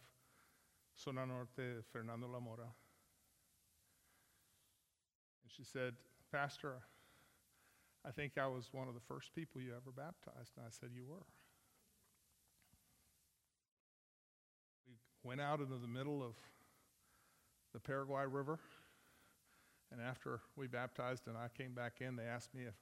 Zona 1.02 1.26
Norte, 1.26 1.84
Fernando 1.92 2.28
La 2.28 2.40
Mora. 2.40 2.64
And 5.44 5.52
she 5.56 5.64
said, 5.64 5.94
Pastor, 6.32 6.76
I 8.06 8.12
think 8.12 8.38
I 8.38 8.48
was 8.48 8.70
one 8.72 8.88
of 8.88 8.94
the 8.94 9.02
first 9.08 9.34
people 9.36 9.62
you 9.62 9.72
ever 9.72 9.92
baptized. 9.96 10.54
And 10.58 10.66
I 10.66 10.70
said, 10.70 10.90
You 10.94 11.06
were. 11.08 11.26
We 14.88 14.96
went 15.24 15.42
out 15.42 15.60
into 15.60 15.78
the 15.78 15.88
middle 15.88 16.24
of 16.24 16.34
the 17.74 17.80
Paraguay 17.80 18.26
River. 18.28 18.60
And 19.92 20.02
after 20.02 20.42
we 20.56 20.68
baptized 20.68 21.28
and 21.28 21.38
I 21.38 21.48
came 21.56 21.74
back 21.74 22.02
in, 22.02 22.16
they 22.16 22.26
asked 22.26 22.54
me 22.54 22.64
if 22.64 22.76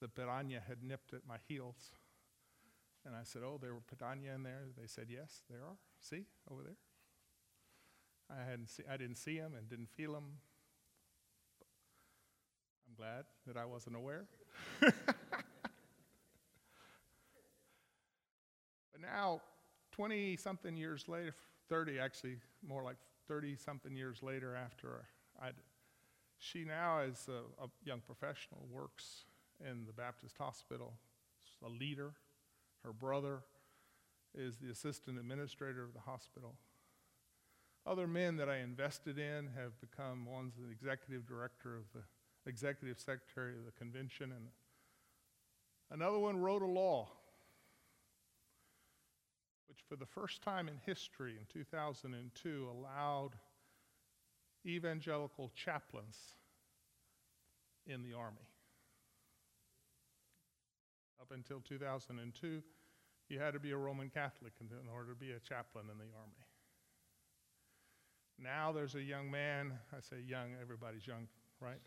the 0.00 0.08
piranha 0.08 0.60
had 0.66 0.82
nipped 0.82 1.12
at 1.12 1.26
my 1.26 1.36
heels. 1.48 1.90
And 3.04 3.14
I 3.16 3.24
said, 3.24 3.42
Oh, 3.44 3.58
there 3.60 3.74
were 3.74 3.80
piranha 3.80 4.32
in 4.34 4.42
there? 4.42 4.64
They 4.80 4.86
said, 4.86 5.06
Yes, 5.08 5.42
there 5.50 5.60
are. 5.60 5.76
See, 6.00 6.24
over 6.50 6.62
there. 6.62 6.76
I, 8.30 8.48
hadn't 8.48 8.70
see, 8.70 8.84
I 8.90 8.96
didn't 8.96 9.16
see 9.16 9.38
them 9.38 9.54
and 9.56 9.68
didn't 9.68 9.90
feel 9.90 10.12
them. 10.12 10.24
I'm 12.88 12.94
glad 12.96 13.24
that 13.46 13.56
I 13.56 13.64
wasn't 13.64 13.96
aware. 13.96 14.26
but 14.80 14.94
now, 19.00 19.40
20 19.92 20.36
something 20.36 20.76
years 20.76 21.08
later, 21.08 21.34
30 21.68 21.98
actually, 21.98 22.36
more 22.66 22.82
like 22.82 22.96
30 23.28 23.56
something 23.56 23.94
years 23.96 24.22
later 24.22 24.56
after 24.56 25.04
I, 25.40 25.48
she 26.42 26.64
now, 26.64 26.98
as 26.98 27.28
a, 27.28 27.62
a 27.62 27.68
young 27.84 28.00
professional, 28.00 28.66
works 28.68 29.24
in 29.60 29.86
the 29.86 29.92
Baptist 29.92 30.36
hospital, 30.36 30.94
a 31.64 31.68
leader. 31.68 32.14
Her 32.84 32.92
brother 32.92 33.42
is 34.34 34.56
the 34.56 34.70
assistant 34.70 35.18
administrator 35.18 35.84
of 35.84 35.92
the 35.94 36.00
hospital. 36.00 36.56
Other 37.86 38.08
men 38.08 38.36
that 38.38 38.48
I 38.48 38.56
invested 38.56 39.18
in 39.18 39.50
have 39.56 39.80
become 39.80 40.26
one's 40.26 40.54
the 40.56 40.70
executive 40.70 41.26
director 41.26 41.76
of 41.76 41.84
the 41.94 42.02
executive 42.50 42.98
secretary 42.98 43.56
of 43.56 43.64
the 43.64 43.72
convention, 43.72 44.32
and 44.32 44.48
another 45.92 46.18
one 46.18 46.38
wrote 46.38 46.62
a 46.62 46.66
law 46.66 47.08
which, 49.68 49.78
for 49.88 49.94
the 49.94 50.06
first 50.06 50.42
time 50.42 50.68
in 50.68 50.74
history 50.84 51.36
in 51.38 51.46
2002, 51.52 52.68
allowed 52.68 53.30
evangelical 54.66 55.50
chaplains 55.54 56.16
in 57.86 58.02
the 58.02 58.14
Army. 58.14 58.48
Up 61.20 61.30
until 61.32 61.60
2002, 61.60 62.62
you 63.28 63.38
had 63.38 63.54
to 63.54 63.60
be 63.60 63.70
a 63.70 63.76
Roman 63.76 64.10
Catholic 64.10 64.52
in 64.60 64.68
order 64.92 65.10
to 65.10 65.18
be 65.18 65.32
a 65.32 65.40
chaplain 65.40 65.86
in 65.90 65.98
the 65.98 66.04
Army. 66.04 66.46
Now 68.38 68.72
there's 68.72 68.94
a 68.94 69.02
young 69.02 69.30
man, 69.30 69.72
I 69.96 70.00
say 70.00 70.16
young, 70.26 70.50
everybody's 70.60 71.06
young, 71.06 71.28
right? 71.60 71.80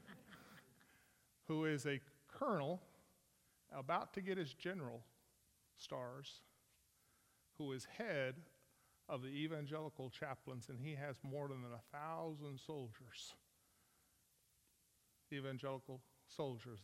Who 1.48 1.66
is 1.66 1.86
a 1.86 2.00
colonel 2.28 2.80
about 3.76 4.14
to 4.14 4.20
get 4.20 4.38
his 4.38 4.54
general 4.54 5.02
stars, 5.76 6.40
who 7.58 7.72
is 7.72 7.86
head 7.98 8.36
of 9.08 9.22
the 9.22 9.28
evangelical 9.28 10.10
chaplains, 10.10 10.68
and 10.68 10.80
he 10.80 10.94
has 10.94 11.16
more 11.22 11.48
than 11.48 11.62
a 11.64 11.96
thousand 11.96 12.58
soldiers, 12.58 13.34
evangelical 15.32 16.00
soldiers 16.26 16.80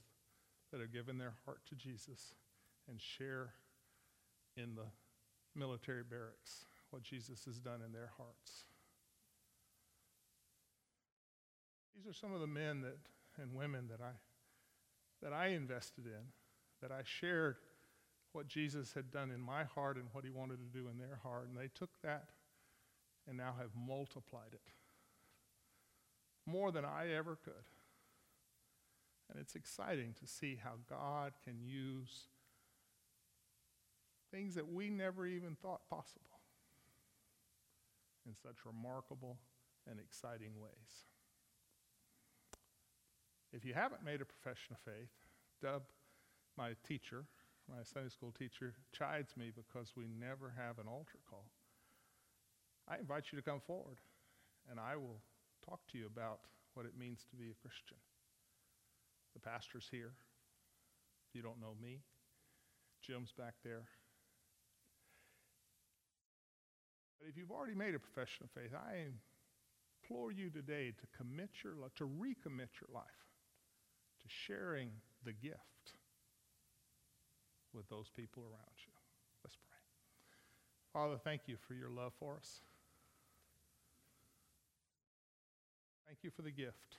that 0.71 0.81
have 0.81 0.93
given 0.93 1.19
their 1.19 1.35
heart 1.45 1.61
to 1.69 1.75
Jesus 1.75 2.35
and 2.89 3.01
share 3.01 3.55
in 4.57 4.75
the 4.75 4.87
military 5.55 6.03
barracks 6.03 6.65
what 6.91 7.03
Jesus 7.03 7.45
has 7.45 7.59
done 7.59 7.81
in 7.85 7.93
their 7.93 8.11
hearts. 8.17 8.65
These 11.97 12.07
are 12.07 12.17
some 12.17 12.33
of 12.33 12.41
the 12.41 12.47
men 12.47 12.81
that 12.83 12.97
and 13.41 13.55
women 13.55 13.89
that 13.89 14.01
I 14.03 14.13
that 15.23 15.33
I 15.33 15.49
invested 15.49 16.05
in, 16.05 16.33
that 16.81 16.91
I 16.91 17.03
shared 17.05 17.57
what 18.33 18.49
Jesus 18.49 18.93
had 18.95 19.11
done 19.11 19.31
in 19.31 19.41
my 19.41 19.65
heart 19.65 19.97
and 19.97 20.07
what 20.13 20.25
he 20.25 20.31
wanted 20.31 20.59
to 20.59 20.79
do 20.79 20.89
in 20.89 20.99
their 20.99 21.21
heart, 21.23 21.49
and 21.49 21.57
they 21.57 21.69
took 21.75 21.91
that 22.03 22.31
and 23.29 23.37
now 23.37 23.55
have 23.59 23.71
multiplied 23.77 24.53
it 24.53 24.61
more 26.47 26.73
than 26.73 26.85
I 26.85 27.13
ever 27.13 27.37
could. 27.37 27.53
And 29.31 29.41
it's 29.41 29.55
exciting 29.55 30.15
to 30.21 30.27
see 30.27 30.59
how 30.63 30.73
God 30.89 31.33
can 31.45 31.63
use 31.63 32.27
things 34.31 34.55
that 34.55 34.71
we 34.71 34.91
never 34.91 35.27
even 35.27 35.57
thought 35.57 35.89
possible 35.89 36.41
in 38.27 38.35
such 38.35 38.65
remarkable 38.67 39.39
and 39.89 39.99
exciting 40.01 40.53
ways. 40.61 41.05
If 43.53 43.65
you 43.65 43.75
haven't 43.75 44.05
made 44.05 44.21
a 44.21 44.25
profession 44.25 44.75
of 44.75 44.79
faith, 44.79 45.11
Dub, 45.61 45.83
my 46.57 46.75
teacher, 46.87 47.25
my 47.73 47.83
Sunday 47.83 48.11
school 48.11 48.33
teacher, 48.37 48.75
chides 48.93 49.33
me 49.37 49.51
because 49.55 49.93
we 49.97 50.05
never 50.21 50.53
have 50.57 50.79
an 50.79 50.87
altar 50.87 51.19
call. 51.29 51.49
I 52.87 52.99
invite 52.99 53.33
you 53.33 53.39
to 53.39 53.45
come 53.45 53.61
forward, 53.67 53.97
and 54.71 54.79
I 54.79 54.97
will 54.97 55.23
talk 55.65 55.81
to 55.93 55.99
you 55.99 56.07
about 56.07 56.41
what 56.75 56.85
it 56.85 56.93
means 56.99 57.25
to 57.31 57.37
be 57.37 57.49
a 57.49 57.61
Christian. 57.63 57.97
The 59.33 59.41
pastor's 59.41 59.89
here. 59.91 60.13
If 61.29 61.35
you 61.35 61.43
don't 61.43 61.61
know 61.61 61.73
me, 61.81 62.01
Jim's 63.01 63.33
back 63.33 63.55
there. 63.65 63.89
But 67.19 67.29
if 67.31 67.39
you've 67.39 67.53
already 67.53 67.75
made 67.75 67.95
a 67.95 67.99
profession 67.99 68.45
of 68.45 68.51
faith, 68.51 68.77
I 68.77 69.09
implore 70.05 70.33
you 70.33 70.51
today 70.51 70.93
to 70.93 71.07
commit 71.17 71.51
your 71.65 71.73
to 71.97 72.05
recommit 72.05 72.69
your 72.83 72.93
life 72.93 73.23
to 74.21 74.29
sharing 74.29 74.91
the 75.25 75.33
gift 75.33 75.95
with 77.75 77.89
those 77.89 78.11
people 78.17 78.43
around 78.43 78.77
you. 78.79 78.93
Let's 79.45 79.57
pray. 79.57 79.79
Father, 80.93 81.19
thank 81.23 81.43
you 81.47 81.57
for 81.67 81.75
your 81.75 81.91
love 81.91 82.13
for 82.19 82.37
us. 82.37 82.61
Thank 86.07 86.19
you 86.23 86.31
for 86.31 86.43
the 86.43 86.51
gift 86.51 86.97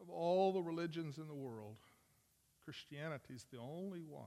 of 0.00 0.10
all 0.10 0.52
the 0.52 0.62
religions 0.62 1.18
in 1.18 1.28
the 1.28 1.34
world. 1.34 1.76
Christianity 2.64 3.34
is 3.34 3.46
the 3.50 3.58
only 3.58 4.00
one 4.00 4.26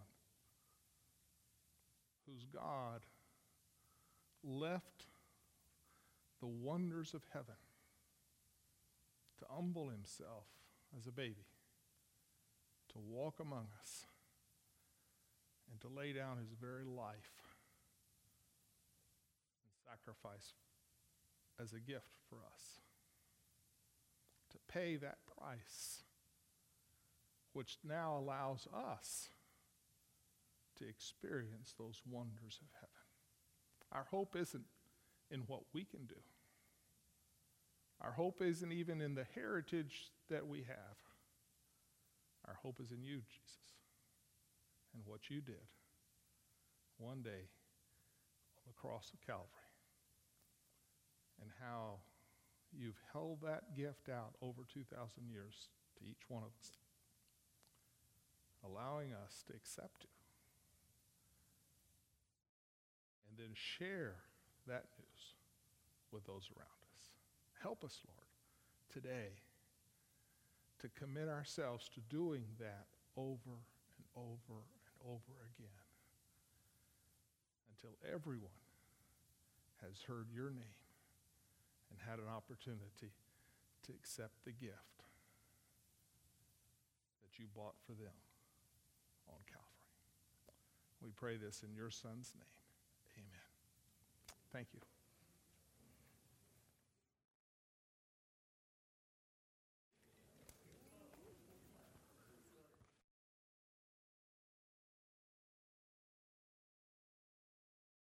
whose 2.28 2.46
God 2.46 3.02
left 4.44 5.06
the 6.40 6.48
wonders 6.48 7.14
of 7.14 7.22
heaven 7.32 7.56
to 9.40 9.46
humble 9.50 9.90
himself 9.90 10.46
as 10.98 11.08
a 11.08 11.12
baby, 11.12 11.46
to 12.92 13.00
walk 13.00 13.40
among 13.40 13.68
us, 13.82 14.06
and 15.72 15.80
to 15.82 15.88
lay 15.88 16.14
down 16.14 16.38
his 16.38 16.52
very 16.60 16.84
life 16.84 17.42
and 19.64 19.74
sacrifice 19.86 20.54
as 21.62 21.74
a 21.74 21.80
gift 21.80 22.12
for 22.30 22.38
us. 22.54 22.82
To 24.52 24.58
pay 24.68 24.98
that 24.98 25.20
price, 25.38 26.04
which 27.54 27.78
now 27.84 28.18
allows 28.18 28.68
us 28.74 29.30
to 30.78 30.88
experience 30.88 31.74
those 31.78 32.02
wonders 32.10 32.60
of 32.62 32.68
heaven. 32.76 32.90
Our 33.92 34.06
hope 34.10 34.36
isn't 34.36 34.66
in 35.30 35.42
what 35.42 35.62
we 35.74 35.86
can 35.86 36.06
do. 36.06 36.16
Our 38.02 38.12
hope 38.12 38.42
isn't 38.42 38.72
even 38.72 39.00
in 39.00 39.16
the 39.16 39.28
heritage 39.36 40.10
that 40.30 40.48
we 40.48 40.60
have. 40.64 40.98
Our 42.48 42.58
hope 42.62 42.80
is 42.82 42.92
in 42.92 43.04
you, 43.04 43.22
Jesus, 43.28 43.76
and 44.94 45.04
what 45.06 45.30
you 45.30 45.42
did 45.42 45.68
one 46.98 47.22
day 47.22 47.50
on 48.58 48.66
the 48.68 48.74
cross 48.74 49.12
of 49.14 49.22
Calvary, 49.26 49.72
and 51.42 51.50
how 51.62 52.00
you've 52.72 53.00
held 53.12 53.42
that 53.42 53.76
gift 53.76 54.10
out 54.10 54.36
over 54.42 54.64
2,000 54.72 54.88
years 55.28 55.70
to 55.98 56.06
each 56.06 56.30
one 56.30 56.44
of 56.44 56.52
us, 56.60 56.72
allowing 58.64 59.14
us 59.14 59.44
to 59.48 59.54
accept 59.54 60.04
it. 60.04 60.10
And 63.30 63.38
then 63.38 63.56
share 63.56 64.16
that 64.68 64.86
news 64.98 65.36
with 66.12 66.26
those 66.26 66.50
around 66.56 66.82
us. 66.96 67.10
Help 67.62 67.84
us, 67.84 68.00
Lord, 68.06 68.28
today 68.92 69.42
to 70.82 70.90
commit 70.98 71.30
ourselves 71.30 71.90
to 71.94 72.02
doing 72.10 72.44
that 72.60 72.90
over 73.16 73.62
and 73.98 74.06
over 74.18 74.58
and 74.58 74.90
over 75.06 75.34
again 75.54 75.86
until 77.70 77.94
everyone 78.10 78.62
has 79.82 80.02
heard 80.08 80.28
your 80.34 80.50
name 80.50 80.82
and 81.90 82.00
had 82.02 82.20
an 82.20 82.30
opportunity 82.30 83.14
to 83.86 83.92
accept 83.94 84.34
the 84.46 84.52
gift 84.52 84.98
that 87.22 87.38
you 87.38 87.46
bought 87.56 87.76
for 87.86 87.94
them 87.94 88.18
on 89.30 89.38
Calvary. 89.46 89.90
We 91.02 91.10
pray 91.16 91.38
this 91.38 91.64
in 91.64 91.76
your 91.76 91.90
Son's 91.90 92.34
name. 92.34 92.58
Amen. 93.18 93.50
Thank 94.54 94.68
you. 94.74 94.82